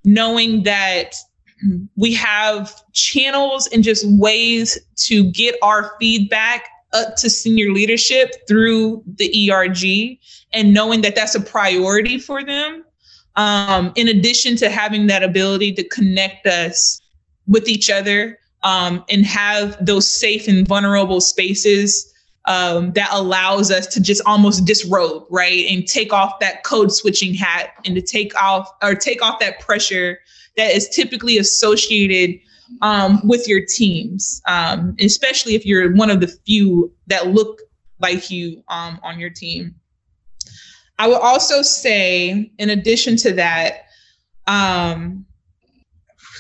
knowing 0.05 0.62
that 0.64 1.14
we 1.96 2.12
have 2.14 2.72
channels 2.92 3.66
and 3.68 3.82
just 3.82 4.05
ways 4.07 4.78
to 4.96 5.30
get 5.32 5.55
our 5.62 5.94
feedback 5.98 6.68
up 6.92 7.16
to 7.16 7.30
senior 7.30 7.72
leadership 7.72 8.34
through 8.46 9.02
the 9.16 9.50
ERG 9.50 10.18
and 10.52 10.72
knowing 10.72 11.02
that 11.02 11.14
that's 11.14 11.34
a 11.34 11.40
priority 11.40 12.18
for 12.18 12.44
them. 12.44 12.84
Um, 13.36 13.92
in 13.96 14.09
addition 14.09 14.57
to 14.57 14.70
having 14.70 15.09
that 15.09 15.24
ability 15.24 15.72
to 15.74 15.88
connect 15.88 16.46
us 16.46 17.00
with 17.48 17.68
each 17.68 17.90
other 17.90 18.38
um, 18.62 19.05
and 19.09 19.26
have 19.26 19.84
those 19.84 20.09
safe 20.09 20.46
and 20.46 20.66
vulnerable 20.66 21.20
spaces 21.20 22.12
um, 22.46 22.92
that 22.92 23.09
allows 23.11 23.70
us 23.70 23.86
to 23.88 24.00
just 24.00 24.22
almost 24.26 24.66
disrobe, 24.66 25.24
right, 25.30 25.66
and 25.68 25.86
take 25.86 26.12
off 26.12 26.38
that 26.40 26.62
code 26.62 26.92
switching 26.92 27.34
hat 27.34 27.70
and 27.84 27.94
to 27.94 28.02
take 28.02 28.40
off 28.40 28.70
or 28.82 28.94
take 28.94 29.22
off 29.22 29.40
that 29.40 29.61
pressure 29.61 30.20
that 30.57 30.72
is 30.72 30.88
typically 30.88 31.38
associated 31.38 32.38
um, 32.82 33.20
with 33.26 33.48
your 33.48 33.64
teams, 33.66 34.40
um, 34.48 34.96
especially 35.00 35.55
if 35.55 35.66
you're 35.66 35.94
one 35.94 36.11
of 36.11 36.20
the 36.20 36.28
few 36.28 36.92
that 37.07 37.28
look 37.28 37.61
like 38.00 38.30
you 38.30 38.62
um, 38.68 38.98
on 39.02 39.18
your 39.18 39.30
team. 39.30 39.74
I 40.98 41.09
would 41.09 41.20
also 41.20 41.62
say, 41.62 42.52
in 42.59 42.70
addition 42.70 43.16
to 43.16 43.32
that, 43.34 43.86
um, 44.46 45.26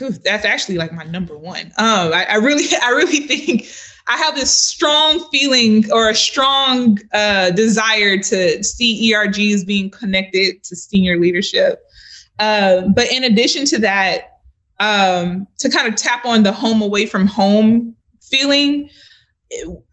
that's 0.00 0.44
actually 0.44 0.76
like 0.76 0.92
my 0.92 1.04
number 1.04 1.36
one. 1.36 1.66
Um, 1.76 2.12
I, 2.12 2.26
I 2.30 2.34
really, 2.36 2.64
I 2.82 2.90
really 2.90 3.20
think 3.20 3.68
I 4.06 4.16
have 4.18 4.34
this 4.34 4.56
strong 4.56 5.26
feeling 5.30 5.90
or 5.90 6.10
a 6.10 6.14
strong 6.14 6.98
uh, 7.12 7.50
desire 7.50 8.18
to 8.18 8.62
see 8.62 9.12
ERGs 9.12 9.66
being 9.66 9.90
connected 9.90 10.62
to 10.64 10.76
senior 10.76 11.18
leadership. 11.18 11.83
Uh, 12.38 12.82
but 12.88 13.10
in 13.12 13.24
addition 13.24 13.64
to 13.66 13.78
that, 13.78 14.38
um, 14.80 15.46
to 15.58 15.70
kind 15.70 15.86
of 15.86 15.94
tap 15.94 16.24
on 16.24 16.42
the 16.42 16.52
home 16.52 16.82
away 16.82 17.06
from 17.06 17.26
home 17.26 17.94
feeling, 18.22 18.88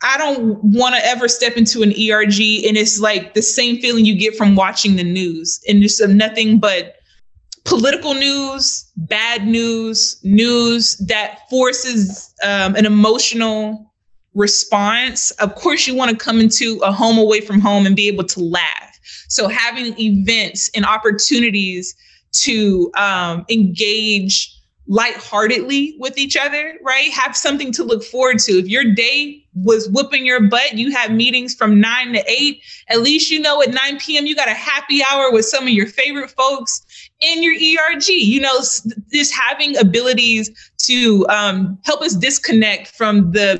I 0.02 0.18
don't 0.18 0.64
want 0.64 0.96
to 0.96 1.06
ever 1.06 1.28
step 1.28 1.56
into 1.56 1.84
an 1.84 1.92
ERG 1.92 2.66
and 2.66 2.78
it's 2.78 3.00
like 3.00 3.34
the 3.34 3.42
same 3.42 3.80
feeling 3.80 4.06
you 4.06 4.16
get 4.16 4.36
from 4.36 4.56
watching 4.56 4.96
the 4.96 5.04
news 5.04 5.62
and 5.68 5.82
just 5.82 6.06
nothing 6.08 6.60
but 6.60 6.96
political 7.64 8.14
news, 8.14 8.89
bad 8.96 9.46
news, 9.46 10.20
news 10.24 10.98
that 10.98 11.42
forces 11.50 12.34
um, 12.44 12.76
an 12.76 12.86
emotional 12.86 13.92
response. 14.34 15.32
Of 15.32 15.56
course, 15.56 15.86
you 15.86 15.96
want 15.96 16.12
to 16.12 16.18
come 16.18 16.39
into 16.39 16.80
a 16.84 16.92
home 16.92 17.18
away 17.18 17.42
from 17.42 17.60
home 17.60 17.86
and 17.86 17.96
be 17.96 18.08
able 18.08 18.24
to 18.26 18.39
laugh. 18.39 19.00
So 19.28 19.48
having 19.48 19.98
events 20.00 20.70
and 20.74 20.86
opportunities 20.86 21.96
to 22.34 22.91
um, 22.95 23.45
engage 23.49 24.55
lightheartedly 24.88 25.95
with 25.99 26.17
each 26.17 26.36
other, 26.36 26.77
right? 26.84 27.11
Have 27.11 27.36
something 27.36 27.71
to 27.71 27.84
look 27.84 28.03
forward 28.03 28.39
to. 28.39 28.53
If 28.59 28.67
your 28.67 28.84
day 28.84 29.45
was 29.53 29.88
whooping 29.89 30.25
your 30.25 30.41
butt, 30.41 30.73
you 30.73 30.91
have 30.91 31.11
meetings 31.11 31.55
from 31.55 31.79
nine 31.79 32.11
to 32.11 32.23
eight. 32.29 32.61
At 32.89 33.01
least 33.01 33.32
you 33.32 33.39
know 33.39 33.61
at 33.61 33.69
9 33.69 33.99
p.m. 33.99 34.25
you 34.25 34.36
got 34.36 34.49
a 34.49 34.53
happy 34.53 35.01
hour 35.09 35.32
with 35.32 35.45
some 35.45 35.63
of 35.63 35.69
your 35.69 35.88
favorite 35.88 36.32
folks 36.32 36.86
in 37.21 37.41
your 37.41 37.53
ERG. 37.53 38.09
You 38.09 38.41
know, 38.41 38.59
just 39.13 39.34
having 39.34 39.77
abilities 39.77 40.51
to 40.79 41.25
um, 41.29 41.79
help 41.86 42.01
us 42.01 42.13
disconnect 42.13 42.89
from 42.89 43.32
the 43.32 43.59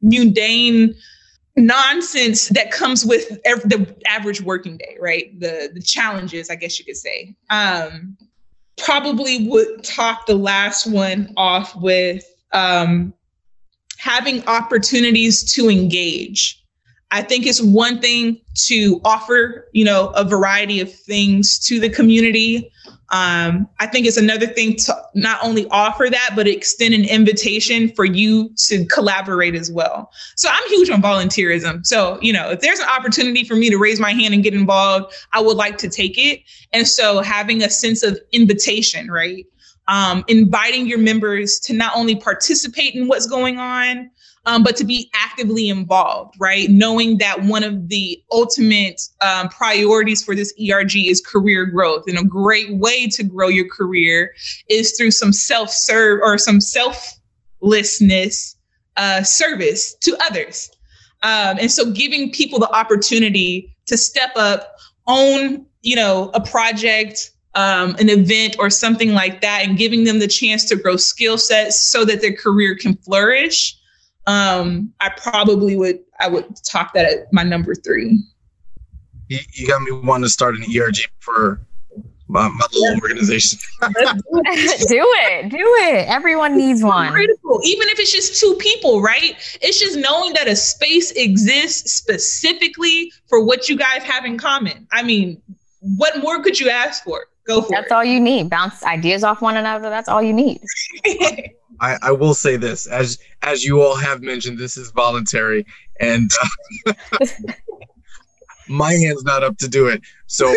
mundane 0.00 0.94
nonsense 1.58 2.48
that 2.48 2.70
comes 2.70 3.04
with 3.04 3.38
every, 3.44 3.68
the 3.68 3.96
average 4.06 4.40
working 4.40 4.76
day, 4.78 4.96
right? 5.00 5.38
The 5.38 5.70
the 5.74 5.80
challenges, 5.80 6.50
I 6.50 6.54
guess 6.54 6.78
you 6.78 6.84
could 6.84 6.96
say. 6.96 7.34
Um, 7.50 8.16
probably 8.78 9.48
would 9.48 9.82
top 9.84 10.26
the 10.26 10.36
last 10.36 10.86
one 10.86 11.32
off 11.36 11.74
with 11.76 12.24
um, 12.52 13.12
having 13.98 14.46
opportunities 14.46 15.52
to 15.54 15.68
engage. 15.68 16.64
I 17.10 17.22
think 17.22 17.46
it's 17.46 17.60
one 17.60 18.00
thing 18.00 18.40
to 18.66 19.00
offer, 19.04 19.68
you 19.72 19.84
know, 19.84 20.08
a 20.08 20.24
variety 20.24 20.80
of 20.80 20.92
things 20.92 21.58
to 21.60 21.80
the 21.80 21.88
community. 21.88 22.70
Um, 23.10 23.66
I 23.80 23.86
think 23.86 24.06
it's 24.06 24.18
another 24.18 24.46
thing 24.46 24.76
to 24.76 24.94
not 25.14 25.38
only 25.42 25.66
offer 25.70 26.08
that, 26.10 26.30
but 26.36 26.46
extend 26.46 26.92
an 26.92 27.04
invitation 27.04 27.88
for 27.94 28.04
you 28.04 28.50
to 28.66 28.84
collaborate 28.86 29.54
as 29.54 29.72
well. 29.72 30.10
So 30.36 30.50
I'm 30.52 30.68
huge 30.68 30.90
on 30.90 31.00
volunteerism. 31.00 31.86
So, 31.86 32.18
you 32.20 32.34
know, 32.34 32.50
if 32.50 32.60
there's 32.60 32.80
an 32.80 32.88
opportunity 32.88 33.44
for 33.44 33.54
me 33.54 33.70
to 33.70 33.78
raise 33.78 33.98
my 33.98 34.12
hand 34.12 34.34
and 34.34 34.42
get 34.42 34.52
involved, 34.52 35.14
I 35.32 35.40
would 35.40 35.56
like 35.56 35.78
to 35.78 35.88
take 35.88 36.18
it. 36.18 36.42
And 36.74 36.86
so 36.86 37.20
having 37.20 37.62
a 37.62 37.70
sense 37.70 38.02
of 38.02 38.20
invitation, 38.32 39.10
right? 39.10 39.46
Um, 39.86 40.22
inviting 40.28 40.86
your 40.86 40.98
members 40.98 41.58
to 41.60 41.72
not 41.72 41.96
only 41.96 42.14
participate 42.14 42.94
in 42.94 43.08
what's 43.08 43.26
going 43.26 43.58
on, 43.58 44.10
um, 44.48 44.62
but 44.62 44.76
to 44.76 44.84
be 44.84 45.10
actively 45.14 45.68
involved, 45.68 46.34
right? 46.40 46.70
Knowing 46.70 47.18
that 47.18 47.42
one 47.42 47.62
of 47.62 47.90
the 47.90 48.20
ultimate 48.32 48.98
um, 49.20 49.50
priorities 49.50 50.24
for 50.24 50.34
this 50.34 50.54
ERG 50.58 50.96
is 50.96 51.20
career 51.20 51.66
growth. 51.66 52.04
And 52.06 52.18
a 52.18 52.24
great 52.24 52.74
way 52.74 53.08
to 53.08 53.22
grow 53.22 53.48
your 53.48 53.68
career 53.68 54.34
is 54.70 54.96
through 54.96 55.10
some 55.10 55.34
self 55.34 55.68
serve 55.68 56.20
or 56.22 56.38
some 56.38 56.62
selflessness 56.62 58.56
uh, 58.96 59.22
service 59.22 59.94
to 59.96 60.16
others. 60.22 60.70
Um, 61.22 61.58
and 61.60 61.70
so 61.70 61.90
giving 61.92 62.32
people 62.32 62.58
the 62.58 62.74
opportunity 62.74 63.76
to 63.84 63.98
step 63.98 64.30
up, 64.34 64.76
own, 65.06 65.66
you 65.82 65.94
know, 65.94 66.30
a 66.32 66.40
project, 66.40 67.32
um, 67.54 67.96
an 67.98 68.08
event 68.08 68.56
or 68.58 68.70
something 68.70 69.12
like 69.12 69.42
that, 69.42 69.66
and 69.66 69.76
giving 69.76 70.04
them 70.04 70.20
the 70.20 70.28
chance 70.28 70.64
to 70.70 70.76
grow 70.76 70.96
skill 70.96 71.36
sets 71.36 71.90
so 71.90 72.06
that 72.06 72.22
their 72.22 72.32
career 72.34 72.74
can 72.74 72.96
flourish 72.96 73.77
um, 74.28 74.92
I 75.00 75.08
probably 75.08 75.74
would 75.74 76.00
I 76.20 76.28
would 76.28 76.54
talk 76.64 76.92
that 76.92 77.06
at 77.06 77.32
my 77.32 77.42
number 77.42 77.74
three. 77.74 78.22
You, 79.28 79.38
you 79.54 79.66
got 79.66 79.80
me 79.82 79.92
wanting 79.92 80.24
to 80.24 80.28
start 80.28 80.54
an 80.54 80.64
ERG 80.64 80.98
for 81.20 81.60
my, 82.28 82.46
my 82.46 82.66
little 82.72 82.90
yeah. 82.90 83.00
organization. 83.02 83.58
do 83.80 83.90
it, 83.90 85.48
do 85.48 85.56
it. 85.58 86.08
Everyone 86.08 86.56
needs 86.58 86.82
one. 86.82 87.10
Critical, 87.10 87.60
even 87.64 87.88
if 87.88 87.98
it's 87.98 88.12
just 88.12 88.38
two 88.38 88.54
people, 88.60 89.00
right? 89.00 89.34
It's 89.62 89.80
just 89.80 89.96
knowing 89.96 90.34
that 90.34 90.46
a 90.46 90.56
space 90.56 91.10
exists 91.12 91.94
specifically 91.94 93.10
for 93.28 93.42
what 93.42 93.68
you 93.68 93.78
guys 93.78 94.02
have 94.02 94.26
in 94.26 94.36
common. 94.36 94.86
I 94.92 95.02
mean, 95.02 95.40
what 95.80 96.20
more 96.20 96.42
could 96.42 96.60
you 96.60 96.68
ask 96.68 97.02
for? 97.02 97.28
Go 97.46 97.62
for 97.62 97.68
it. 97.68 97.70
That's 97.70 97.86
it. 97.86 97.94
all 97.94 98.04
you 98.04 98.20
need. 98.20 98.50
Bounce 98.50 98.82
ideas 98.82 99.24
off 99.24 99.40
one 99.40 99.56
another. 99.56 99.88
That's 99.88 100.08
all 100.08 100.22
you 100.22 100.34
need. 100.34 100.60
I, 101.80 101.96
I 102.02 102.12
will 102.12 102.34
say 102.34 102.56
this 102.56 102.86
as 102.86 103.18
as 103.42 103.64
you 103.64 103.82
all 103.82 103.96
have 103.96 104.22
mentioned, 104.22 104.58
this 104.58 104.76
is 104.76 104.90
voluntary, 104.90 105.64
and 106.00 106.30
uh, 106.86 106.94
my 108.68 108.92
hand's 108.92 109.24
not 109.24 109.42
up 109.42 109.56
to 109.58 109.68
do 109.68 109.88
it. 109.88 110.02
So 110.26 110.54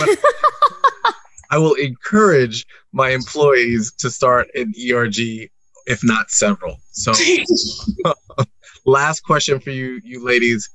I 1.50 1.58
will 1.58 1.74
encourage 1.74 2.66
my 2.92 3.10
employees 3.10 3.92
to 3.98 4.10
start 4.10 4.48
an 4.54 4.72
ERG, 4.80 5.50
if 5.86 6.00
not 6.04 6.30
several. 6.30 6.76
So, 6.92 7.12
last 8.84 9.20
question 9.20 9.58
for 9.60 9.70
you, 9.70 10.00
you 10.04 10.24
ladies: 10.24 10.70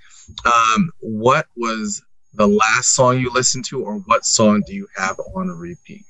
um, 0.45 0.91
What 0.99 1.47
was 1.55 2.01
the 2.33 2.47
last 2.47 2.93
song 2.93 3.19
you 3.19 3.31
listened 3.31 3.65
to, 3.65 3.81
or 3.81 3.99
what 3.99 4.25
song 4.25 4.63
do 4.67 4.73
you 4.73 4.87
have 4.97 5.17
on 5.35 5.49
a 5.49 5.53
repeat? 5.53 6.03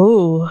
Ooh, 0.00 0.48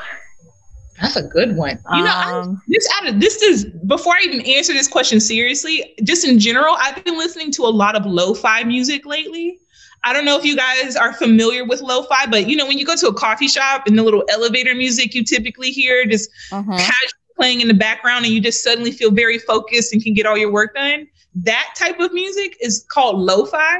that's 1.02 1.16
a 1.16 1.24
good 1.24 1.56
one. 1.58 1.80
You 1.94 2.04
know, 2.04 2.12
um, 2.12 2.62
I, 2.62 2.66
this 2.68 2.90
out 2.96 3.10
of 3.10 3.20
this 3.20 3.42
is 3.42 3.66
before 3.66 4.14
I 4.14 4.22
even 4.24 4.42
answer 4.42 4.74
this 4.74 4.88
question 4.88 5.20
seriously. 5.20 5.94
Just 6.04 6.26
in 6.26 6.40
general, 6.40 6.76
I've 6.80 7.04
been 7.04 7.18
listening 7.18 7.52
to 7.54 7.64
a 7.64 7.70
lot 7.70 7.96
of 7.96 8.06
lo-fi 8.06 8.64
music 8.64 9.06
lately. 9.06 9.60
I 10.04 10.14
don't 10.14 10.24
know 10.24 10.38
if 10.38 10.46
you 10.46 10.56
guys 10.56 10.96
are 10.96 11.14
familiar 11.14 11.66
with 11.66 11.82
lo-fi, 11.82 12.28
but 12.28 12.48
you 12.48 12.56
know, 12.56 12.66
when 12.66 12.78
you 12.78 12.86
go 12.86 12.96
to 12.96 13.08
a 13.08 13.14
coffee 13.14 13.48
shop 13.48 13.88
and 13.88 13.98
the 13.98 14.04
little 14.04 14.24
elevator 14.30 14.76
music 14.76 15.14
you 15.16 15.24
typically 15.24 15.72
hear 15.72 16.06
just 16.06 16.30
uh-huh. 16.52 16.72
casually 16.72 17.12
playing 17.36 17.62
in 17.62 17.68
the 17.68 17.74
background, 17.74 18.24
and 18.24 18.34
you 18.34 18.40
just 18.40 18.64
suddenly 18.64 18.92
feel 18.92 19.12
very 19.12 19.40
focused 19.40 19.92
and 19.92 20.02
can 20.02 20.14
get 20.14 20.26
all 20.26 20.38
your 20.38 20.52
work 20.52 20.76
done. 20.76 21.08
That 21.36 21.74
type 21.78 22.00
of 22.00 22.14
music 22.14 22.56
is 22.62 22.86
called 22.88 23.20
lo-fi. 23.20 23.80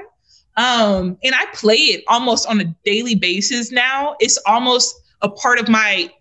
Um, 0.58 1.18
and 1.24 1.36
I 1.36 1.46
play 1.54 1.76
it 1.76 2.04
almost 2.08 2.48
on 2.48 2.60
a 2.60 2.66
daily 2.84 3.16
basis 3.16 3.72
now. 3.72 4.16
It's 4.20 4.38
almost 4.46 4.96
a 5.22 5.30
part 5.30 5.60
of 5.60 5.70
my 5.70 6.12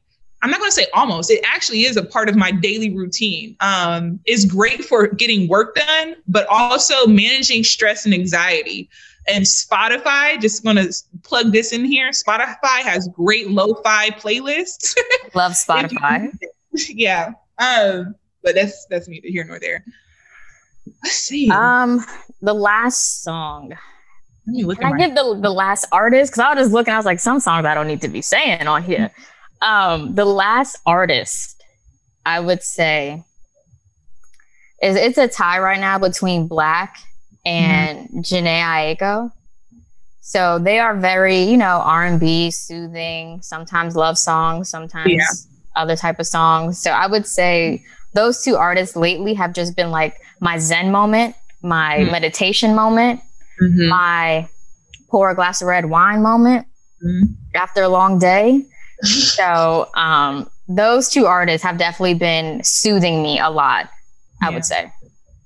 I'm 0.44 0.50
not 0.50 0.60
going 0.60 0.70
to 0.70 0.74
say 0.74 0.86
almost. 0.92 1.30
It 1.30 1.42
actually 1.42 1.84
is 1.86 1.96
a 1.96 2.04
part 2.04 2.28
of 2.28 2.36
my 2.36 2.50
daily 2.50 2.94
routine. 2.94 3.56
Um, 3.60 4.20
it's 4.26 4.44
great 4.44 4.84
for 4.84 5.06
getting 5.06 5.48
work 5.48 5.74
done, 5.74 6.16
but 6.28 6.46
also 6.48 7.06
managing 7.06 7.64
stress 7.64 8.04
and 8.04 8.12
anxiety. 8.12 8.90
And 9.26 9.46
Spotify, 9.46 10.38
just 10.38 10.62
going 10.62 10.76
to 10.76 10.92
plug 11.22 11.50
this 11.50 11.72
in 11.72 11.86
here. 11.86 12.10
Spotify 12.10 12.82
has 12.82 13.08
great 13.08 13.48
lo-fi 13.48 14.10
playlists. 14.10 14.94
Love 15.34 15.52
Spotify. 15.52 16.30
yeah, 16.90 17.32
um, 17.56 18.14
but 18.42 18.54
that's 18.54 18.84
that's 18.90 19.08
neither 19.08 19.28
here 19.28 19.44
nor 19.44 19.58
there. 19.58 19.82
Let's 21.02 21.14
see. 21.14 21.50
Um, 21.50 22.04
the 22.42 22.52
last 22.52 23.22
song. 23.22 23.70
Let 24.46 24.54
me 24.54 24.64
look. 24.64 24.78
Can 24.78 24.92
I 24.92 24.98
give 24.98 25.14
the 25.14 25.38
the 25.40 25.50
last 25.50 25.86
artist 25.90 26.32
because 26.32 26.40
I 26.40 26.52
was 26.52 26.64
just 26.64 26.72
looking. 26.74 26.92
I 26.92 26.98
was 26.98 27.06
like, 27.06 27.18
some 27.18 27.40
songs 27.40 27.64
I 27.64 27.72
don't 27.72 27.86
need 27.86 28.02
to 28.02 28.08
be 28.08 28.20
saying 28.20 28.66
on 28.66 28.82
here. 28.82 29.10
Um, 29.62 30.14
the 30.14 30.24
last 30.24 30.78
artist, 30.86 31.62
I 32.26 32.40
would 32.40 32.62
say, 32.62 33.22
is 34.82 34.96
it's 34.96 35.18
a 35.18 35.28
tie 35.28 35.58
right 35.58 35.80
now 35.80 35.98
between 35.98 36.48
6lack 36.48 36.90
and 37.44 38.08
mm-hmm. 38.08 38.20
Jhené 38.20 38.96
Aiko. 38.96 39.30
So 40.20 40.58
they 40.58 40.78
are 40.78 40.96
very, 40.96 41.42
you 41.42 41.56
know, 41.56 41.82
R 41.84 42.04
and 42.04 42.18
B, 42.18 42.50
soothing, 42.50 43.42
sometimes 43.42 43.94
love 43.94 44.16
songs, 44.16 44.70
sometimes 44.70 45.12
yeah. 45.12 45.26
other 45.76 45.96
type 45.96 46.18
of 46.18 46.26
songs. 46.26 46.80
So 46.80 46.90
I 46.90 47.06
would 47.06 47.26
say 47.26 47.84
those 48.14 48.42
two 48.42 48.56
artists 48.56 48.96
lately 48.96 49.34
have 49.34 49.52
just 49.52 49.76
been 49.76 49.90
like 49.90 50.16
my 50.40 50.58
Zen 50.58 50.90
moment, 50.90 51.34
my 51.62 51.98
mm-hmm. 51.98 52.12
meditation 52.12 52.74
moment, 52.74 53.20
mm-hmm. 53.62 53.88
my 53.88 54.48
pour 55.10 55.30
a 55.30 55.34
glass 55.34 55.60
of 55.60 55.68
red 55.68 55.84
wine 55.84 56.22
moment 56.22 56.66
mm-hmm. 57.04 57.32
after 57.54 57.82
a 57.82 57.88
long 57.88 58.18
day. 58.18 58.64
so 59.36 59.88
um, 59.94 60.48
those 60.68 61.08
two 61.08 61.26
artists 61.26 61.64
have 61.64 61.78
definitely 61.78 62.14
been 62.14 62.62
soothing 62.62 63.22
me 63.22 63.38
a 63.38 63.50
lot. 63.50 63.90
I 64.42 64.48
yeah. 64.48 64.54
would 64.54 64.64
say. 64.64 64.92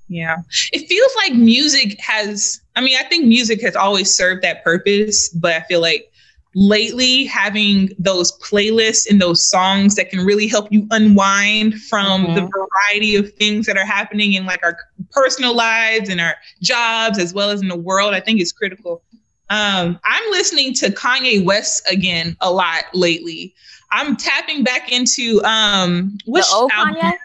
Yeah. 0.09 0.37
It 0.73 0.87
feels 0.87 1.11
like 1.17 1.33
music 1.33 1.99
has, 2.01 2.59
I 2.75 2.81
mean, 2.81 2.97
I 2.99 3.03
think 3.03 3.25
music 3.25 3.61
has 3.61 3.75
always 3.75 4.13
served 4.13 4.41
that 4.41 4.63
purpose, 4.63 5.29
but 5.29 5.53
I 5.53 5.61
feel 5.61 5.81
like 5.81 6.11
lately 6.55 7.25
having 7.25 7.91
those 7.99 8.37
playlists 8.39 9.07
and 9.07 9.21
those 9.21 9.47
songs 9.47 9.93
that 9.95 10.09
can 10.09 10.25
really 10.25 10.47
help 10.47 10.71
you 10.71 10.87
unwind 10.89 11.79
from 11.83 12.25
mm-hmm. 12.25 12.35
the 12.35 12.41
variety 12.41 13.15
of 13.15 13.31
things 13.33 13.67
that 13.67 13.77
are 13.77 13.85
happening 13.85 14.33
in 14.33 14.47
like 14.47 14.63
our 14.63 14.77
personal 15.11 15.55
lives 15.55 16.09
and 16.09 16.19
our 16.19 16.35
jobs 16.61 17.19
as 17.19 17.33
well 17.33 17.51
as 17.51 17.61
in 17.61 17.67
the 17.67 17.77
world, 17.77 18.15
I 18.15 18.19
think 18.19 18.41
is 18.41 18.51
critical. 18.51 19.03
Um, 19.49 19.99
I'm 20.03 20.31
listening 20.31 20.73
to 20.75 20.89
Kanye 20.91 21.43
West 21.43 21.89
again 21.91 22.37
a 22.41 22.51
lot 22.51 22.83
lately. 22.93 23.53
I'm 23.91 24.15
tapping 24.15 24.63
back 24.63 24.91
into 24.91 25.41
um 25.43 26.17
which 26.25 26.45
the 26.45 26.55
old 26.55 26.71
album? 26.73 26.95
Kanye? 26.95 27.17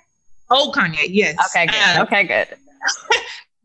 Old 0.50 0.74
Kanye, 0.74 1.06
yes. 1.08 1.36
Okay, 1.50 1.66
good. 1.66 1.74
Uh, 1.74 2.02
okay, 2.02 2.24
good. 2.24 2.48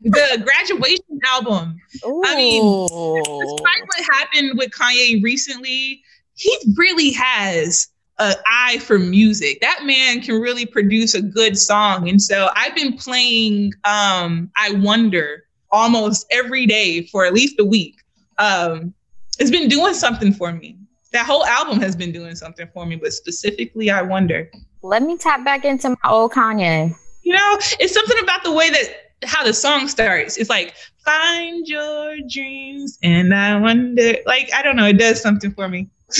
the 0.02 0.42
graduation 0.44 1.20
album. 1.26 1.80
Ooh. 2.06 2.22
I 2.24 2.36
mean, 2.36 2.86
despite 2.86 3.82
what 3.86 4.18
happened 4.18 4.58
with 4.58 4.70
Kanye 4.70 5.22
recently, 5.22 6.02
he 6.34 6.58
really 6.76 7.12
has 7.12 7.88
an 8.18 8.34
eye 8.46 8.78
for 8.78 8.98
music. 8.98 9.60
That 9.60 9.80
man 9.84 10.20
can 10.20 10.40
really 10.40 10.66
produce 10.66 11.14
a 11.14 11.22
good 11.22 11.58
song. 11.58 12.08
And 12.08 12.20
so 12.20 12.48
I've 12.54 12.74
been 12.74 12.96
playing 12.96 13.72
um, 13.84 14.50
I 14.56 14.72
Wonder 14.72 15.44
almost 15.70 16.26
every 16.30 16.66
day 16.66 17.06
for 17.06 17.24
at 17.24 17.32
least 17.32 17.56
a 17.58 17.64
week. 17.64 17.99
Um, 18.40 18.94
it's 19.38 19.50
been 19.50 19.68
doing 19.68 19.94
something 19.94 20.32
for 20.32 20.52
me. 20.52 20.76
That 21.12 21.26
whole 21.26 21.44
album 21.44 21.78
has 21.80 21.94
been 21.94 22.10
doing 22.10 22.34
something 22.34 22.66
for 22.72 22.86
me, 22.86 22.96
but 22.96 23.12
specifically 23.12 23.90
I 23.90 24.00
Wonder. 24.02 24.50
Let 24.82 25.02
me 25.02 25.18
tap 25.18 25.44
back 25.44 25.64
into 25.64 25.90
my 25.90 25.96
old 26.08 26.32
Kanye. 26.32 26.94
You 27.22 27.34
know, 27.34 27.56
it's 27.78 27.92
something 27.92 28.18
about 28.22 28.42
the 28.42 28.52
way 28.52 28.70
that 28.70 29.12
how 29.24 29.44
the 29.44 29.52
song 29.52 29.88
starts. 29.88 30.38
It's 30.38 30.48
like 30.48 30.74
find 31.04 31.66
your 31.68 32.16
dreams, 32.28 32.98
and 33.02 33.34
I 33.34 33.60
wonder. 33.60 34.14
Like 34.24 34.50
I 34.54 34.62
don't 34.62 34.76
know, 34.76 34.86
it 34.86 34.98
does 34.98 35.20
something 35.20 35.52
for 35.52 35.68
me. 35.68 35.90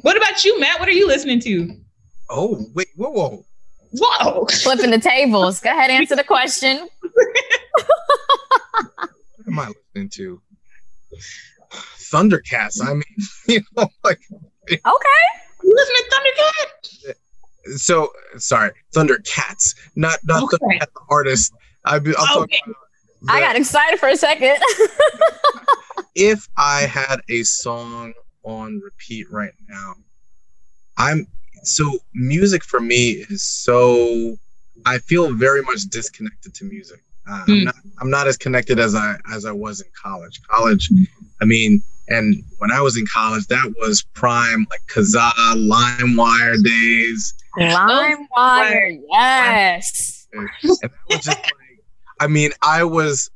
what 0.00 0.16
about 0.16 0.42
you, 0.44 0.58
Matt? 0.58 0.80
What 0.80 0.88
are 0.88 0.92
you 0.92 1.06
listening 1.06 1.40
to? 1.40 1.76
Oh 2.30 2.64
wait, 2.74 2.88
whoa, 2.96 3.10
whoa, 3.10 3.44
whoa! 3.92 4.46
Flipping 4.46 4.90
the 4.90 4.98
tables. 4.98 5.60
Go 5.60 5.70
ahead, 5.70 5.90
answer 5.90 6.16
the 6.16 6.24
question. 6.24 6.88
what 9.48 9.66
am 9.66 9.68
I 9.68 9.72
listening 9.94 10.10
to? 10.10 10.40
Thundercats. 12.12 12.82
I 12.82 12.94
mean, 12.94 13.04
you 13.48 13.60
know, 13.76 13.88
like 14.04 14.20
okay. 14.70 14.78
You 15.62 15.74
listen 15.74 15.94
to 15.94 16.10
Thundercats? 16.10 17.14
so 17.78 18.10
sorry, 18.36 18.72
Thundercats, 18.94 19.74
not 19.96 20.18
not 20.24 20.44
okay. 20.44 20.56
the, 20.60 20.86
the 20.94 21.00
artist. 21.10 21.52
I, 21.84 21.96
am 21.96 22.02
okay. 22.02 22.12
talking 22.12 22.58
the, 23.22 23.32
I 23.32 23.40
got 23.40 23.56
excited 23.56 23.98
for 23.98 24.08
a 24.08 24.16
second. 24.16 24.58
if 26.14 26.48
I 26.56 26.82
had 26.82 27.20
a 27.28 27.42
song 27.42 28.14
on 28.42 28.80
repeat 28.84 29.30
right 29.30 29.52
now, 29.68 29.94
I'm 30.96 31.26
so 31.62 31.98
music 32.14 32.64
for 32.64 32.80
me 32.80 33.24
is 33.28 33.42
so. 33.42 34.36
I 34.86 34.98
feel 34.98 35.32
very 35.32 35.62
much 35.62 35.82
disconnected 35.90 36.54
to 36.54 36.64
music. 36.64 37.00
Uh, 37.28 37.32
mm. 37.32 37.48
I'm 37.48 37.58
hmm. 37.58 37.64
not. 37.64 37.74
I'm 38.00 38.10
not 38.10 38.26
as 38.26 38.36
connected 38.36 38.78
as 38.78 38.94
I 38.94 39.16
as 39.32 39.44
I 39.44 39.52
was 39.52 39.80
in 39.80 39.88
college. 40.00 40.40
College, 40.48 40.88
I 41.40 41.44
mean, 41.44 41.82
and 42.08 42.42
when 42.58 42.70
I 42.72 42.80
was 42.80 42.96
in 42.96 43.06
college, 43.06 43.46
that 43.48 43.74
was 43.80 44.02
prime 44.14 44.66
like 44.70 44.80
Kazaa, 44.86 45.32
LimeWire 45.56 46.62
days. 46.62 47.34
LimeWire, 47.58 49.00
yes. 49.10 50.26
And 50.32 50.48
that 50.80 50.90
was 51.08 51.20
just 51.20 51.28
like, 51.28 51.52
I 52.20 52.26
mean, 52.26 52.52
I 52.62 52.84
was 52.84 53.30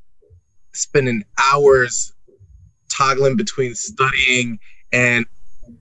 spending 0.72 1.24
hours 1.52 2.12
toggling 2.88 3.36
between 3.36 3.74
studying 3.74 4.58
and 4.92 5.26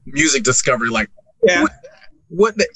music 0.05 0.43
discovery. 0.43 0.89
Like, 0.89 1.09
yeah. 1.43 1.61
what? 1.61 1.71
what 2.29 2.57
the, 2.57 2.67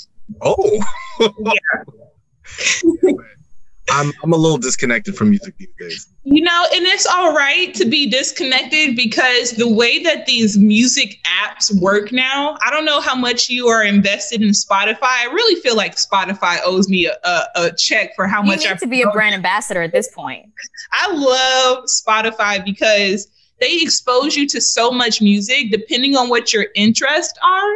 oh, 0.41 0.81
yeah. 1.19 3.11
I'm 3.89 4.11
I'm 4.23 4.33
a 4.33 4.37
little 4.37 4.57
disconnected 4.57 5.15
from 5.15 5.29
music 5.29 5.57
these 5.57 5.69
days. 5.79 6.07
You 6.23 6.41
know, 6.41 6.65
and 6.73 6.85
it's 6.85 7.05
all 7.05 7.33
right 7.33 7.73
to 7.75 7.85
be 7.85 8.09
disconnected 8.09 8.95
because 8.95 9.51
the 9.51 9.71
way 9.71 10.01
that 10.03 10.25
these 10.25 10.57
music 10.57 11.19
apps 11.25 11.73
work 11.79 12.11
now, 12.11 12.57
I 12.65 12.71
don't 12.71 12.85
know 12.85 12.99
how 12.99 13.15
much 13.15 13.49
you 13.49 13.67
are 13.67 13.83
invested 13.83 14.41
in 14.41 14.49
Spotify. 14.49 15.03
I 15.03 15.29
really 15.31 15.61
feel 15.61 15.75
like 15.75 15.95
Spotify 15.95 16.57
owes 16.65 16.89
me 16.89 17.05
a, 17.05 17.15
a, 17.23 17.45
a 17.55 17.71
check 17.75 18.15
for 18.15 18.27
how 18.27 18.41
you 18.41 18.47
much 18.47 18.59
need 18.59 18.69
I 18.69 18.75
to 18.75 18.87
be 18.87 19.03
a 19.03 19.11
brand 19.11 19.35
ambassador 19.35 19.81
at 19.81 19.91
this 19.91 20.09
point. 20.13 20.47
I 20.91 21.13
love 21.13 21.85
Spotify 21.85 22.65
because 22.65 23.27
they 23.59 23.81
expose 23.81 24.35
you 24.35 24.47
to 24.47 24.61
so 24.61 24.91
much 24.91 25.21
music 25.21 25.71
depending 25.71 26.15
on 26.15 26.29
what 26.29 26.51
your 26.51 26.65
interests 26.75 27.37
are 27.43 27.73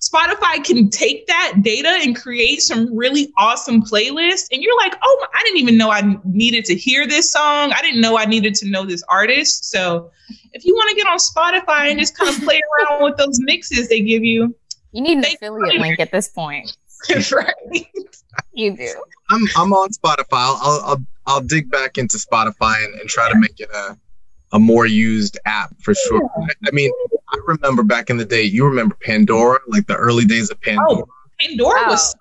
Spotify 0.00 0.62
can 0.62 0.90
take 0.90 1.26
that 1.26 1.54
data 1.62 1.88
and 1.88 2.14
create 2.14 2.60
some 2.60 2.94
really 2.94 3.32
awesome 3.38 3.82
playlists. 3.82 4.46
And 4.52 4.62
you're 4.62 4.76
like, 4.76 4.94
oh, 5.02 5.26
I 5.34 5.42
didn't 5.42 5.58
even 5.58 5.78
know 5.78 5.90
I 5.90 6.18
needed 6.24 6.64
to 6.66 6.74
hear 6.74 7.06
this 7.06 7.32
song. 7.32 7.72
I 7.72 7.80
didn't 7.80 8.00
know 8.00 8.18
I 8.18 8.26
needed 8.26 8.54
to 8.56 8.68
know 8.68 8.84
this 8.84 9.02
artist. 9.08 9.70
So 9.70 10.10
if 10.52 10.64
you 10.64 10.74
want 10.74 10.90
to 10.90 10.96
get 10.96 11.06
on 11.06 11.18
Spotify 11.18 11.90
and 11.90 11.98
just 11.98 12.16
kind 12.16 12.28
of 12.28 12.42
play 12.42 12.60
around 12.90 13.04
with 13.04 13.16
those 13.16 13.38
mixes 13.40 13.88
they 13.88 14.00
give 14.00 14.22
you, 14.22 14.54
you 14.92 15.02
need 15.02 15.18
an 15.18 15.24
affiliate 15.24 15.80
link 15.80 16.00
at 16.00 16.10
this 16.10 16.28
point. 16.28 16.76
right. 17.32 17.54
You 18.52 18.76
do. 18.76 18.94
I'm 19.30 19.42
I'm 19.56 19.72
on 19.72 19.90
Spotify. 19.90 20.26
I'll 20.32 20.80
I'll 20.84 21.06
I'll 21.26 21.40
dig 21.40 21.70
back 21.70 21.98
into 21.98 22.16
Spotify 22.16 22.84
and, 22.84 22.94
and 23.00 23.08
try 23.08 23.30
to 23.30 23.38
make 23.38 23.60
it 23.60 23.70
a 23.70 23.96
a 24.52 24.58
more 24.58 24.86
used 24.86 25.38
app 25.44 25.74
for 25.80 25.94
sure. 25.94 26.22
I 26.66 26.70
mean, 26.72 26.90
I 27.28 27.38
remember 27.46 27.82
back 27.82 28.10
in 28.10 28.16
the 28.16 28.24
day. 28.24 28.42
You 28.42 28.66
remember 28.66 28.96
Pandora, 29.02 29.58
like 29.68 29.86
the 29.86 29.96
early 29.96 30.24
days 30.24 30.50
of 30.50 30.60
Pandora. 30.60 31.02
Oh, 31.02 31.08
Pandora 31.40 31.88
was. 31.88 32.14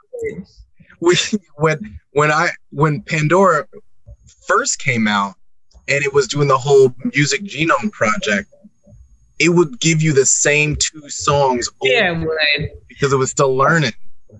We, 1.02 1.16
when 1.58 2.00
when 2.12 2.32
I 2.32 2.50
when 2.72 3.02
Pandora 3.02 3.68
first 4.48 4.80
came 4.80 5.08
out, 5.08 5.36
and 5.88 6.04
it 6.04 6.14
was 6.14 6.28
doing 6.28 6.48
the 6.48 6.58
whole 6.58 6.96
music 7.14 7.44
genome 7.44 7.92
project, 7.92 8.50
it 9.40 9.50
would 9.50 9.80
give 9.80 10.02
you 10.02 10.14
the 10.14 10.26
same 10.26 10.76
two 10.76 11.10
songs. 11.10 11.70
Yeah, 11.84 12.20
it 12.20 12.26
would. 12.26 12.70
Because 12.88 13.14
it 13.14 13.18
was 13.18 13.30
still 13.30 13.56
learning 13.56 13.94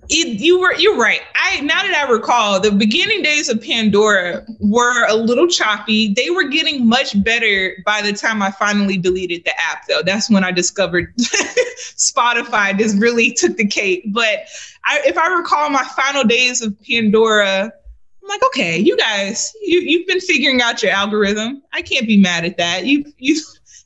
it, 0.10 0.40
you 0.40 0.60
were 0.60 0.74
you're 0.76 0.98
right. 0.98 1.22
I 1.36 1.62
now 1.62 1.82
that 1.82 1.96
I 1.96 2.12
recall, 2.12 2.60
the 2.60 2.72
beginning 2.72 3.22
days 3.22 3.50
of 3.50 3.62
Pandora 3.62 4.46
were 4.60 5.06
a 5.08 5.16
little 5.16 5.48
choppy. 5.48 6.14
They 6.14 6.30
were 6.30 6.46
getting 6.46 6.88
much 6.88 7.22
better 7.24 7.76
by 7.86 8.02
the 8.02 8.14
time 8.14 8.42
I 8.42 8.52
finally 8.52 8.98
deleted 8.98 9.44
the 9.46 9.60
app, 9.60 9.88
though. 9.88 10.02
That's 10.04 10.30
when 10.30 10.44
I 10.44 10.52
discovered 10.52 11.16
Spotify 11.18 12.78
just 12.78 12.98
really 13.00 13.32
took 13.32 13.58
the 13.58 13.68
cake. 13.68 14.04
But 14.08 14.48
I, 14.86 15.02
if 15.06 15.18
I 15.18 15.28
recall 15.28 15.70
my 15.70 15.84
final 15.96 16.24
days 16.24 16.62
of 16.62 16.76
Pandora, 16.84 17.64
I'm 17.64 18.30
like, 18.30 18.44
okay, 18.46 18.78
you 18.78 18.98
guys, 18.98 19.54
you 19.62 19.80
you've 19.80 20.08
been 20.08 20.20
figuring 20.20 20.62
out 20.62 20.82
your 20.82 20.92
algorithm. 20.92 21.62
I 21.74 21.82
can't 21.82 22.08
be 22.08 22.18
mad 22.18 22.46
at 22.46 22.58
that. 22.58 22.86
You 22.86 23.06
you 23.18 23.40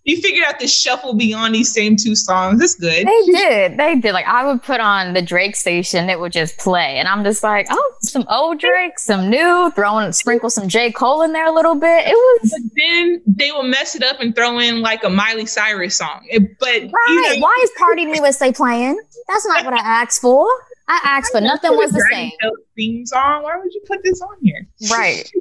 you 0.10 0.22
figured 0.22 0.46
out 0.46 0.60
the 0.60 0.68
shuffle 0.68 1.14
beyond 1.14 1.54
these 1.54 1.72
same 1.72 1.96
two 1.96 2.16
songs. 2.16 2.62
It's 2.62 2.76
good. 2.76 3.08
They 3.08 3.26
did. 3.26 3.78
They 3.78 3.96
did. 3.96 4.14
Like 4.14 4.26
I 4.28 4.46
would 4.46 4.64
put 4.64 4.80
on 4.80 5.14
the 5.14 5.22
Drake 5.22 5.56
station, 5.56 6.10
it 6.10 6.20
would 6.20 6.32
just 6.32 6.58
play. 6.58 6.98
And 6.98 7.08
I'm 7.08 7.24
just 7.24 7.44
like, 7.44 7.68
oh, 7.70 7.94
some 8.02 8.26
old 8.30 8.60
Drake, 8.60 8.98
some 8.98 9.30
new, 9.30 9.72
throwing 9.72 10.12
sprinkle 10.12 10.50
some 10.50 10.68
J. 10.68 10.92
Cole 10.92 11.22
in 11.22 11.34
there 11.34 11.48
a 11.48 11.54
little 11.54 11.76
bit. 11.76 12.08
It 12.08 12.14
was 12.14 12.52
But 12.52 12.72
then 12.76 13.22
they 13.28 13.52
will 13.52 13.64
mess 13.64 13.96
it 13.96 14.04
up 14.04 14.20
and 14.20 14.36
throw 14.36 14.60
in 14.60 14.82
like 14.82 15.04
a 15.04 15.10
Miley 15.10 15.46
Cyrus 15.46 15.98
song. 15.98 16.26
It, 16.30 16.58
but 16.60 16.68
right. 16.68 16.92
You 17.10 17.36
know, 17.36 17.42
why 17.42 17.60
is 17.64 17.72
Party 17.78 18.04
in 18.04 18.14
USA 18.16 18.52
playing? 18.52 19.00
That's 19.28 19.46
not 19.46 19.64
what 19.64 19.74
I 19.74 19.80
asked 19.80 20.22
for. 20.22 20.48
I 20.88 21.00
asked 21.04 21.32
for 21.32 21.40
nothing 21.42 21.72
was 21.76 21.92
the 21.92 22.04
same. 22.12 22.32
Theme 22.76 23.06
song. 23.06 23.44
Why 23.44 23.58
would 23.58 23.72
you 23.72 23.82
put 23.86 24.00
this 24.04 24.22
on 24.22 24.38
here? 24.42 24.68
Right. 24.90 25.32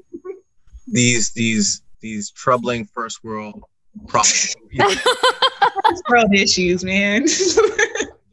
these 0.86 1.30
these 1.32 1.80
these 2.00 2.30
troubling 2.30 2.84
first 2.84 3.24
world 3.24 3.52
problems. 3.52 3.77
World 6.08 6.34
issues, 6.34 6.84
man. 6.84 7.26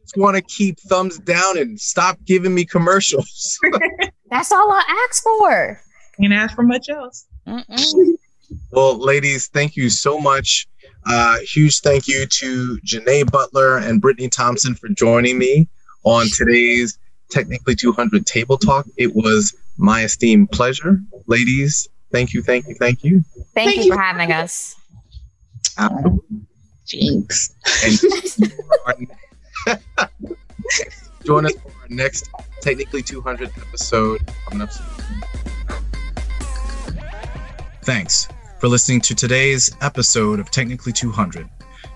just 0.06 0.16
want 0.16 0.36
to 0.36 0.42
keep 0.42 0.78
thumbs 0.80 1.18
down 1.18 1.58
and 1.58 1.78
stop 1.80 2.18
giving 2.24 2.54
me 2.54 2.64
commercials. 2.64 3.58
That's 4.30 4.52
all 4.52 4.70
I 4.70 5.06
ask 5.08 5.22
for. 5.22 5.80
Can't 6.20 6.32
ask 6.32 6.54
for 6.54 6.62
much 6.62 6.88
else. 6.88 7.26
well, 8.72 8.98
ladies, 8.98 9.48
thank 9.48 9.76
you 9.76 9.90
so 9.90 10.18
much. 10.18 10.66
Uh, 11.06 11.38
huge 11.40 11.80
thank 11.80 12.08
you 12.08 12.26
to 12.26 12.78
Janae 12.84 13.30
Butler 13.30 13.78
and 13.78 14.00
Brittany 14.00 14.28
Thompson 14.28 14.74
for 14.74 14.88
joining 14.88 15.38
me 15.38 15.68
on 16.04 16.26
today's 16.36 16.98
Technically 17.30 17.74
200 17.74 18.24
Table 18.24 18.56
Talk. 18.56 18.86
It 18.96 19.14
was 19.14 19.54
my 19.78 20.04
esteemed 20.04 20.50
pleasure. 20.52 21.00
Ladies, 21.26 21.88
thank 22.12 22.32
you, 22.32 22.42
thank 22.42 22.66
you, 22.68 22.74
thank 22.74 23.02
you. 23.02 23.24
Thank, 23.34 23.54
thank 23.54 23.76
you, 23.76 23.82
you 23.84 23.92
for 23.94 24.00
having 24.00 24.32
us. 24.32 24.76
Absolutely. 25.78 26.46
Jinx. 26.84 27.54
And 27.84 27.98
join 31.24 31.46
us 31.46 31.52
for 31.52 31.68
our 31.68 31.88
next 31.88 32.30
Technically 32.60 33.02
200 33.02 33.50
episode 33.58 34.20
coming 34.48 34.62
up 34.62 34.72
soon. 34.72 34.86
Thanks 37.82 38.28
for 38.58 38.68
listening 38.68 39.00
to 39.02 39.14
today's 39.14 39.70
episode 39.80 40.40
of 40.40 40.50
Technically 40.50 40.92
200. 40.92 41.48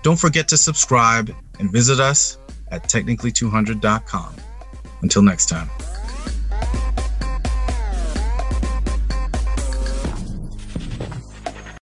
Don't 0.03 0.19
forget 0.19 0.47
to 0.49 0.57
subscribe 0.57 1.33
and 1.59 1.71
visit 1.71 1.99
us 1.99 2.37
at 2.69 2.83
technically200.com. 2.83 4.35
Until 5.01 5.21
next 5.21 5.47
time. 5.47 5.69